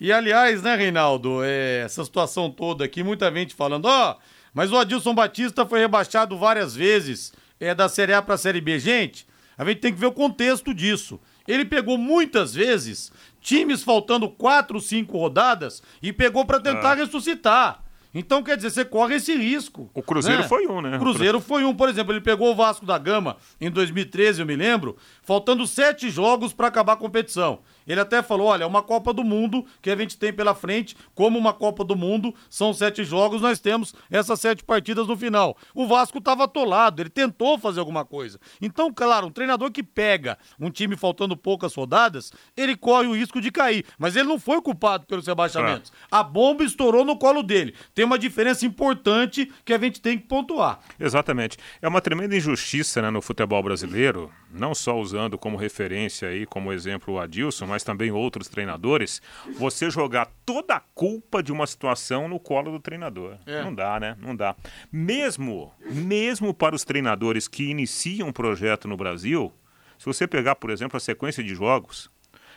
E 0.01 0.11
aliás, 0.11 0.62
né, 0.62 0.75
Reinaldo, 0.75 1.40
é, 1.44 1.83
essa 1.85 2.03
situação 2.05 2.51
toda 2.51 2.85
aqui, 2.85 3.03
muita 3.03 3.31
gente 3.33 3.55
falando, 3.55 3.85
ó, 3.85 4.12
oh, 4.12 4.23
mas 4.55 4.73
o 4.73 4.79
Adilson 4.79 5.14
Batista 5.14 5.66
foi 5.66 5.81
rebaixado 5.81 6.38
várias 6.38 6.75
vezes 6.75 7.33
é, 7.61 7.75
da 7.75 7.88
Série 7.88 8.14
A 8.14 8.23
para 8.23 8.35
a 8.35 8.38
Série 8.38 8.61
B. 8.61 8.79
Gente, 8.79 9.27
a 9.59 9.64
gente 9.64 9.81
tem 9.81 9.92
que 9.92 10.01
ver 10.01 10.07
o 10.07 10.12
contexto 10.12 10.73
disso. 10.73 11.20
Ele 11.47 11.64
pegou 11.64 11.99
muitas 11.99 12.55
vezes 12.55 13.12
times 13.45 13.85
faltando 13.85 14.29
quatro, 14.29 14.81
cinco 14.81 15.19
rodadas 15.19 15.83
e 16.03 16.13
pegou 16.13 16.45
para 16.47 16.59
tentar 16.59 16.93
ah. 16.93 16.95
ressuscitar. 16.95 17.85
Então, 18.15 18.43
quer 18.45 18.57
dizer, 18.57 18.71
você 18.71 18.85
corre 18.85 19.17
esse 19.17 19.37
risco. 19.37 19.91
O 19.93 20.01
Cruzeiro 20.01 20.43
né? 20.43 20.49
foi 20.49 20.67
um, 20.67 20.81
né? 20.81 20.97
O 20.97 21.01
Cruzeiro 21.01 21.41
foi 21.41 21.65
um, 21.65 21.75
por 21.75 21.89
exemplo, 21.89 22.13
ele 22.13 22.21
pegou 22.21 22.53
o 22.53 22.55
Vasco 22.55 22.87
da 22.87 22.97
Gama 22.97 23.37
em 23.61 23.71
2013, 23.71 24.41
eu 24.41 24.47
me 24.47 24.55
lembro, 24.55 24.97
faltando 25.23 25.67
sete 25.67 26.09
jogos 26.09 26.53
para 26.53 26.69
acabar 26.69 26.93
a 26.93 26.97
competição. 26.97 27.59
Ele 27.87 28.01
até 28.01 28.23
falou: 28.23 28.49
olha, 28.49 28.64
é 28.64 28.66
uma 28.66 28.83
Copa 28.83 29.12
do 29.12 29.25
Mundo 29.25 29.64
que 29.81 29.90
a 29.90 29.97
gente 29.97 30.16
tem 30.16 30.33
pela 30.33 30.55
frente, 30.55 30.97
como 31.14 31.38
uma 31.38 31.53
Copa 31.53 31.85
do 31.85 31.97
Mundo, 31.97 32.35
são 32.49 32.73
sete 32.73 33.05
jogos, 33.05 33.40
nós 33.40 33.59
temos 33.59 33.94
essas 34.11 34.40
sete 34.40 34.62
partidas 34.64 35.07
no 35.07 35.16
final. 35.16 35.57
O 35.75 35.87
Vasco 35.87 36.18
estava 36.18 36.44
atolado, 36.44 37.03
ele 37.03 37.11
tentou 37.11 37.59
fazer 37.59 37.81
alguma 37.81 38.05
coisa. 38.05 38.38
Então, 38.61 38.92
claro, 38.92 39.27
um 39.27 39.31
treinador 39.31 39.70
que 39.70 39.83
pega 39.83 40.38
um 40.59 40.70
time 40.70 40.97
faltando 40.97 41.37
poucas 41.37 41.75
rodadas, 41.75 42.33
ele 42.57 42.77
corre 42.77 43.09
o 43.09 43.16
risco 43.16 43.40
de 43.40 43.51
cair. 43.51 43.85
Mas 43.99 44.16
ele 44.16 44.29
não 44.29 44.38
foi 44.38 44.61
culpado 44.61 45.07
pelos 45.07 45.27
rebaixamentos. 45.27 45.92
A 46.11 46.23
bomba 46.23 46.65
estourou 46.65 47.04
no 47.04 47.19
colo 47.19 47.42
dele. 47.42 47.75
Tem 47.94 48.04
uma 48.04 48.19
diferença 48.19 48.67
importante 48.67 49.50
que 49.65 49.73
a 49.73 49.79
gente 49.79 50.00
tem 50.00 50.19
que 50.19 50.27
pontuar. 50.27 50.81
Exatamente. 50.98 51.59
É 51.81 51.88
uma 51.88 52.00
tremenda 52.00 52.37
injustiça 52.37 53.02
né, 53.02 53.11
no 53.11 53.23
futebol 53.23 53.63
brasileiro, 53.63 54.31
não 54.52 54.75
só 54.75 54.98
usando 54.98 55.38
como 55.38 55.56
referência 55.56 56.29
aí, 56.29 56.46
como 56.46 56.73
exemplo 56.73 57.15
o 57.15 57.19
Adilson, 57.19 57.67
mas 57.67 57.73
também 57.83 58.10
outros 58.10 58.48
treinadores, 58.48 59.20
você 59.58 59.90
jogar 59.90 60.31
toda 60.44 60.77
a 60.77 60.81
culpa 60.81 61.42
de 61.42 61.52
uma 61.52 61.66
situação 61.66 62.29
no 62.29 62.38
colo 62.38 62.70
do 62.70 62.81
treinador. 62.81 63.37
É. 63.46 63.62
Não 63.62 63.75
dá, 63.75 63.98
né? 63.98 64.16
Não 64.20 64.37
dá. 64.37 64.54
Mesmo, 64.92 65.72
mesmo 65.90 66.54
para 66.54 66.75
os 66.75 66.85
treinadores 66.85 67.48
que 67.48 67.64
iniciam 67.64 68.29
um 68.29 68.33
projeto 68.33 68.87
no 68.87 68.96
Brasil, 68.96 69.52
se 69.98 70.06
você 70.06 70.27
pegar, 70.27 70.54
por 70.56 70.70
exemplo, 70.70 70.96
a 70.96 71.00
sequência 71.00 71.42
de 71.42 71.54
jogos, 71.54 72.10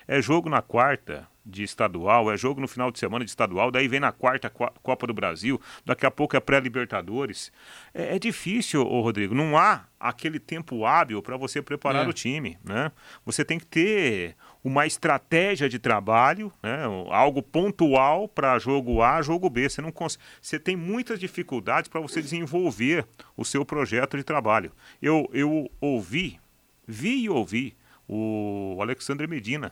é 0.08 0.22
jogo 0.22 0.50
na 0.50 0.62
quarta, 0.62 1.28
de 1.48 1.64
estadual, 1.64 2.30
é 2.30 2.38
jogo 2.38 2.60
no 2.60 2.68
final 2.68 2.92
de 2.92 3.00
semana 3.00 3.24
de 3.24 3.32
estadual, 3.32 3.72
daí 3.72 3.88
vem 3.88 4.02
na 4.02 4.12
quarta 4.12 4.50
Copa 4.50 5.08
do 5.08 5.14
Brasil, 5.14 5.60
daqui 5.86 6.06
a 6.06 6.12
pouco 6.12 6.36
é 6.36 6.40
pré-Libertadores. 6.40 7.52
É, 7.94 8.16
é, 8.16 8.20
difícil, 8.20 8.86
ô 8.86 9.02
Rodrigo, 9.02 9.34
não 9.34 9.58
há 9.58 9.86
aquele 9.98 10.40
tempo 10.40 10.86
hábil 10.86 11.22
para 11.22 11.38
você 11.38 11.62
preparar 11.62 12.06
é. 12.06 12.10
o 12.10 12.14
time, 12.14 12.58
né? 12.64 12.92
Você 13.26 13.46
tem 13.46 13.58
que 13.58 13.66
ter 13.66 14.36
uma 14.68 14.86
estratégia 14.86 15.70
de 15.70 15.80
trabalho, 15.80 16.52
né? 16.62 16.84
algo 17.10 17.42
pontual 17.42 18.28
para 18.28 18.60
jogo 18.60 19.02
A, 19.02 19.22
jogo 19.22 19.50
B. 19.50 19.70
Você 19.70 19.82
não 19.82 19.94
cons... 19.94 20.20
você 20.42 20.60
tem 20.60 20.76
muitas 20.76 21.18
dificuldades 21.20 21.88
para 21.88 22.02
você 22.02 22.22
desenvolver 22.22 23.08
o 23.38 23.46
seu 23.46 23.64
projeto 23.64 24.18
de 24.18 24.24
trabalho. 24.24 24.74
Eu, 25.02 25.30
eu 25.32 25.72
ouvi, 25.80 26.38
vi 26.86 27.24
e 27.24 27.30
ouvi 27.30 27.78
o 28.08 28.78
Alexandre 28.82 29.26
Medina 29.26 29.72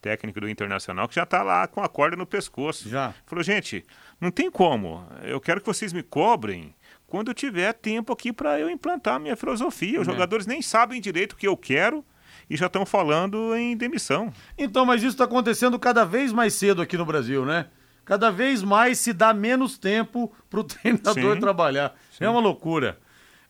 técnico 0.00 0.40
do 0.40 0.48
Internacional, 0.48 1.08
que 1.08 1.16
já 1.16 1.24
está 1.24 1.42
lá 1.42 1.66
com 1.66 1.82
a 1.82 1.88
corda 1.88 2.16
no 2.16 2.24
pescoço. 2.24 2.88
Já. 2.88 3.12
Falou, 3.26 3.42
gente, 3.42 3.84
não 4.20 4.30
tem 4.30 4.48
como. 4.48 5.04
Eu 5.24 5.40
quero 5.40 5.60
que 5.60 5.66
vocês 5.66 5.92
me 5.92 6.04
cobrem 6.04 6.72
quando 7.08 7.28
eu 7.28 7.34
tiver 7.34 7.72
tempo 7.72 8.12
aqui 8.12 8.32
para 8.32 8.60
eu 8.60 8.70
implantar 8.70 9.16
a 9.16 9.18
minha 9.18 9.34
filosofia. 9.34 10.00
Os 10.00 10.06
é. 10.06 10.12
jogadores 10.12 10.46
nem 10.46 10.62
sabem 10.62 11.00
direito 11.00 11.32
o 11.32 11.36
que 11.36 11.48
eu 11.48 11.56
quero 11.56 12.04
e 12.48 12.56
já 12.56 12.66
estão 12.66 12.86
falando 12.86 13.54
em 13.56 13.76
demissão. 13.76 14.32
Então, 14.56 14.86
mas 14.86 15.02
isso 15.02 15.12
está 15.12 15.24
acontecendo 15.24 15.78
cada 15.78 16.04
vez 16.04 16.32
mais 16.32 16.54
cedo 16.54 16.80
aqui 16.80 16.96
no 16.96 17.04
Brasil, 17.04 17.44
né? 17.44 17.66
Cada 18.04 18.30
vez 18.30 18.62
mais 18.62 18.98
se 18.98 19.12
dá 19.12 19.34
menos 19.34 19.78
tempo 19.78 20.32
para 20.48 20.60
o 20.60 20.64
treinador 20.64 21.34
Sim. 21.34 21.40
trabalhar. 21.40 21.94
Sim. 22.16 22.24
É 22.24 22.30
uma 22.30 22.40
loucura. 22.40 22.98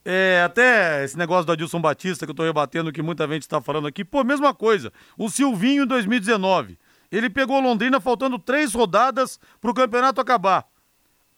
É, 0.08 0.42
até 0.44 1.04
esse 1.04 1.18
negócio 1.18 1.44
do 1.44 1.52
Adilson 1.52 1.80
Batista 1.80 2.24
que 2.24 2.30
eu 2.30 2.34
tô 2.34 2.44
rebatendo, 2.44 2.92
que 2.92 3.02
muita 3.02 3.26
gente 3.26 3.42
está 3.42 3.60
falando 3.60 3.86
aqui. 3.88 4.04
Pô, 4.04 4.22
mesma 4.24 4.54
coisa. 4.54 4.92
O 5.18 5.28
Silvinho 5.28 5.82
em 5.82 5.86
2019. 5.86 6.78
Ele 7.10 7.28
pegou 7.28 7.60
Londrina 7.60 8.00
faltando 8.00 8.38
três 8.38 8.72
rodadas 8.72 9.38
para 9.60 9.70
o 9.70 9.74
campeonato 9.74 10.20
acabar. 10.20 10.64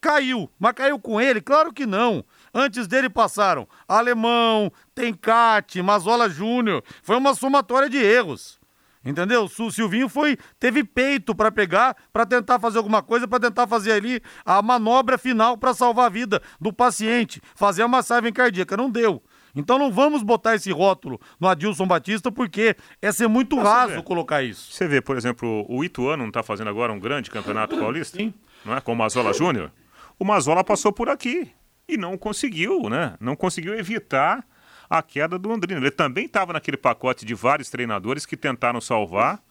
Caiu, 0.01 0.51
mas 0.59 0.75
caiu 0.75 0.99
com 0.99 1.21
ele? 1.21 1.41
Claro 1.41 1.73
que 1.73 1.85
não. 1.85 2.25
Antes 2.59 2.89
dele 2.89 3.09
passaram 3.09 3.69
Alemão, 3.87 4.73
Tencate, 4.93 5.81
Mazola 5.81 6.29
Júnior. 6.29 6.83
Foi 7.05 7.17
uma 7.17 7.33
somatória 7.33 7.89
de 7.89 7.99
erros. 7.99 8.59
Entendeu? 9.05 9.45
O 9.45 9.71
Silvinho 9.71 10.09
foi 10.09 10.37
teve 10.59 10.83
peito 10.83 11.37
para 11.37 11.53
pegar, 11.53 11.97
para 12.13 12.27
tentar 12.27 12.59
fazer 12.59 12.79
alguma 12.79 13.01
coisa, 13.01 13.29
para 13.29 13.39
tentar 13.39 13.69
fazer 13.69 13.93
ali 13.93 14.21
a 14.45 14.61
manobra 14.61 15.17
final 15.17 15.57
para 15.57 15.73
salvar 15.73 16.07
a 16.07 16.09
vida 16.09 16.43
do 16.61 16.73
paciente, 16.73 17.41
fazer 17.55 17.83
a 17.83 17.89
massagem 17.89 18.33
cardíaca. 18.33 18.77
Não 18.77 18.91
deu. 18.91 19.23
Então 19.55 19.79
não 19.79 19.93
vamos 19.93 20.25
botar 20.25 20.57
esse 20.57 20.73
rótulo 20.73 21.21
no 21.39 21.47
Adilson 21.47 21.87
Batista, 21.87 22.33
porque 22.33 22.77
é 23.01 23.13
ser 23.13 23.29
muito 23.29 23.55
Mas 23.55 23.67
raso 23.67 24.03
colocar 24.03 24.43
isso. 24.43 24.73
Você 24.73 24.89
vê, 24.89 25.01
por 25.01 25.17
exemplo, 25.17 25.65
o 25.69 25.85
Ituano 25.85 26.25
não 26.25 26.29
está 26.29 26.43
fazendo 26.43 26.69
agora 26.69 26.93
um 26.93 26.99
grande 26.99 27.31
campeonato 27.31 27.79
paulista? 27.79 28.19
Sim. 28.19 28.35
Não 28.65 28.77
é? 28.77 28.81
Com 28.81 28.95
o 28.95 28.97
Mazola 28.97 29.33
Júnior? 29.33 29.71
O 30.19 30.25
Mazola 30.25 30.65
passou 30.65 30.93
por 30.93 31.09
aqui 31.09 31.53
e 31.89 31.97
não 31.97 32.19
conseguiu, 32.19 32.89
né? 32.89 33.15
Não 33.19 33.35
conseguiu 33.35 33.77
evitar 33.79 34.47
a 34.89 35.03
queda 35.03 35.39
do 35.39 35.49
Londrina. 35.49 35.81
Ele 35.81 35.91
também 35.91 36.27
estava 36.27 36.53
naquele 36.53 36.77
pacote 36.77 37.25
de 37.25 37.35
vários 37.35 37.71
treinadores 37.71 38.27
que 38.27 38.37
tentaram 38.37 38.81
salvar 38.81 39.43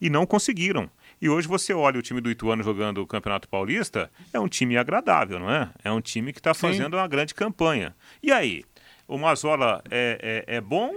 e 0.00 0.08
não 0.10 0.26
conseguiram. 0.26 0.90
E 1.20 1.28
hoje 1.28 1.46
você 1.46 1.72
olha 1.72 1.98
o 1.98 2.02
time 2.02 2.20
do 2.20 2.30
Ituano 2.30 2.62
jogando 2.62 2.98
o 2.98 3.06
Campeonato 3.06 3.48
Paulista, 3.48 4.10
é 4.32 4.40
um 4.40 4.48
time 4.48 4.76
agradável, 4.76 5.38
não 5.38 5.50
é? 5.50 5.70
É 5.84 5.92
um 5.92 6.00
time 6.00 6.32
que 6.32 6.40
está 6.40 6.52
fazendo 6.52 6.94
uma 6.94 7.06
grande 7.06 7.34
campanha. 7.34 7.94
E 8.22 8.32
aí, 8.32 8.64
o 9.06 9.16
Mazola 9.16 9.82
é, 9.90 10.44
é, 10.48 10.56
é 10.56 10.60
bom 10.60 10.92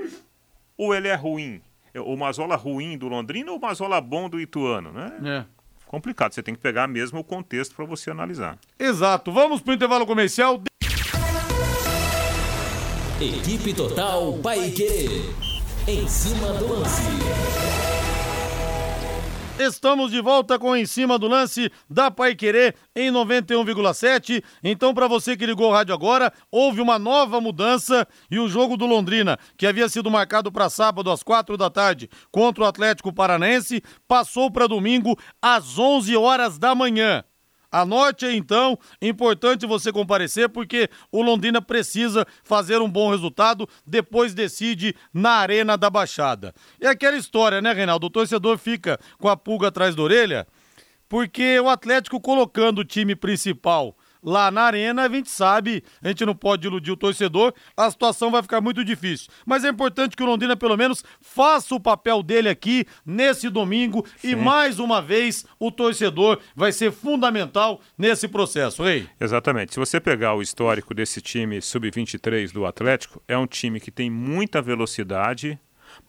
ou 0.77 0.95
ele 0.95 1.07
é 1.07 1.15
ruim? 1.15 1.61
O 1.95 2.17
Mazola 2.17 2.55
ruim 2.55 2.97
do 2.97 3.07
Londrina 3.07 3.51
ou 3.51 3.57
o 3.57 3.61
Mazola 3.61 4.01
bom 4.01 4.27
do 4.27 4.39
Ituano, 4.39 4.91
né? 4.91 5.45
É 5.49 5.55
complicado. 5.95 6.33
Você 6.33 6.43
tem 6.43 6.53
que 6.53 6.59
pegar 6.59 6.87
mesmo 6.87 7.19
o 7.19 7.23
contexto 7.23 7.73
para 7.75 7.85
você 7.85 8.11
analisar. 8.11 8.57
Exato. 8.77 9.31
Vamos 9.31 9.61
para 9.61 9.71
o 9.71 9.73
intervalo 9.73 10.05
comercial. 10.05 10.61
Equipe 13.21 13.73
Total 13.73 14.33
Paique. 14.43 15.31
Em 15.87 16.05
cima 16.05 16.51
do 16.51 16.67
lance. 16.67 17.01
Estamos 19.57 20.11
de 20.11 20.19
volta 20.19 20.59
com 20.59 20.75
Em 20.75 20.85
Cima 20.85 21.17
do 21.17 21.29
Lance 21.29 21.71
da 21.89 22.11
Pai 22.11 22.35
Querer 22.35 22.75
em 22.93 23.09
91,7. 23.09 24.43
Então, 24.61 24.93
para 24.93 25.07
você 25.07 25.37
que 25.37 25.45
ligou 25.45 25.69
o 25.69 25.73
rádio 25.73 25.95
agora, 25.95 26.29
houve 26.51 26.81
uma 26.81 26.99
nova 26.99 27.39
mudança 27.39 28.05
e 28.29 28.37
o 28.37 28.49
jogo 28.49 28.75
do 28.75 28.85
Londrina, 28.85 29.39
que 29.57 29.65
havia 29.65 29.87
sido 29.87 30.11
marcado 30.11 30.51
para 30.51 30.69
sábado 30.69 31.09
às 31.09 31.23
quatro 31.23 31.55
da 31.55 31.69
tarde 31.69 32.09
contra 32.29 32.65
o 32.65 32.67
Atlético 32.67 33.13
Paranense, 33.13 33.81
passou 34.05 34.51
para 34.51 34.67
domingo 34.67 35.17
às 35.41 35.79
11 35.79 36.17
horas 36.17 36.57
da 36.57 36.75
manhã. 36.75 37.23
Anote 37.81 38.25
aí 38.25 38.37
então, 38.37 38.79
importante 39.01 39.65
você 39.65 39.91
comparecer 39.91 40.47
porque 40.47 40.89
o 41.11 41.21
Londrina 41.21 41.61
precisa 41.61 42.25
fazer 42.41 42.81
um 42.81 42.89
bom 42.89 43.11
resultado, 43.11 43.67
depois 43.85 44.33
decide 44.33 44.95
na 45.13 45.31
Arena 45.31 45.77
da 45.77 45.89
Baixada. 45.89 46.53
É 46.79 46.87
aquela 46.87 47.17
história, 47.17 47.61
né, 47.61 47.73
Reinaldo? 47.73 48.07
O 48.07 48.09
torcedor 48.09 48.57
fica 48.57 48.97
com 49.19 49.27
a 49.27 49.35
pulga 49.35 49.67
atrás 49.67 49.93
da 49.93 50.01
orelha, 50.01 50.47
porque 51.09 51.59
o 51.59 51.67
Atlético 51.67 52.21
colocando 52.21 52.79
o 52.79 52.85
time 52.85 53.13
principal 53.13 53.93
lá 54.25 54.49
na 54.49 54.63
arena, 54.63 55.03
a 55.03 55.09
gente 55.09 55.29
sabe, 55.29 55.83
a 56.01 56.07
gente 56.07 56.25
não 56.25 56.35
pode 56.35 56.65
iludir 56.65 56.91
o 56.91 56.97
torcedor, 56.97 57.53
a 57.77 57.89
situação 57.91 58.31
vai 58.31 58.41
ficar 58.41 58.59
muito 58.59 58.83
difícil. 58.83 59.29
Mas 59.45 59.63
é 59.63 59.69
importante 59.69 60.17
que 60.17 60.23
o 60.23 60.25
Londrina, 60.25 60.57
pelo 60.57 60.75
menos, 60.75 61.03
faça 61.21 61.75
o 61.75 61.79
papel 61.79 62.23
dele 62.23 62.49
aqui 62.49 62.85
nesse 63.05 63.49
domingo 63.49 64.05
Sim. 64.17 64.31
e 64.31 64.35
mais 64.35 64.79
uma 64.79 65.01
vez 65.01 65.45
o 65.59 65.71
torcedor 65.71 66.39
vai 66.55 66.71
ser 66.71 66.91
fundamental 66.91 67.79
nesse 67.95 68.27
processo, 68.27 68.87
ei? 68.87 69.07
Exatamente. 69.21 69.73
Se 69.73 69.79
você 69.79 69.99
pegar 69.99 70.33
o 70.33 70.41
histórico 70.41 70.93
desse 70.93 71.21
time 71.21 71.61
sub-23 71.61 72.51
do 72.51 72.65
Atlético, 72.65 73.21
é 73.27 73.37
um 73.37 73.45
time 73.45 73.79
que 73.79 73.91
tem 73.91 74.09
muita 74.09 74.61
velocidade, 74.61 75.59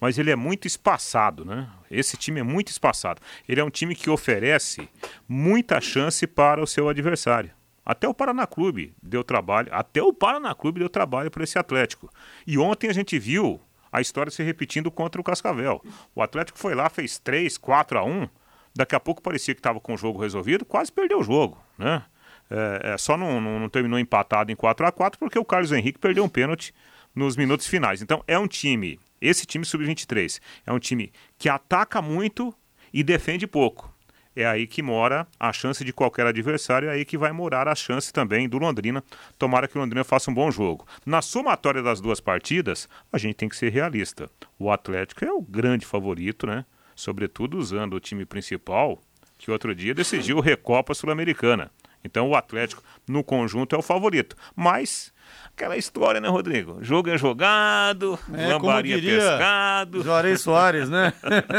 mas 0.01 0.19
ele 0.19 0.31
é 0.31 0.37
muito 0.37 0.67
espaçado, 0.67 1.45
né? 1.45 1.69
Esse 1.91 2.17
time 2.17 2.41
é 2.41 2.43
muito 2.43 2.69
espaçado. 2.69 3.21
Ele 3.49 3.61
é 3.61 3.64
um 3.64 3.71
time 3.71 3.95
que 3.95 4.09
oferece 4.09 4.89
muita 5.29 5.81
chance 5.81 6.27
para 6.27 6.62
o 6.62 6.67
seu 6.67 6.89
adversário. 6.89 7.51
Até 7.87 8.09
o 8.09 8.12
Paraná 8.12 8.49
Clube 8.49 8.93
deu 9.01 9.22
trabalho, 9.22 9.68
até 9.70 10.03
o 10.03 10.12
Paraná 10.12 10.53
Clube 10.57 10.80
deu 10.80 10.89
trabalho 10.89 11.30
para 11.30 11.45
esse 11.45 11.57
Atlético. 11.57 12.11
E 12.45 12.59
ontem 12.59 12.91
a 12.91 12.93
gente 12.93 13.16
viu 13.16 13.61
a 13.93 14.01
história 14.01 14.32
se 14.32 14.43
repetindo 14.43 14.91
contra 14.91 15.20
o 15.20 15.24
Cascavel. 15.24 15.80
O 16.12 16.20
Atlético 16.20 16.59
foi 16.59 16.74
lá, 16.74 16.91
fez 16.91 17.16
3, 17.20 17.57
4 17.57 17.99
a 17.99 18.05
1. 18.05 18.28
Daqui 18.74 18.97
a 18.97 19.01
pouco 19.01 19.22
parecia 19.22 19.55
que 19.55 19.61
estava 19.61 19.78
com 19.78 19.95
o 19.95 19.97
jogo 19.97 20.20
resolvido, 20.20 20.64
quase 20.64 20.91
perdeu 20.91 21.20
o 21.20 21.22
jogo, 21.22 21.57
né? 21.78 22.03
É, 22.51 22.93
é, 22.93 22.99
só 22.99 23.16
não, 23.16 23.41
não, 23.41 23.59
não, 23.59 23.68
terminou 23.68 23.99
empatado 23.99 24.53
em 24.53 24.57
4 24.57 24.87
a 24.87 24.93
4 24.93 25.18
porque 25.18 25.39
o 25.39 25.45
Carlos 25.45 25.72
Henrique 25.72 25.99
perdeu 25.99 26.22
um 26.22 26.28
pênalti 26.28 26.74
nos 27.14 27.37
minutos 27.37 27.66
finais. 27.66 28.03
Então 28.03 28.22
é 28.26 28.39
um 28.39 28.47
time, 28.47 29.01
esse 29.20 29.47
time 29.47 29.64
sub-23, 29.64 30.41
é 30.66 30.72
um 30.72 30.78
time 30.78 31.12
que 31.39 31.49
ataca 31.49 32.03
muito 32.03 32.55
e 32.93 33.03
defende 33.03 33.47
pouco 33.47 33.95
é 34.37 34.47
aí 34.47 34.66
que 34.66 34.82
mora 34.82 35.26
a 35.41 35.51
chance 35.53 35.82
de 35.82 35.93
qualquer 35.93 36.26
adversário, 36.26 36.91
é 36.91 36.93
aí 36.93 37.05
que 37.07 37.16
vai 37.16 37.32
morar 37.32 37.66
a 37.66 37.74
chance 37.74 38.12
também 38.12 38.47
do 38.47 38.59
Londrina. 38.59 39.03
Tomara 39.39 39.66
que 39.66 39.76
o 39.76 39.80
Londrina 39.80 40.05
faça 40.05 40.30
um 40.30 40.34
bom 40.34 40.51
jogo. 40.51 40.87
Na 41.07 41.22
somatória 41.22 41.82
das 41.82 42.01
duas 42.01 42.20
partidas, 42.20 42.87
a 43.11 43.16
gente 43.16 43.34
tem 43.34 43.49
que 43.49 43.57
ser 43.57 43.72
realista. 43.72 44.28
O 44.59 44.70
Atlético 44.70 45.24
é 45.24 45.32
o 45.32 45.41
grande 45.41 45.87
favorito, 45.87 46.47
né? 46.47 46.66
Sobretudo 46.95 47.57
usando 47.57 47.95
o 47.95 48.01
time 48.01 48.26
principal, 48.26 49.01
que 49.39 49.51
outro 49.51 49.74
dia 49.74 49.95
decidiu 49.95 50.41
Recopa 50.41 50.95
Sul-Americana. 50.95 51.70
Então 52.05 52.28
o 52.28 52.37
Atlético, 52.37 52.82
no 53.09 53.24
conjunto, 53.24 53.74
é 53.74 53.78
o 53.78 53.82
favorito. 53.82 54.37
Mas 54.55 55.12
aquela 55.49 55.76
história, 55.76 56.20
né, 56.20 56.28
Rodrigo? 56.28 56.78
Jogo 56.80 57.11
é 57.11 57.18
jogado, 57.18 58.18
É, 58.32 58.47
lambaria 58.47 59.01
pescado. 59.01 60.03
Juarez 60.03 60.41
Soares, 60.41 60.89
né? 60.89 61.12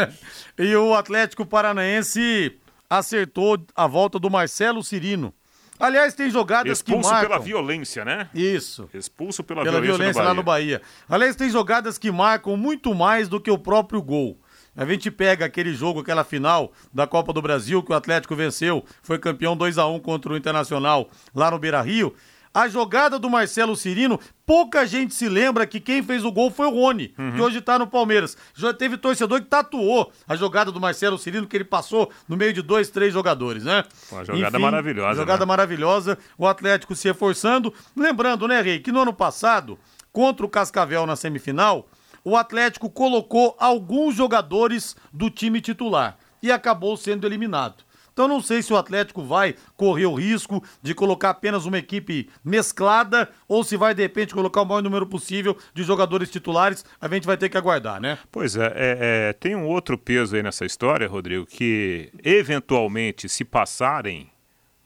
e 0.58 0.76
o 0.76 0.94
Atlético 0.96 1.46
Paranaense 1.46 2.58
acertou 2.90 3.58
a 3.76 3.88
volta 3.88 4.20
do 4.20 4.30
Marcelo 4.30 4.84
Cirino. 4.84 5.34
Aliás, 5.80 6.16
tem 6.16 6.30
jogadas 6.30 6.82
que 6.82 6.90
Expulso 6.92 7.10
marcam... 7.10 7.30
pela 7.30 7.40
violência, 7.40 8.04
né? 8.04 8.30
Isso. 8.34 8.90
Expulso 8.94 9.44
pela, 9.44 9.62
pela 9.62 9.80
violência, 9.80 9.98
violência 9.98 10.22
no 10.24 10.28
lá 10.28 10.34
no 10.34 10.42
Bahia. 10.42 10.82
Aliás, 11.08 11.36
tem 11.36 11.50
jogadas 11.50 12.00
que 12.00 12.12
marcam 12.12 12.58
muito 12.58 12.96
mais 12.96 13.30
do 13.30 13.40
que 13.40 13.52
o 13.52 13.60
próprio 13.60 14.02
gol. 14.02 14.40
A 14.76 14.86
gente 14.86 15.10
pega 15.12 15.46
aquele 15.46 15.74
jogo, 15.74 16.02
aquela 16.02 16.24
final 16.24 16.72
da 16.94 17.06
Copa 17.08 17.34
do 17.34 17.42
Brasil 17.42 17.82
que 17.84 17.92
o 17.92 17.96
Atlético 17.96 18.36
venceu, 18.36 18.84
foi 19.02 19.18
campeão 19.18 19.58
2 19.58 19.78
a 19.78 19.88
1 19.88 20.00
contra 20.00 20.34
o 20.34 20.38
Internacional 20.38 21.10
lá 21.34 21.50
no 21.52 21.60
Beira-Rio. 21.60 22.16
A 22.58 22.68
jogada 22.68 23.20
do 23.20 23.30
Marcelo 23.30 23.76
Cirino, 23.76 24.20
pouca 24.44 24.84
gente 24.88 25.14
se 25.14 25.30
lembra 25.30 25.68
que 25.68 25.80
quem 25.80 26.02
fez 26.02 26.26
o 26.26 26.32
gol 26.32 26.50
foi 26.50 26.66
o 26.66 26.72
Rony, 26.72 27.14
Uhum. 27.16 27.34
que 27.34 27.40
hoje 27.42 27.62
tá 27.62 27.78
no 27.78 27.86
Palmeiras. 27.86 28.36
Já 28.56 28.74
teve 28.74 28.98
torcedor 28.98 29.42
que 29.42 29.46
tatuou 29.48 30.12
a 30.28 30.36
jogada 30.36 30.72
do 30.72 30.80
Marcelo 30.82 31.20
Cirino, 31.20 31.46
que 31.46 31.56
ele 31.56 31.64
passou 31.64 32.12
no 32.28 32.36
meio 32.36 32.52
de 32.54 32.64
dois, 32.64 32.90
três 32.90 33.14
jogadores, 33.14 33.64
né? 33.64 33.84
Uma 34.12 34.26
jogada 34.26 34.58
maravilhosa, 34.58 35.20
Jogada 35.20 35.46
né? 35.46 35.46
maravilhosa, 35.46 36.18
o 36.36 36.48
Atlético 36.48 36.96
se 36.96 37.08
reforçando. 37.08 37.72
Lembrando, 37.96 38.48
né, 38.48 38.60
Rei, 38.60 38.80
que 38.80 38.92
no 38.92 39.02
ano 39.02 39.14
passado, 39.14 39.78
contra 40.12 40.44
o 40.44 40.50
Cascavel 40.50 41.06
na 41.06 41.16
semifinal, 41.16 41.88
o 42.24 42.36
Atlético 42.36 42.90
colocou 42.90 43.56
alguns 43.60 44.16
jogadores 44.16 44.96
do 45.14 45.30
time 45.30 45.62
titular 45.62 46.18
e 46.42 46.52
acabou 46.52 46.98
sendo 46.98 47.28
eliminado. 47.28 47.86
Então 48.18 48.28
não 48.28 48.42
sei 48.42 48.64
se 48.64 48.74
o 48.74 48.78
Atlético 48.78 49.22
vai 49.22 49.54
correr 49.76 50.08
o 50.08 50.16
risco 50.16 50.64
de 50.82 50.96
colocar 50.96 51.30
apenas 51.30 51.68
uma 51.68 51.78
equipe 51.78 52.28
mesclada 52.44 53.30
ou 53.48 53.64
se 53.64 53.78
vai 53.78 53.94
de 53.94 54.02
repente 54.02 54.34
colocar 54.34 54.64
o 54.64 54.66
maior 54.66 54.82
número 54.82 55.06
possível 55.06 55.56
de 55.72 55.84
jogadores 55.84 56.32
titulares. 56.32 56.84
A 57.00 57.08
gente 57.08 57.28
vai 57.28 57.38
ter 57.38 57.48
que 57.48 57.60
aguardar, 57.60 58.02
né? 58.02 58.18
Pois 58.32 58.56
é, 58.56 58.66
é, 58.66 58.98
é, 59.30 59.34
tem 59.34 59.56
um 59.56 59.68
outro 59.68 60.00
peso 60.00 60.36
aí 60.36 60.42
nessa 60.42 60.66
história, 60.66 61.08
Rodrigo, 61.08 61.46
que 61.46 62.10
eventualmente, 62.24 63.30
se 63.30 63.46
passarem, 63.46 64.32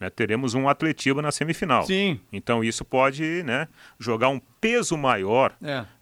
né, 0.02 0.10
teremos 0.10 0.56
um 0.56 0.68
Atletiba 0.68 1.22
na 1.22 1.32
semifinal. 1.32 1.84
Sim. 1.84 2.20
Então 2.34 2.64
isso 2.64 2.84
pode 2.84 3.43
né, 3.43 3.68
jogar 3.99 4.30
um 4.30 4.39
peso 4.60 4.97
maior 4.97 5.56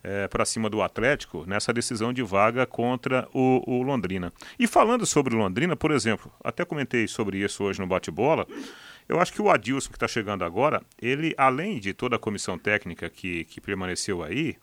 É. 0.03 0.27
para 0.29 0.45
cima 0.45 0.69
do 0.69 0.81
Atlético 0.81 1.43
nessa 1.45 1.73
decisão 1.73 2.13
de 2.13 2.23
vaga 2.23 2.65
contra 2.65 3.27
o, 3.33 3.61
o 3.67 3.83
Londrina. 3.83 4.31
E 4.57 4.65
falando 4.65 5.05
sobre 5.05 5.35
o 5.35 5.37
Londrina, 5.37 5.75
por 5.75 5.91
exemplo, 5.91 6.31
até 6.43 6.63
comentei 6.63 7.07
sobre 7.07 7.37
isso 7.39 7.63
hoje 7.63 7.79
no 7.79 7.85
bate-bola. 7.87 8.47
Eu 9.07 9.19
acho 9.19 9.33
que 9.33 9.41
o 9.41 9.49
Adilson, 9.49 9.89
que 9.89 9.95
está 9.97 10.07
chegando 10.07 10.45
agora, 10.45 10.81
ele, 11.01 11.33
além 11.37 11.79
de 11.79 11.93
toda 11.93 12.15
a 12.15 12.19
comissão 12.19 12.57
técnica 12.57 13.09
que, 13.09 13.43
que 13.45 13.59
permaneceu 13.59 14.23
aí, 14.23 14.55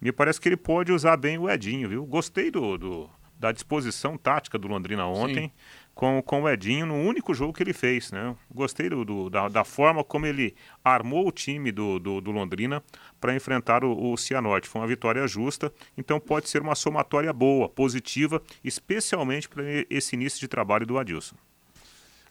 me 0.00 0.10
parece 0.12 0.40
que 0.40 0.48
ele 0.48 0.56
pode 0.56 0.92
usar 0.92 1.16
bem 1.16 1.36
o 1.36 1.50
Edinho, 1.50 1.88
viu? 1.88 2.04
Gostei 2.06 2.50
do, 2.50 2.78
do- 2.78 3.10
da 3.38 3.50
disposição 3.50 4.16
tática 4.16 4.56
do 4.56 4.68
Londrina 4.68 5.04
ontem 5.06 5.52
com, 5.94 6.22
com 6.22 6.42
o 6.42 6.48
Edinho 6.48 6.86
no 6.86 6.94
único 6.94 7.34
jogo 7.34 7.52
que 7.52 7.62
ele 7.62 7.72
fez, 7.72 8.10
né? 8.10 8.34
Gostei 8.50 8.88
do, 8.88 9.04
do- 9.04 9.28
da, 9.30 9.48
da 9.48 9.62
forma 9.64 10.02
como 10.02 10.24
ele 10.26 10.54
armou 10.84 11.28
o 11.28 11.32
time 11.32 11.70
do, 11.70 11.98
do, 11.98 12.20
do 12.20 12.30
Londrina 12.30 12.82
para 13.20 13.34
enfrentar 13.34 13.84
o, 13.84 14.12
o 14.12 14.16
Cianorte. 14.16 14.68
Foi 14.68 14.80
uma 14.80 14.86
vitória 14.88 15.26
justa, 15.26 15.72
então 15.96 16.18
pode 16.18 16.48
ser 16.48 16.62
uma 16.62 16.74
somatória 16.74 17.32
boa, 17.32 17.68
positiva, 17.68 18.42
especialmente 18.64 19.48
para 19.48 19.62
esse 19.90 20.16
início 20.16 20.40
de 20.40 20.48
trabalho 20.48 20.86
do 20.86 20.98
Adilson. 20.98 21.36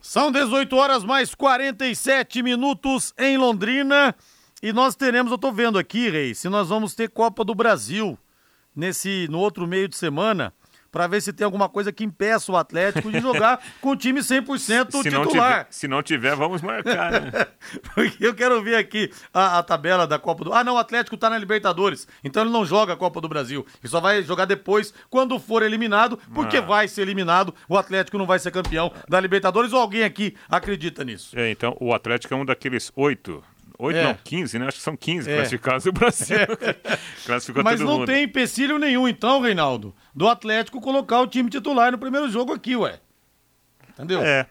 São 0.02 0.32
18 0.32 0.76
horas 0.76 1.04
mais 1.04 1.36
47 1.36 2.42
minutos 2.42 3.14
em 3.18 3.38
Londrina. 3.38 4.16
E 4.64 4.74
nós 4.74 4.96
teremos, 4.96 5.32
eu 5.32 5.38
tô 5.38 5.52
vendo 5.52 5.78
aqui, 5.78 6.10
Rei, 6.10 6.34
se 6.34 6.50
nós 6.50 6.70
vamos 6.70 6.94
ter 6.96 7.10
Copa 7.10 7.44
do 7.44 7.54
Brasil 7.56 8.18
nesse 8.76 9.28
no 9.30 9.40
outro 9.40 9.68
meio 9.68 9.88
de 9.88 9.96
semana, 9.96 10.54
para 10.92 11.08
ver 11.08 11.22
se 11.22 11.32
tem 11.32 11.46
alguma 11.46 11.70
coisa 11.70 11.92
que 11.92 12.04
impeça 12.04 12.52
o 12.52 12.58
Atlético 12.58 13.12
de 13.12 13.20
jogar 13.20 13.62
com 13.80 13.92
o 13.92 13.96
time 13.96 14.20
100% 14.20 14.58
Se 14.58 15.10
não, 15.10 15.24
titular. 15.26 15.28
tiver, 15.52 15.68
se 15.70 15.88
não 15.88 16.04
tiver, 16.04 16.36
vamos 16.36 16.62
marcar. 16.62 17.12
Né? 17.12 17.32
Porque 17.96 18.26
eu 18.26 18.34
quero 18.36 18.62
ver 18.62 18.76
aqui 18.76 19.12
a, 19.34 19.60
a 19.60 19.64
tabela 19.64 20.06
da 20.06 20.20
Copa 20.20 20.44
do 20.44 20.54
Ah, 20.54 20.64
não, 20.64 20.76
o 20.76 20.78
Atlético 20.78 21.16
tá 21.18 21.30
na 21.30 21.38
Libertadores. 21.38 22.08
Então 22.24 22.44
ele 22.44 22.52
não 22.52 22.66
joga 22.66 22.94
a 22.94 22.98
Copa 22.98 23.22
do 23.22 23.30
Brasil. 23.30 23.66
Ele 23.82 23.90
só 23.90 24.00
vai 24.02 24.22
jogar 24.24 24.46
depois, 24.46 24.94
quando 25.10 25.40
for 25.40 25.64
eliminado, 25.64 26.20
porque 26.34 26.58
Ah. 26.58 26.62
vai 26.62 26.88
ser 26.88 27.02
eliminado. 27.04 27.54
O 27.70 27.78
Atlético 27.78 28.18
não 28.18 28.26
vai 28.26 28.40
ser 28.40 28.52
campeão 28.52 28.92
da 29.08 29.20
Libertadores. 29.20 29.72
Ou 29.74 29.80
alguém 29.80 30.04
aqui 30.04 30.36
acredita 30.50 31.04
nisso? 31.04 31.38
É, 31.40 31.50
então 31.52 31.76
o 31.80 31.94
Atlético 31.94 32.34
é 32.34 32.38
um 32.38 32.46
daqueles 32.46 32.92
oito. 32.96 33.44
Oito, 33.84 33.98
É. 33.98 34.04
não, 34.04 34.14
15, 34.24 34.60
né? 34.60 34.68
Acho 34.68 34.78
que 34.78 34.84
são 34.84 34.96
15 34.96 35.30
É. 35.32 35.36
classificados 35.38 35.84
do 35.86 35.92
Brasil. 35.92 36.38
Classificou 37.26 37.64
Mas 37.64 37.80
todo 37.80 37.88
não 37.90 38.00
mundo. 38.00 38.06
tem 38.06 38.24
empecilho 38.24 38.78
nenhum, 38.78 39.08
então, 39.08 39.42
Reinaldo, 39.42 39.94
do 40.14 40.28
Atlético 40.28 40.80
colocar 40.80 41.20
o 41.22 41.28
time 41.28 41.50
titular 41.50 41.92
no 41.92 41.98
primeiro 41.98 42.30
jogo 42.30 42.54
aqui, 42.54 42.76
ué. 42.76 43.00
Entendeu? 43.90 44.22
É. 44.22 44.46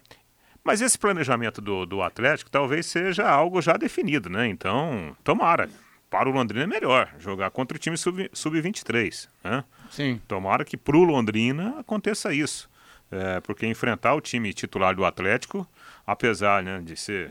Mas 0.65 0.81
esse 0.81 0.99
planejamento 0.99 1.61
do, 1.61 1.87
do 1.87 2.03
Atlético 2.03 2.51
talvez 2.51 2.87
seja 2.87 3.29
algo 3.29 3.63
já 3.63 3.75
definido, 3.75 4.29
né? 4.29 4.47
Então, 4.49 5.17
tomara. 5.25 5.69
Para 6.11 6.29
o 6.29 6.33
Londrina 6.33 6.65
é 6.65 6.67
melhor 6.67 7.09
jogar 7.21 7.51
contra 7.51 7.77
o 7.77 7.79
time 7.79 7.97
sub- 7.97 8.29
sub-23, 8.33 9.29
né? 9.45 9.63
Sim. 9.91 10.21
Tomara 10.27 10.65
que 10.65 10.77
para 10.77 10.97
o 10.97 11.05
Londrina 11.05 11.77
aconteça 11.79 12.35
isso. 12.35 12.69
É, 13.13 13.41
porque 13.41 13.65
enfrentar 13.67 14.15
o 14.15 14.21
time 14.21 14.53
titular 14.53 14.95
do 14.95 15.05
Atlético, 15.05 15.65
apesar 16.05 16.63
né, 16.65 16.81
de 16.85 16.97
ser 16.97 17.31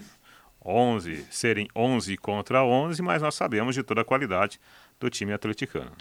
11, 0.70 1.26
serem 1.32 1.68
11 1.76 2.16
contra 2.18 2.64
11, 2.64 3.02
mas 3.02 3.22
nós 3.22 3.36
sabemos 3.36 3.74
de 3.74 3.84
toda 3.84 4.02
a 4.02 4.06
qualidade 4.06 4.60
do 5.00 5.10
time 5.10 5.34
atleticano. 5.34 5.92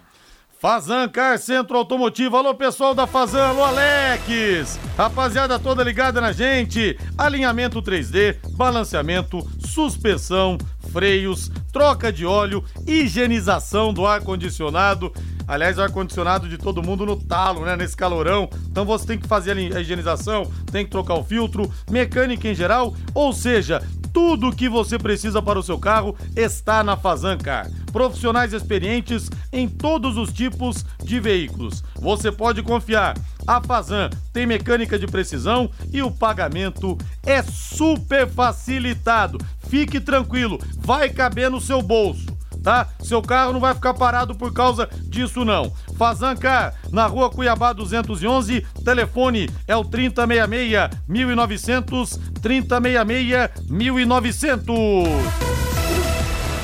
Fazan 0.60 1.08
Car 1.08 1.38
Centro 1.38 1.78
Automotivo. 1.78 2.36
Alô, 2.36 2.52
pessoal 2.52 2.92
da 2.92 3.06
Fazan. 3.06 3.46
Alô, 3.46 3.62
Alex. 3.62 4.76
Rapaziada 4.96 5.56
toda 5.56 5.84
ligada 5.84 6.20
na 6.20 6.32
gente. 6.32 6.98
Alinhamento 7.16 7.80
3D, 7.80 8.36
balanceamento, 8.56 9.48
suspensão, 9.64 10.58
freios, 10.92 11.48
troca 11.72 12.12
de 12.12 12.26
óleo, 12.26 12.64
higienização 12.88 13.94
do 13.94 14.04
ar-condicionado. 14.04 15.12
Aliás, 15.48 15.78
o 15.78 15.82
ar-condicionado 15.82 16.46
de 16.46 16.58
todo 16.58 16.82
mundo 16.82 17.06
no 17.06 17.16
talo, 17.16 17.64
né? 17.64 17.74
Nesse 17.74 17.96
calorão. 17.96 18.50
Então 18.70 18.84
você 18.84 19.06
tem 19.06 19.18
que 19.18 19.26
fazer 19.26 19.56
a 19.56 19.80
higienização, 19.80 20.52
tem 20.70 20.84
que 20.84 20.90
trocar 20.90 21.14
o 21.14 21.24
filtro, 21.24 21.72
mecânica 21.90 22.46
em 22.46 22.54
geral. 22.54 22.94
Ou 23.14 23.32
seja, 23.32 23.82
tudo 24.12 24.48
o 24.48 24.54
que 24.54 24.68
você 24.68 24.98
precisa 24.98 25.40
para 25.40 25.58
o 25.58 25.62
seu 25.62 25.78
carro 25.78 26.14
está 26.36 26.84
na 26.84 26.98
Fazan 26.98 27.38
Car. 27.38 27.70
Profissionais 27.90 28.52
experientes 28.52 29.30
em 29.50 29.66
todos 29.66 30.18
os 30.18 30.32
tipos 30.32 30.84
de 31.02 31.18
veículos. 31.18 31.82
Você 31.94 32.30
pode 32.30 32.62
confiar. 32.62 33.16
A 33.46 33.62
Fazan 33.62 34.10
tem 34.30 34.44
mecânica 34.44 34.98
de 34.98 35.06
precisão 35.06 35.70
e 35.90 36.02
o 36.02 36.10
pagamento 36.10 36.98
é 37.24 37.42
super 37.42 38.28
facilitado. 38.28 39.38
Fique 39.68 39.98
tranquilo, 39.98 40.58
vai 40.76 41.08
caber 41.08 41.50
no 41.50 41.60
seu 41.60 41.80
bolso 41.80 42.37
tá? 42.68 42.86
Seu 43.00 43.22
carro 43.22 43.54
não 43.54 43.60
vai 43.60 43.72
ficar 43.72 43.94
parado 43.94 44.34
por 44.34 44.52
causa 44.52 44.86
disso 45.04 45.42
não. 45.42 45.72
Fazancar, 45.96 46.74
na 46.92 47.06
rua 47.06 47.30
Cuiabá 47.30 47.72
211, 47.72 48.60
telefone 48.84 49.48
é 49.66 49.74
o 49.74 49.82
3066 49.82 50.90
1900, 51.08 52.20
3066 52.42 53.70
1900. 53.70 54.76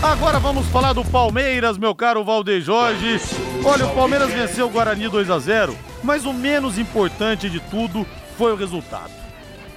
Agora 0.02 0.38
vamos 0.38 0.66
falar 0.66 0.92
do 0.92 1.02
Palmeiras, 1.06 1.78
meu 1.78 1.94
caro 1.94 2.22
Valdeir 2.22 2.60
Jorge. 2.60 3.18
Olha, 3.64 3.86
o 3.86 3.94
Palmeiras 3.94 4.30
venceu 4.30 4.66
o 4.66 4.70
Guarani 4.70 5.08
2 5.08 5.30
a 5.30 5.38
0, 5.38 5.74
mas 6.02 6.26
o 6.26 6.34
menos 6.34 6.78
importante 6.78 7.48
de 7.48 7.60
tudo 7.60 8.06
foi 8.36 8.52
o 8.52 8.56
resultado. 8.56 9.10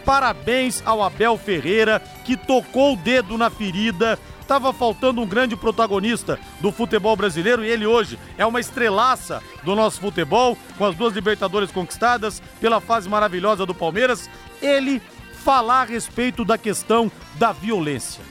Parabéns 0.03 0.82
ao 0.86 1.01
Abel 1.01 1.38
Ferreira, 1.38 2.01
que 2.25 2.36
tocou 2.36 2.93
o 2.93 2.97
dedo 2.97 3.38
na 3.38 3.49
ferida. 3.49 4.19
Tava 4.48 4.72
faltando 4.72 5.22
um 5.22 5.28
grande 5.28 5.58
protagonista 5.58 6.39
do 6.62 6.72
futebol 6.72 7.18
brasileiro 7.18 7.66
e 7.66 7.70
ele 7.70 7.86
hoje 7.86 8.18
é 8.38 8.45
uma 8.45 8.62
estrelaça 8.62 9.43
do 9.62 9.76
nosso 9.76 10.00
futebol, 10.00 10.58
com 10.78 10.86
as 10.86 10.95
duas 10.95 11.14
Libertadores 11.14 11.70
conquistadas, 11.70 12.41
pela 12.62 12.80
fase 12.80 13.10
maravilhosa 13.10 13.66
do 13.66 13.76
Palmeiras. 13.76 14.30
Ele 14.62 15.02
falar 15.43 15.82
a 15.82 15.86
respeito 15.86 16.45
da 16.45 16.58
questão 16.58 17.12
da 17.36 17.52
violência. 17.52 18.24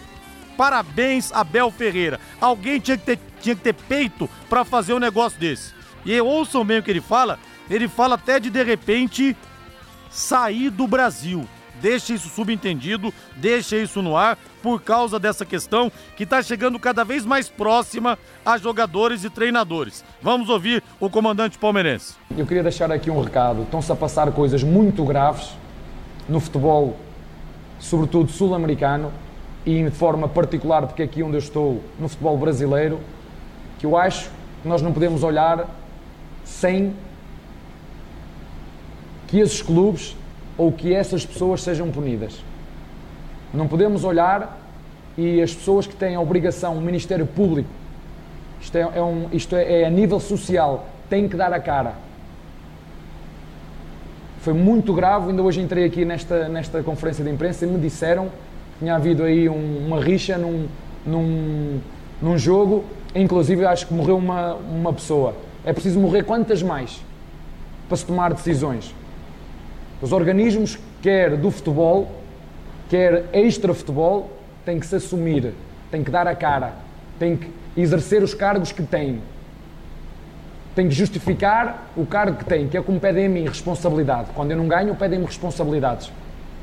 Parabéns, 0.56 1.30
Abel 1.32 1.70
Ferreira. 1.70 2.18
Alguém 2.40 2.80
tinha 2.80 2.96
que 2.96 3.04
ter, 3.04 3.18
tinha 3.42 3.54
que 3.54 3.62
ter 3.62 3.74
peito 3.74 4.28
para 4.48 4.64
fazer 4.64 4.94
um 4.94 4.98
negócio 4.98 5.38
desse. 5.38 5.74
E 6.04 6.18
ouçam 6.18 6.64
bem 6.64 6.78
o 6.78 6.82
que 6.82 6.90
ele 6.90 7.02
fala. 7.02 7.38
Ele 7.68 7.88
fala 7.88 8.14
até 8.14 8.40
de 8.40 8.48
de 8.48 8.62
repente 8.62 9.36
sair 10.10 10.70
do 10.70 10.86
Brasil. 10.86 11.46
Deixa 11.80 12.14
isso 12.14 12.28
subentendido, 12.28 13.12
deixa 13.36 13.76
isso 13.76 14.02
no 14.02 14.16
ar, 14.16 14.38
por 14.62 14.82
causa 14.82 15.18
dessa 15.18 15.44
questão 15.44 15.90
que 16.16 16.24
está 16.24 16.42
chegando 16.42 16.78
cada 16.78 17.04
vez 17.04 17.24
mais 17.24 17.48
próxima 17.48 18.18
a 18.44 18.58
jogadores 18.58 19.24
e 19.24 19.30
treinadores. 19.30 20.04
Vamos 20.20 20.48
ouvir 20.48 20.82
o 20.98 21.08
comandante 21.08 21.58
palmeirense. 21.58 22.14
Eu 22.36 22.46
queria 22.46 22.62
deixar 22.62 22.90
aqui 22.90 23.10
um 23.10 23.20
recado. 23.20 23.62
Estão-se 23.62 23.90
a 23.92 23.96
passar 23.96 24.30
coisas 24.32 24.62
muito 24.62 25.04
graves 25.04 25.50
no 26.28 26.40
futebol, 26.40 26.96
sobretudo 27.78 28.30
sul-americano, 28.30 29.12
e 29.64 29.82
de 29.82 29.90
forma 29.90 30.28
particular, 30.28 30.86
porque 30.86 31.02
aqui 31.02 31.22
onde 31.22 31.36
eu 31.36 31.40
estou, 31.40 31.82
no 31.98 32.08
futebol 32.08 32.38
brasileiro, 32.38 33.00
que 33.78 33.86
eu 33.86 33.96
acho 33.96 34.30
que 34.62 34.68
nós 34.68 34.80
não 34.80 34.92
podemos 34.92 35.22
olhar 35.22 35.68
sem 36.44 36.94
que 39.26 39.40
esses 39.40 39.60
clubes 39.60 40.16
ou 40.56 40.72
que 40.72 40.94
essas 40.94 41.24
pessoas 41.24 41.62
sejam 41.62 41.90
punidas. 41.90 42.42
Não 43.52 43.68
podemos 43.68 44.04
olhar 44.04 44.60
e 45.16 45.40
as 45.40 45.54
pessoas 45.54 45.86
que 45.86 45.94
têm 45.94 46.14
a 46.14 46.20
obrigação, 46.20 46.76
o 46.76 46.80
Ministério 46.80 47.26
Público, 47.26 47.68
isto 48.60 48.76
é, 48.76 48.80
é 48.80 49.02
um, 49.02 49.28
isto 49.32 49.54
é, 49.56 49.82
é 49.82 49.86
a 49.86 49.90
nível 49.90 50.20
social, 50.20 50.86
têm 51.08 51.28
que 51.28 51.36
dar 51.36 51.52
a 51.52 51.60
cara. 51.60 51.94
Foi 54.40 54.52
muito 54.52 54.92
grave, 54.92 55.30
ainda 55.30 55.42
hoje 55.42 55.60
entrei 55.60 55.84
aqui 55.84 56.04
nesta, 56.04 56.48
nesta 56.48 56.82
conferência 56.82 57.24
de 57.24 57.30
imprensa 57.30 57.64
e 57.64 57.68
me 57.68 57.78
disseram 57.78 58.26
que 58.26 58.80
tinha 58.80 58.94
havido 58.94 59.24
aí 59.24 59.48
um, 59.48 59.86
uma 59.86 60.00
rixa 60.00 60.38
num, 60.38 60.66
num, 61.04 61.80
num 62.20 62.38
jogo, 62.38 62.84
inclusive 63.14 63.64
acho 63.64 63.86
que 63.86 63.94
morreu 63.94 64.16
uma, 64.16 64.54
uma 64.54 64.92
pessoa. 64.92 65.34
É 65.64 65.72
preciso 65.72 65.98
morrer 65.98 66.22
quantas 66.22 66.62
mais 66.62 67.02
para 67.88 67.96
se 67.96 68.04
tomar 68.04 68.32
decisões? 68.32 68.94
Os 70.00 70.12
organismos, 70.12 70.78
quer 71.00 71.36
do 71.36 71.50
futebol, 71.50 72.10
quer 72.88 73.24
extra-futebol, 73.32 74.30
têm 74.64 74.78
que 74.78 74.86
se 74.86 74.96
assumir, 74.96 75.54
têm 75.90 76.04
que 76.04 76.10
dar 76.10 76.26
a 76.26 76.34
cara, 76.34 76.74
têm 77.18 77.36
que 77.36 77.50
exercer 77.76 78.22
os 78.22 78.34
cargos 78.34 78.72
que 78.72 78.82
têm. 78.82 79.20
Têm 80.74 80.88
que 80.88 80.94
justificar 80.94 81.88
o 81.96 82.04
cargo 82.04 82.36
que 82.36 82.44
têm, 82.44 82.68
que 82.68 82.76
é 82.76 82.82
como 82.82 83.00
pedem 83.00 83.26
a 83.26 83.28
mim, 83.28 83.46
responsabilidade. 83.46 84.28
Quando 84.34 84.50
eu 84.50 84.56
não 84.58 84.68
ganho, 84.68 84.94
pedem-me 84.94 85.24
responsabilidades. 85.24 86.12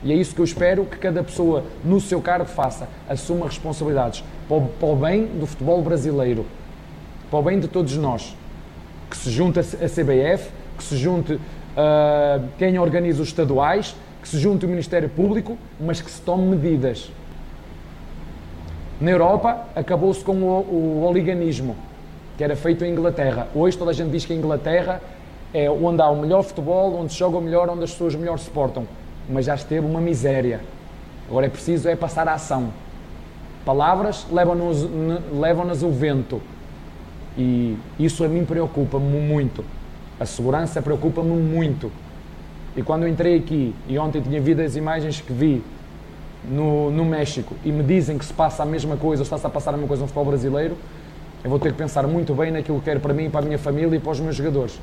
E 0.04 0.12
é 0.12 0.16
isso 0.16 0.36
que 0.36 0.42
eu 0.42 0.46
espero 0.46 0.86
que 0.86 0.98
cada 0.98 1.24
pessoa 1.24 1.64
no 1.84 2.00
seu 2.00 2.22
cargo 2.22 2.46
faça, 2.46 2.88
assuma 3.10 3.46
responsabilidades 3.46 4.24
para 4.48 4.88
o, 4.88 4.96
bem 4.96 5.26
do 5.26 5.48
futebol 5.48 5.82
brasileiro, 5.82 6.46
para 7.30 7.40
o 7.40 7.42
bem 7.42 7.60
de 7.60 7.68
todos 7.68 7.96
nós. 7.96 8.36
Que 9.10 9.18
se 9.18 9.32
junte 9.32 9.60
a 9.60 9.64
CBF, 9.64 10.52
que 10.78 10.84
se 10.84 10.98
junte 10.98 11.40
uh, 11.78 12.48
quem 12.58 12.78
organiza 12.80 13.22
os 13.22 13.30
estaduais, 13.30 13.96
que 14.22 14.28
se 14.28 14.38
junte 14.38 14.66
o 14.66 14.70
Ministério 14.70 15.10
Público, 15.10 15.58
mas 15.80 16.02
que 16.02 16.10
se 16.10 16.22
tome 16.22 16.44
medidas. 16.56 17.12
Na 19.02 19.12
Europa, 19.12 19.68
acabou-se 19.76 20.24
com 20.24 20.34
o, 20.44 21.02
o 21.02 21.06
oliganismo, 21.06 21.76
que 22.38 22.44
era 22.44 22.56
feito 22.56 22.86
em 22.86 22.92
Inglaterra. 22.92 23.48
Hoje 23.54 23.78
toda 23.78 23.92
a 23.92 23.94
gente 23.94 24.12
diz 24.12 24.26
que 24.26 24.34
a 24.34 24.36
Inglaterra 24.36 25.02
é 25.54 25.70
onde 25.70 26.02
há 26.02 26.10
o 26.10 26.16
melhor 26.16 26.44
futebol, 26.44 26.96
onde 26.96 27.12
se 27.12 27.20
joga 27.20 27.38
o 27.38 27.42
melhor, 27.42 27.70
onde 27.70 27.84
as 27.84 27.92
pessoas 27.92 28.16
melhor 28.16 28.40
se 28.40 28.50
portam. 28.50 28.88
Mas 29.30 29.46
já 29.46 29.56
esteve 29.56 29.86
uma 29.86 30.02
miséria. 30.02 30.62
Agora 31.30 31.46
é 31.46 31.50
preciso 31.50 31.88
é 31.90 31.96
passar 31.96 32.28
a 32.28 32.34
ação. 32.34 32.70
Palavras 33.66 34.26
levam-nos 34.32 34.88
levam 35.34 35.66
o 35.70 35.92
vento. 35.92 36.42
E 37.38 37.78
isso 37.98 38.24
a 38.24 38.28
mim 38.28 38.46
preocupa-me 38.46 39.20
muito. 39.20 39.64
A 40.20 40.26
segurança 40.26 40.82
preocupa-me 40.82 41.36
muito. 41.36 41.92
E 42.76 42.82
quando 42.82 43.08
entrei 43.08 43.38
aqui, 43.38 43.76
e 43.88 43.98
ontem 43.98 44.22
tinha 44.22 44.42
visto 44.42 44.62
as 44.62 44.76
imagens 44.76 45.22
que 45.22 45.32
vi 45.32 45.64
no, 46.44 46.92
no 46.92 47.06
México, 47.06 47.56
e 47.64 47.72
me 47.72 47.84
dizem 47.84 48.18
que 48.18 48.26
se 48.26 48.34
passa 48.34 48.64
a 48.64 48.66
mesma 48.66 48.98
coisa, 48.98 49.22
ou 49.22 49.24
está-se 49.24 49.46
a 49.46 49.50
passar 49.50 49.72
a 49.72 49.74
mesma 49.74 49.88
coisa 49.88 50.02
no 50.02 50.08
futebol 50.08 50.26
brasileiro, 50.26 50.78
eu 51.44 51.50
vou 51.50 51.60
ter 51.60 51.72
que 51.72 51.78
pensar 51.78 52.08
muito 52.08 52.34
bem 52.34 52.52
naquilo 52.52 52.80
que 52.80 52.86
quero 52.86 53.00
para 53.00 53.14
mim, 53.14 53.30
para 53.30 53.42
a 53.42 53.44
minha 53.44 53.60
família 53.60 53.96
e 53.96 54.00
para 54.00 54.12
os 54.12 54.20
meus 54.20 54.36
jogadores. 54.36 54.80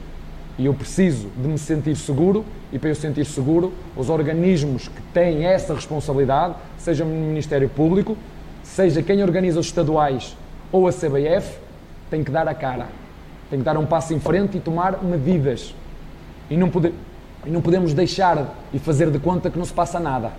E 0.59 0.67
eu 0.67 0.75
preciso 0.75 1.29
de 1.37 1.49
me 1.49 1.59
sentir 1.59 1.97
seguro, 1.97 2.45
e 2.73 2.79
para 2.79 2.91
eu 2.91 2.95
sentir 2.95 3.25
seguro, 3.25 3.73
os 3.97 4.11
organismos 4.11 4.89
que 4.89 5.03
têm 5.15 5.47
essa 5.47 5.75
responsabilidade, 5.75 6.55
seja 6.77 7.05
o 7.05 7.07
Ministério 7.07 7.69
Público, 7.69 8.17
seja 8.63 9.03
quem 9.03 9.23
organiza 9.23 9.59
os 9.59 9.67
estaduais 9.67 10.37
ou 10.71 10.87
a 10.87 10.93
CBF, 10.93 11.59
tem 12.11 12.23
que 12.23 12.31
dar 12.31 12.47
a 12.47 12.55
cara, 12.55 12.89
tem 13.51 13.59
que 13.59 13.65
dar 13.65 13.77
um 13.77 13.85
passo 13.85 14.15
em 14.15 14.21
frente 14.21 14.57
e 14.57 14.61
tomar 14.61 15.03
medidas. 15.03 15.75
E 16.49 16.57
não, 16.57 16.71
poder, 16.71 16.95
e 17.45 17.51
não 17.51 17.61
podemos 17.61 17.93
deixar 17.93 18.57
e 18.73 18.79
fazer 18.79 19.11
de 19.11 19.19
conta 19.19 19.51
que 19.51 19.59
não 19.59 19.65
se 19.65 19.73
passa 19.73 19.99
nada. 19.99 20.33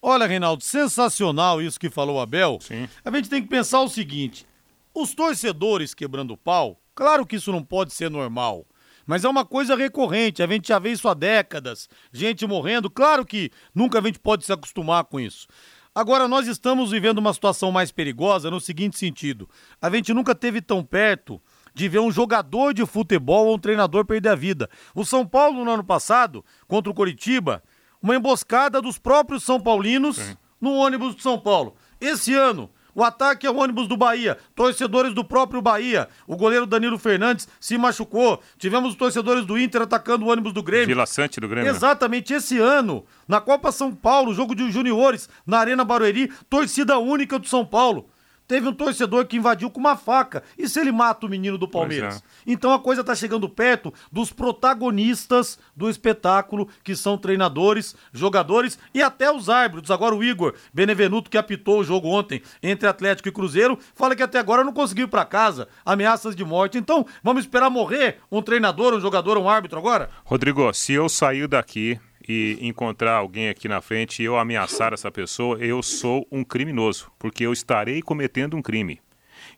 Olha, 0.00 0.26
Reinaldo, 0.26 0.62
sensacional 0.62 1.62
isso 1.62 1.80
que 1.80 1.88
falou 1.88 2.16
o 2.16 2.20
Abel. 2.20 2.58
Sim. 2.60 2.88
A 3.04 3.10
gente 3.10 3.30
tem 3.30 3.42
que 3.42 3.48
pensar 3.48 3.80
o 3.80 3.88
seguinte: 3.88 4.46
os 4.94 5.14
torcedores 5.14 5.94
quebrando 5.94 6.36
pau, 6.36 6.78
claro 6.94 7.24
que 7.24 7.36
isso 7.36 7.50
não 7.50 7.64
pode 7.64 7.94
ser 7.94 8.10
normal. 8.10 8.66
Mas 9.06 9.24
é 9.24 9.28
uma 9.28 9.44
coisa 9.44 9.74
recorrente, 9.74 10.42
a 10.42 10.46
gente 10.46 10.68
já 10.68 10.78
vê 10.78 10.90
isso 10.90 11.08
há 11.08 11.14
décadas, 11.14 11.88
gente 12.12 12.46
morrendo, 12.46 12.88
claro 12.88 13.26
que 13.26 13.50
nunca 13.74 13.98
a 13.98 14.02
gente 14.02 14.18
pode 14.18 14.44
se 14.44 14.52
acostumar 14.52 15.04
com 15.04 15.18
isso. 15.18 15.48
Agora, 15.94 16.26
nós 16.26 16.46
estamos 16.46 16.90
vivendo 16.90 17.18
uma 17.18 17.34
situação 17.34 17.70
mais 17.70 17.92
perigosa 17.92 18.50
no 18.50 18.60
seguinte 18.60 18.98
sentido: 18.98 19.48
a 19.80 19.90
gente 19.90 20.14
nunca 20.14 20.34
teve 20.34 20.60
tão 20.60 20.82
perto 20.82 21.40
de 21.74 21.88
ver 21.88 22.00
um 22.00 22.10
jogador 22.10 22.72
de 22.74 22.84
futebol 22.86 23.46
ou 23.46 23.54
um 23.54 23.58
treinador 23.58 24.04
perder 24.04 24.30
a 24.30 24.34
vida. 24.34 24.68
O 24.94 25.04
São 25.04 25.26
Paulo, 25.26 25.64
no 25.64 25.70
ano 25.70 25.84
passado, 25.84 26.44
contra 26.66 26.90
o 26.90 26.94
Coritiba, 26.94 27.62
uma 28.02 28.16
emboscada 28.16 28.82
dos 28.82 28.98
próprios 28.98 29.42
São 29.42 29.60
Paulinos 29.60 30.16
Sim. 30.16 30.36
no 30.60 30.72
ônibus 30.72 31.14
de 31.14 31.22
São 31.22 31.38
Paulo. 31.38 31.74
Esse 32.00 32.34
ano, 32.34 32.68
o 32.94 33.02
ataque 33.02 33.46
é 33.46 33.50
o 33.50 33.56
ônibus 33.56 33.88
do 33.88 33.96
Bahia, 33.96 34.36
torcedores 34.54 35.14
do 35.14 35.24
próprio 35.24 35.62
Bahia. 35.62 36.08
O 36.26 36.36
goleiro 36.36 36.66
Danilo 36.66 36.98
Fernandes 36.98 37.48
se 37.58 37.78
machucou. 37.78 38.42
Tivemos 38.58 38.90
os 38.90 38.96
torcedores 38.96 39.46
do 39.46 39.58
Inter 39.58 39.82
atacando 39.82 40.26
o 40.26 40.28
ônibus 40.28 40.52
do 40.52 40.62
Grêmio. 40.62 40.88
Vila 40.88 41.06
Sante 41.06 41.40
do 41.40 41.48
Grêmio. 41.48 41.70
Exatamente, 41.70 42.34
esse 42.34 42.58
ano, 42.58 43.04
na 43.26 43.40
Copa 43.40 43.72
São 43.72 43.94
Paulo, 43.94 44.34
jogo 44.34 44.54
de 44.54 44.70
juniores, 44.70 45.28
na 45.46 45.58
Arena 45.58 45.84
Barueri, 45.84 46.30
torcida 46.50 46.98
única 46.98 47.38
do 47.38 47.48
São 47.48 47.64
Paulo. 47.64 48.08
Teve 48.46 48.68
um 48.68 48.72
torcedor 48.72 49.26
que 49.26 49.36
invadiu 49.36 49.70
com 49.70 49.80
uma 49.80 49.96
faca. 49.96 50.42
E 50.58 50.68
se 50.68 50.80
ele 50.80 50.92
mata 50.92 51.26
o 51.26 51.28
menino 51.28 51.56
do 51.56 51.68
Palmeiras? 51.68 52.20
Pois 52.20 52.42
Então 52.46 52.72
a 52.72 52.78
coisa 52.78 53.02
tá 53.02 53.14
chegando 53.14 53.48
perto 53.48 53.92
dos 54.10 54.32
protagonistas 54.32 55.58
do 55.74 55.88
espetáculo, 55.88 56.68
que 56.82 56.94
são 56.94 57.16
treinadores, 57.16 57.96
jogadores 58.12 58.78
e 58.92 59.02
até 59.02 59.30
os 59.30 59.48
árbitros. 59.48 59.90
Agora 59.90 60.14
o 60.14 60.22
Igor 60.22 60.54
Benevenuto, 60.72 61.30
que 61.30 61.38
apitou 61.38 61.80
o 61.80 61.84
jogo 61.84 62.08
ontem 62.08 62.42
entre 62.62 62.88
Atlético 62.88 63.28
e 63.28 63.32
Cruzeiro, 63.32 63.78
fala 63.94 64.16
que 64.16 64.22
até 64.22 64.38
agora 64.38 64.64
não 64.64 64.72
conseguiu 64.72 65.04
ir 65.04 65.10
pra 65.10 65.24
casa. 65.24 65.68
Ameaças 65.84 66.36
de 66.36 66.44
morte. 66.44 66.78
Então, 66.78 67.06
vamos 67.22 67.44
esperar 67.44 67.70
morrer 67.70 68.18
um 68.30 68.42
treinador, 68.42 68.94
um 68.94 69.00
jogador, 69.00 69.38
um 69.38 69.48
árbitro 69.48 69.78
agora? 69.78 70.10
Rodrigo, 70.24 70.72
se 70.72 70.92
eu 70.92 71.08
sair 71.08 71.46
daqui 71.46 71.98
e 72.28 72.58
encontrar 72.60 73.14
alguém 73.14 73.48
aqui 73.48 73.68
na 73.68 73.80
frente 73.80 74.22
e 74.22 74.24
eu 74.24 74.36
ameaçar 74.36 74.92
essa 74.92 75.10
pessoa, 75.10 75.58
eu 75.58 75.82
sou 75.82 76.26
um 76.30 76.44
criminoso, 76.44 77.10
porque 77.18 77.44
eu 77.44 77.52
estarei 77.52 78.02
cometendo 78.02 78.56
um 78.56 78.62
crime. 78.62 79.00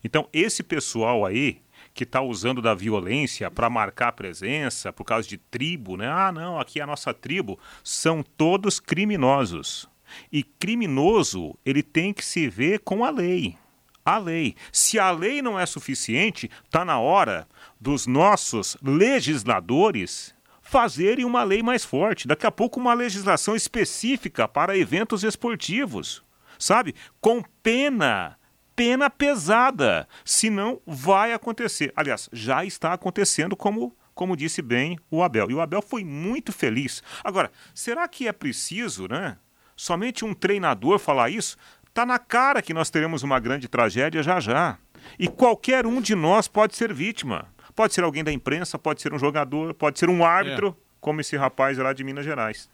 Então, 0.03 0.27
esse 0.33 0.63
pessoal 0.63 1.25
aí 1.25 1.61
que 1.93 2.03
está 2.03 2.21
usando 2.21 2.61
da 2.61 2.75
violência 2.75 3.49
para 3.49 3.69
marcar 3.69 4.11
presença 4.11 4.91
por 4.91 5.05
causa 5.05 5.27
de 5.27 5.37
tribo, 5.37 5.95
né? 5.95 6.09
Ah, 6.09 6.31
não, 6.31 6.59
aqui 6.59 6.79
é 6.79 6.83
a 6.83 6.87
nossa 6.87 7.13
tribo, 7.13 7.57
são 7.83 8.21
todos 8.21 8.79
criminosos. 8.79 9.89
E 10.31 10.43
criminoso, 10.43 11.57
ele 11.65 11.81
tem 11.81 12.13
que 12.13 12.23
se 12.23 12.49
ver 12.49 12.79
com 12.79 13.05
a 13.05 13.09
lei. 13.09 13.55
A 14.03 14.17
lei. 14.17 14.55
Se 14.71 14.99
a 14.99 15.09
lei 15.09 15.41
não 15.41 15.59
é 15.59 15.65
suficiente, 15.65 16.51
está 16.65 16.85
na 16.85 16.99
hora 16.99 17.47
dos 17.79 18.05
nossos 18.05 18.77
legisladores 18.83 20.34
fazerem 20.65 21.23
uma 21.23 21.43
lei 21.43 21.63
mais 21.63 21.85
forte. 21.85 22.27
Daqui 22.27 22.45
a 22.45 22.51
pouco, 22.51 22.79
uma 22.79 22.93
legislação 22.93 23.55
específica 23.55 24.47
para 24.47 24.77
eventos 24.77 25.23
esportivos, 25.23 26.21
sabe? 26.59 26.95
Com 27.21 27.41
pena, 27.63 28.37
pena 28.75 29.09
pesada. 29.09 30.07
Senão, 30.25 30.81
vai 30.85 31.31
acontecer. 31.31 31.93
Aliás, 31.95 32.27
já 32.33 32.65
está 32.65 32.93
acontecendo, 32.93 33.55
como, 33.55 33.95
como 34.13 34.35
disse 34.35 34.61
bem 34.61 34.99
o 35.09 35.23
Abel. 35.23 35.51
E 35.51 35.53
o 35.53 35.61
Abel 35.61 35.81
foi 35.81 36.03
muito 36.03 36.51
feliz. 36.51 37.01
Agora, 37.23 37.51
será 37.73 38.07
que 38.07 38.27
é 38.27 38.33
preciso, 38.33 39.07
né? 39.07 39.37
Somente 39.77 40.25
um 40.25 40.33
treinador 40.33 40.97
falar 40.97 41.29
isso? 41.29 41.57
Tá 41.93 42.05
na 42.05 42.17
cara 42.17 42.61
que 42.61 42.73
nós 42.73 42.89
teremos 42.89 43.23
uma 43.23 43.39
grande 43.39 43.67
tragédia 43.67 44.23
já 44.23 44.39
já. 44.39 44.77
E 45.19 45.27
qualquer 45.27 45.85
um 45.85 46.01
de 46.01 46.15
nós 46.15 46.47
pode 46.47 46.75
ser 46.75 46.91
vítima. 46.91 47.47
Pode 47.75 47.93
ser 47.93 48.03
alguém 48.03 48.23
da 48.23 48.31
imprensa, 48.31 48.79
pode 48.79 49.01
ser 49.01 49.13
um 49.13 49.19
jogador, 49.19 49.73
pode 49.73 49.99
ser 49.99 50.09
um 50.09 50.23
árbitro, 50.23 50.75
como 51.01 51.19
esse 51.19 51.35
rapaz 51.35 51.77
lá 51.77 51.91
de 51.91 52.03
Minas 52.03 52.23
Gerais. 52.23 52.69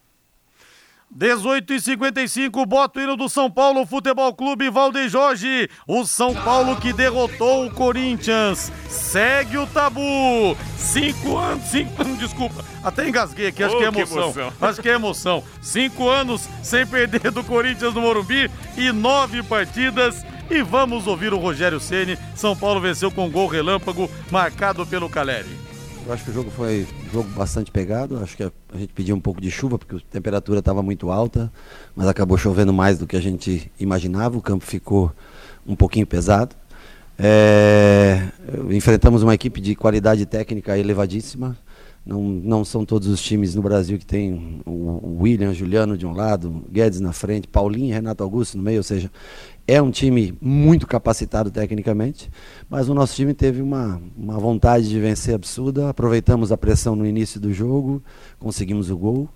18 1.14 1.74
e 1.74 1.82
55 1.82 2.66
bota 2.66 2.98
o 2.98 3.04
hino 3.04 3.18
do 3.18 3.28
São 3.28 3.52
Paulo 3.52 3.86
Futebol 3.86 4.34
Clube 4.34 4.70
Valdeir 4.70 5.10
Jorge. 5.10 5.70
O 5.86 6.06
São 6.06 6.34
Paulo 6.34 6.78
que 6.78 6.94
derrotou 6.94 7.66
o 7.66 7.72
Corinthians. 7.72 8.72
Segue 8.88 9.58
o 9.58 9.68
tabu. 9.68 10.56
Cinco 10.78 11.38
anos, 11.38 11.66
cinco, 11.66 12.04
desculpa, 12.18 12.64
até 12.82 13.10
engasguei 13.10 13.48
aqui, 13.48 13.62
acho 13.62 13.76
oh, 13.76 13.78
que 13.80 13.84
é 13.84 13.88
emoção. 13.88 14.32
Que 14.32 14.40
emoção. 14.40 14.54
Acho 14.62 14.82
que 14.82 14.90
é 14.90 14.94
emoção. 14.94 15.44
Cinco 15.62 16.08
anos 16.08 16.48
sem 16.64 16.88
perder 16.88 17.30
do 17.30 17.44
Corinthians 17.44 17.94
no 17.94 18.02
Morumbi 18.02 18.50
e 18.78 18.92
nove 18.94 19.44
partidas. 19.44 20.26
E 20.52 20.62
vamos 20.64 21.08
ouvir 21.08 21.34
o 21.34 21.38
Rogério 21.38 21.80
Ceni. 21.80 22.18
São 22.36 22.54
Paulo 22.58 22.82
venceu 22.82 23.10
com 23.10 23.32
gol 23.32 23.48
relâmpago 23.48 24.12
marcado 24.30 24.86
pelo 24.86 25.10
Caleri. 25.10 25.48
Eu 26.06 26.12
acho 26.12 26.26
que 26.26 26.30
o 26.30 26.34
jogo 26.34 26.52
foi 26.52 26.86
um 27.08 27.10
jogo 27.10 27.30
bastante 27.30 27.72
pegado. 27.72 28.18
Acho 28.22 28.36
que 28.36 28.44
a 28.44 28.52
gente 28.76 28.92
pediu 28.92 29.16
um 29.16 29.20
pouco 29.22 29.40
de 29.40 29.50
chuva 29.50 29.80
porque 29.80 29.96
a 29.96 30.00
temperatura 30.12 30.60
estava 30.60 30.84
muito 30.84 31.10
alta, 31.10 31.50
mas 31.96 32.06
acabou 32.06 32.38
chovendo 32.38 32.74
mais 32.74 33.00
do 33.00 33.08
que 33.08 33.16
a 33.16 33.22
gente 33.22 33.72
imaginava. 33.80 34.38
O 34.38 34.42
campo 34.42 34.66
ficou 34.66 35.10
um 35.66 35.74
pouquinho 35.74 36.06
pesado. 36.06 36.54
É, 37.18 38.22
enfrentamos 38.72 39.24
uma 39.24 39.34
equipe 39.34 39.62
de 39.62 39.74
qualidade 39.74 40.26
técnica 40.26 40.78
elevadíssima. 40.78 41.58
Não, 42.04 42.20
não 42.24 42.66
são 42.66 42.84
todos 42.84 43.08
os 43.08 43.22
times 43.22 43.54
no 43.54 43.62
Brasil 43.62 44.00
que 44.00 44.06
tem 44.06 44.60
o 44.66 45.22
William, 45.22 45.54
Juliano 45.54 45.96
de 45.96 46.06
um 46.06 46.14
lado, 46.14 46.66
Guedes 46.72 47.00
na 47.00 47.14
frente, 47.14 47.48
Paulinho 47.48 47.90
e 47.90 47.92
Renato 47.92 48.24
Augusto 48.24 48.58
no 48.58 48.64
meio, 48.64 48.78
ou 48.78 48.84
seja, 48.84 49.12
é 49.68 49.82
um 49.82 49.92
time 49.92 50.38
muito 50.42 50.88
capacitado 50.88 51.50
tecnicamente, 51.52 52.30
mas 52.70 52.90
o 52.90 52.94
nosso 52.94 53.16
time 53.16 53.34
teve 53.34 53.62
uma, 53.62 54.02
uma 54.18 54.38
vontade 54.40 54.90
de 54.90 55.00
vencer 55.00 55.36
absurda. 55.36 55.90
Aproveitamos 55.90 56.52
a 56.52 56.58
pressão 56.58 56.96
no 56.96 57.06
início 57.06 57.40
do 57.40 57.54
jogo, 57.54 58.04
conseguimos 58.40 58.90
o 58.90 58.98
gol 58.98 59.30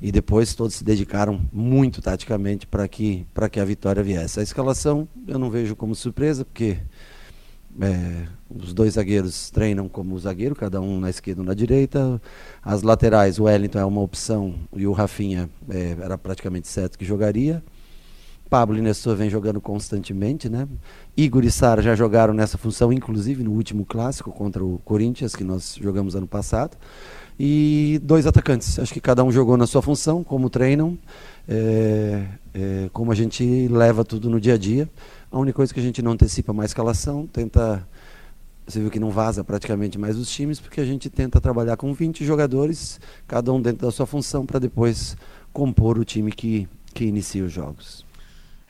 e 0.00 0.10
depois 0.10 0.54
todos 0.54 0.74
se 0.74 0.84
dedicaram 0.84 1.40
muito 1.52 2.02
taticamente 2.02 2.66
para 2.66 2.88
que, 2.88 3.26
que 3.50 3.60
a 3.60 3.64
vitória 3.64 4.02
viesse. 4.02 4.40
A 4.40 4.42
escalação 4.42 5.06
eu 5.26 5.38
não 5.38 5.50
vejo 5.50 5.76
como 5.76 5.94
surpresa, 5.94 6.44
porque 6.44 6.78
é, 7.80 8.26
os 8.50 8.74
dois 8.74 8.94
zagueiros 8.94 9.50
treinam 9.50 9.88
como 9.88 10.18
zagueiro, 10.18 10.54
cada 10.54 10.80
um 10.80 11.00
na 11.00 11.08
esquerda 11.08 11.42
e 11.42 11.46
na 11.46 11.54
direita. 11.54 12.20
As 12.62 12.82
laterais, 12.82 13.38
o 13.38 13.44
Wellington 13.44 13.78
é 13.78 13.84
uma 13.84 14.00
opção 14.00 14.54
e 14.74 14.86
o 14.86 14.92
Rafinha 14.92 15.48
é, 15.68 15.96
era 16.00 16.18
praticamente 16.18 16.68
certo 16.68 16.98
que 16.98 17.04
jogaria. 17.04 17.62
Pablo 18.52 18.76
e 18.76 18.82
Nestor 18.82 19.16
vem 19.16 19.30
jogando 19.30 19.62
constantemente, 19.62 20.46
né? 20.46 20.68
Igor 21.16 21.42
e 21.42 21.50
Sara 21.50 21.80
já 21.80 21.94
jogaram 21.94 22.34
nessa 22.34 22.58
função, 22.58 22.92
inclusive 22.92 23.42
no 23.42 23.50
último 23.50 23.82
clássico 23.86 24.30
contra 24.30 24.62
o 24.62 24.78
Corinthians, 24.84 25.34
que 25.34 25.42
nós 25.42 25.78
jogamos 25.80 26.14
ano 26.14 26.26
passado. 26.26 26.76
E 27.40 27.98
dois 28.02 28.26
atacantes. 28.26 28.78
Acho 28.78 28.92
que 28.92 29.00
cada 29.00 29.24
um 29.24 29.32
jogou 29.32 29.56
na 29.56 29.66
sua 29.66 29.80
função, 29.80 30.22
como 30.22 30.50
treinam, 30.50 30.98
é, 31.48 32.26
é, 32.52 32.90
como 32.92 33.10
a 33.10 33.14
gente 33.14 33.68
leva 33.68 34.04
tudo 34.04 34.28
no 34.28 34.38
dia 34.38 34.52
a 34.52 34.58
dia. 34.58 34.86
A 35.30 35.38
única 35.38 35.56
coisa 35.56 35.72
que 35.72 35.80
a 35.80 35.82
gente 35.82 36.02
não 36.02 36.12
antecipa 36.12 36.52
mais 36.52 36.72
escalação, 36.72 37.26
tenta. 37.26 37.88
Você 38.66 38.80
viu 38.80 38.90
que 38.90 39.00
não 39.00 39.08
vaza 39.08 39.42
praticamente 39.42 39.98
mais 39.98 40.18
os 40.18 40.30
times, 40.30 40.60
porque 40.60 40.82
a 40.82 40.84
gente 40.84 41.08
tenta 41.08 41.40
trabalhar 41.40 41.78
com 41.78 41.94
20 41.94 42.22
jogadores, 42.22 43.00
cada 43.26 43.50
um 43.50 43.62
dentro 43.62 43.86
da 43.86 43.90
sua 43.90 44.04
função, 44.04 44.44
para 44.44 44.58
depois 44.58 45.16
compor 45.54 45.98
o 45.98 46.04
time 46.04 46.30
que, 46.30 46.68
que 46.92 47.06
inicia 47.06 47.46
os 47.46 47.50
jogos. 47.50 48.01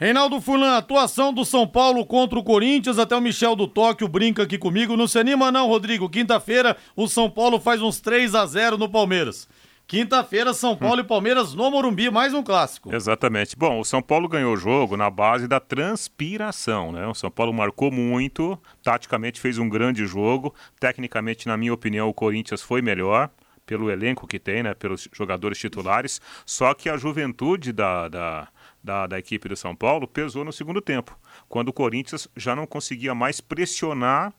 Reinaldo 0.03 0.41
Fulan, 0.41 0.77
atuação 0.77 1.33
do 1.33 1.45
São 1.45 1.65
Paulo 1.65 2.05
contra 2.05 2.37
o 2.37 2.43
Corinthians, 2.43 2.99
até 2.99 3.15
o 3.15 3.21
Michel 3.21 3.55
do 3.55 3.69
Tóquio 3.69 4.09
brinca 4.09 4.43
aqui 4.43 4.59
comigo. 4.59 4.97
Não 4.97 5.07
se 5.07 5.17
anima 5.17 5.53
não, 5.53 5.69
Rodrigo. 5.69 6.11
Quinta-feira 6.11 6.77
o 6.97 7.07
São 7.07 7.31
Paulo 7.31 7.61
faz 7.61 7.81
uns 7.81 8.01
3 8.01 8.35
a 8.35 8.45
0 8.45 8.77
no 8.77 8.89
Palmeiras. 8.89 9.49
Quinta-feira, 9.87 10.53
São 10.53 10.77
Paulo 10.77 10.97
hum. 10.97 11.05
e 11.05 11.07
Palmeiras 11.07 11.55
no 11.55 11.71
Morumbi, 11.71 12.11
mais 12.11 12.35
um 12.35 12.43
clássico. 12.43 12.93
Exatamente. 12.93 13.55
Bom, 13.57 13.79
o 13.79 13.85
São 13.85 14.03
Paulo 14.03 14.29
ganhou 14.29 14.55
o 14.55 14.57
jogo 14.57 14.97
na 14.97 15.09
base 15.09 15.47
da 15.47 15.61
transpiração, 15.61 16.91
né? 16.91 17.07
O 17.07 17.15
São 17.15 17.31
Paulo 17.31 17.53
marcou 17.53 17.93
muito, 17.93 18.59
taticamente 18.83 19.41
fez 19.41 19.57
um 19.57 19.69
grande 19.69 20.05
jogo. 20.05 20.53
Tecnicamente, 20.81 21.47
na 21.47 21.57
minha 21.57 21.73
opinião, 21.73 22.09
o 22.09 22.15
Corinthians 22.15 22.61
foi 22.61 22.83
melhor 22.83 23.31
pelo 23.65 23.89
elenco 23.89 24.27
que 24.27 24.41
tem, 24.41 24.65
né? 24.65 24.75
Pelos 24.75 25.09
jogadores 25.13 25.59
titulares. 25.59 26.21
Só 26.45 26.75
que 26.75 26.89
a 26.89 26.97
juventude 26.97 27.73
da, 27.73 28.09
da 28.09 28.49
da, 28.83 29.07
da 29.07 29.19
equipe 29.19 29.49
do 29.49 29.57
São 29.57 29.75
Paulo 29.75 30.09
pesou 30.09 30.45
no 30.45 30.53
segundo 30.53 30.81
tempo, 30.81 31.19
quando 31.49 31.69
o 31.69 31.73
Corinthians 31.73 32.29
já 32.37 32.57
não 32.57 32.67
conseguia 32.67 33.15
mais 33.15 33.41
pressionar 33.41 34.33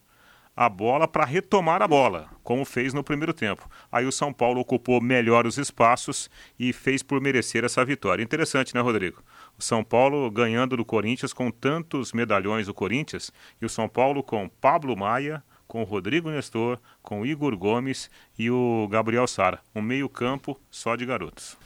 a 0.56 0.70
bola 0.70 1.08
para 1.08 1.26
retomar 1.26 1.82
a 1.82 1.88
bola, 1.88 2.30
como 2.44 2.64
fez 2.64 2.94
no 2.94 3.04
primeiro 3.04 3.34
tempo. 3.34 3.68
Aí 3.92 4.06
o 4.06 4.12
São 4.12 4.32
Paulo 4.32 4.62
ocupou 4.62 5.02
melhor 5.02 5.48
os 5.48 5.58
espaços 5.58 6.30
e 6.60 6.72
fez 6.72 7.02
por 7.02 7.20
merecer 7.20 7.64
essa 7.64 7.84
vitória. 7.84 8.24
Interessante, 8.24 8.76
né, 8.76 8.82
Rodrigo? 8.82 9.24
O 9.58 9.64
São 9.64 9.84
Paulo 9.84 10.30
ganhando 10.30 10.78
do 10.78 10.86
Corinthians 10.86 11.34
com 11.34 11.50
tantos 11.50 12.14
medalhões 12.14 12.68
do 12.68 12.74
Corinthians 12.74 13.32
e 13.60 13.66
o 13.66 13.70
São 13.70 13.90
Paulo 13.90 14.22
com 14.22 14.48
Pablo 14.48 14.96
Maia, 14.96 15.44
com 15.68 15.84
Rodrigo 15.84 16.30
Nestor, 16.30 16.80
com 17.02 17.26
Igor 17.26 17.58
Gomes 17.58 18.10
e 18.38 18.52
o 18.52 18.88
Gabriel 18.92 19.26
Sara. 19.26 19.60
Um 19.74 19.82
meio-campo 19.82 20.60
só 20.70 20.96
de 20.96 21.04
garotos. 21.04 21.58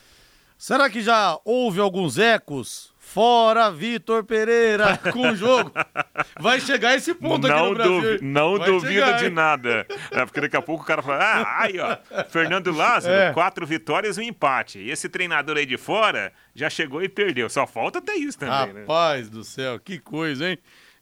Será 0.57 0.89
que 0.89 1.01
já 1.01 1.39
houve 1.45 1.79
alguns 1.79 2.17
ecos? 2.17 2.91
Fora 2.97 3.71
Vitor 3.71 4.23
Pereira 4.25 4.97
com 5.13 5.29
o 5.29 5.35
jogo. 5.35 5.71
Vai 6.41 6.59
chegar 6.59 6.95
esse 6.95 7.13
ponto 7.13 7.47
não 7.47 7.55
aqui 7.55 7.69
no 7.69 7.75
Brasil. 7.75 8.01
Duvi 8.01 8.19
não 8.21 8.59
duvido 8.59 8.93
chegar, 8.93 9.17
de 9.17 9.29
nada. 9.29 9.87
É 10.11 10.25
porque 10.25 10.41
daqui 10.41 10.57
a 10.57 10.61
pouco 10.61 10.83
o 10.83 10.85
cara 10.85 11.01
fala: 11.01 11.23
ah, 11.23 11.61
aí, 11.61 11.79
ó, 11.79 11.97
Fernando 12.25 12.71
Lázaro, 12.71 13.15
é. 13.15 13.33
quatro 13.33 13.65
vitórias 13.65 14.17
e 14.17 14.21
um 14.21 14.23
empate. 14.23 14.79
E 14.79 14.91
esse 14.91 15.07
treinador 15.07 15.57
aí 15.57 15.65
de 15.65 15.77
fora 15.77 16.33
já 16.53 16.69
chegou 16.69 17.01
e 17.01 17.07
perdeu. 17.07 17.49
Só 17.49 17.65
falta 17.65 17.99
até 17.99 18.15
isso 18.15 18.37
também, 18.37 18.73
né? 18.73 18.81
Rapaz 18.81 19.29
né? 19.29 19.31
do 19.31 19.43
céu, 19.43 19.79
que 19.79 19.99
coisa, 19.99 20.49
hein? 20.49 20.57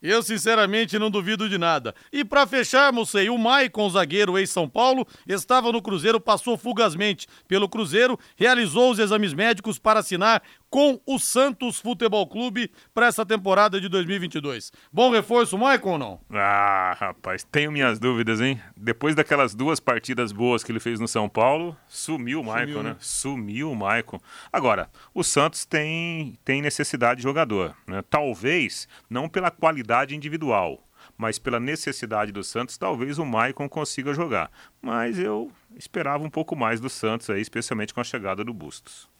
Eu, 0.05 0.21
sinceramente, 0.21 0.99
não 0.99 1.09
duvido 1.09 1.49
de 1.49 1.57
nada. 1.57 1.95
E 2.13 2.23
para 2.23 2.45
fechar, 2.45 2.93
Moçei, 2.93 3.27
o 3.27 3.37
Maicon, 3.39 3.89
zagueiro 3.89 4.37
ex-São 4.37 4.69
Paulo, 4.69 5.07
estava 5.27 5.71
no 5.71 5.81
Cruzeiro, 5.81 6.19
passou 6.19 6.55
fugazmente 6.55 7.27
pelo 7.47 7.67
Cruzeiro, 7.67 8.19
realizou 8.35 8.91
os 8.91 8.99
exames 8.99 9.33
médicos 9.33 9.79
para 9.79 10.01
assinar 10.01 10.43
com 10.75 10.99
o 11.05 11.17
Santos 11.17 11.79
Futebol 11.79 12.27
Clube 12.27 12.69
para 12.93 13.05
essa 13.05 13.25
temporada 13.25 13.79
de 13.79 13.87
2022. 13.87 14.73
Bom 14.91 15.09
reforço, 15.09 15.57
Maicon 15.57 15.91
ou 15.91 15.97
não? 15.97 16.19
Ah, 16.29 16.93
rapaz, 16.99 17.45
tenho 17.49 17.71
minhas 17.71 17.97
dúvidas, 17.97 18.41
hein? 18.41 18.59
Depois 18.75 19.15
daquelas 19.15 19.55
duas 19.55 19.79
partidas 19.79 20.33
boas 20.33 20.65
que 20.65 20.73
ele 20.73 20.81
fez 20.81 20.99
no 20.99 21.07
São 21.07 21.29
Paulo, 21.29 21.77
sumiu 21.87 22.41
o 22.41 22.43
Maicon, 22.43 22.83
né? 22.83 22.89
né? 22.89 22.95
Sumiu 22.99 23.71
o 23.71 23.75
Maicon. 23.75 24.19
Agora, 24.51 24.89
o 25.13 25.23
Santos 25.23 25.63
tem, 25.63 26.37
tem 26.43 26.61
necessidade 26.61 27.19
de 27.19 27.23
jogador, 27.23 27.73
né? 27.87 28.03
Talvez 28.09 28.85
não 29.09 29.29
pela 29.29 29.49
qualidade 29.49 30.13
individual, 30.13 30.85
mas 31.17 31.39
pela 31.39 31.57
necessidade 31.57 32.33
do 32.33 32.43
Santos, 32.43 32.77
talvez 32.77 33.17
o 33.17 33.25
Maicon 33.25 33.69
consiga 33.69 34.13
jogar. 34.13 34.51
Mas 34.81 35.17
eu 35.19 35.49
esperava 35.77 36.21
um 36.21 36.29
pouco 36.29 36.53
mais 36.53 36.81
do 36.81 36.89
Santos 36.89 37.29
aí, 37.29 37.39
especialmente 37.39 37.93
com 37.93 38.01
a 38.01 38.03
chegada 38.03 38.43
do 38.43 38.53
Bustos. 38.53 39.14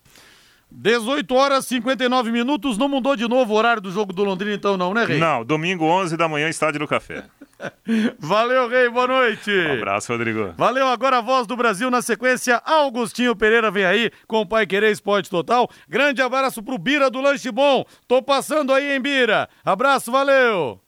18 0.76 1.34
horas 1.34 1.66
e 1.66 1.70
59 1.70 2.32
minutos, 2.32 2.78
não 2.78 2.90
mudou 2.90 3.16
de 3.16 3.28
novo 3.28 3.54
o 3.54 3.58
horário 3.58 3.82
do 3.82 3.92
jogo 3.92 4.12
do 4.12 4.24
Londrina 4.24 4.56
então 4.56 4.76
não, 4.76 4.94
né, 4.94 5.06
Rei? 5.06 5.18
Não, 5.18 5.46
domingo 5.46 5.86
11 5.86 6.18
da 6.18 6.28
manhã, 6.28 6.50
Estádio 6.50 6.80
do 6.80 6.88
Café. 6.88 7.24
Valeu, 8.20 8.68
Rei, 8.68 8.90
boa 8.90 9.08
noite. 9.08 9.50
Um 9.50 9.74
abraço, 9.74 10.12
Rodrigo. 10.12 10.54
Valeu, 10.58 10.88
agora 10.88 11.20
a 11.20 11.22
voz 11.22 11.48
do 11.48 11.56
Brasil 11.56 11.90
na 11.90 12.02
sequência, 12.02 12.62
Augustinho 12.66 13.36
Pereira 13.36 13.72
vem 13.72 13.86
aí 13.86 14.12
com 14.28 14.42
o 14.42 14.46
Pai 14.46 14.68
Querer 14.68 14.92
Esporte 14.92 15.30
Total. 15.30 15.70
Grande 15.88 16.22
abraço 16.22 16.62
pro 16.62 16.78
Bira 16.78 17.10
do 17.10 17.22
Lanche 17.22 17.52
Bom, 17.52 17.86
tô 18.08 18.22
passando 18.22 18.74
aí, 18.74 18.94
hein, 18.94 19.02
Bira. 19.02 19.48
Abraço, 19.64 20.12
valeu. 20.12 20.82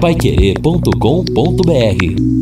Paiquerê.com.br 0.00 2.41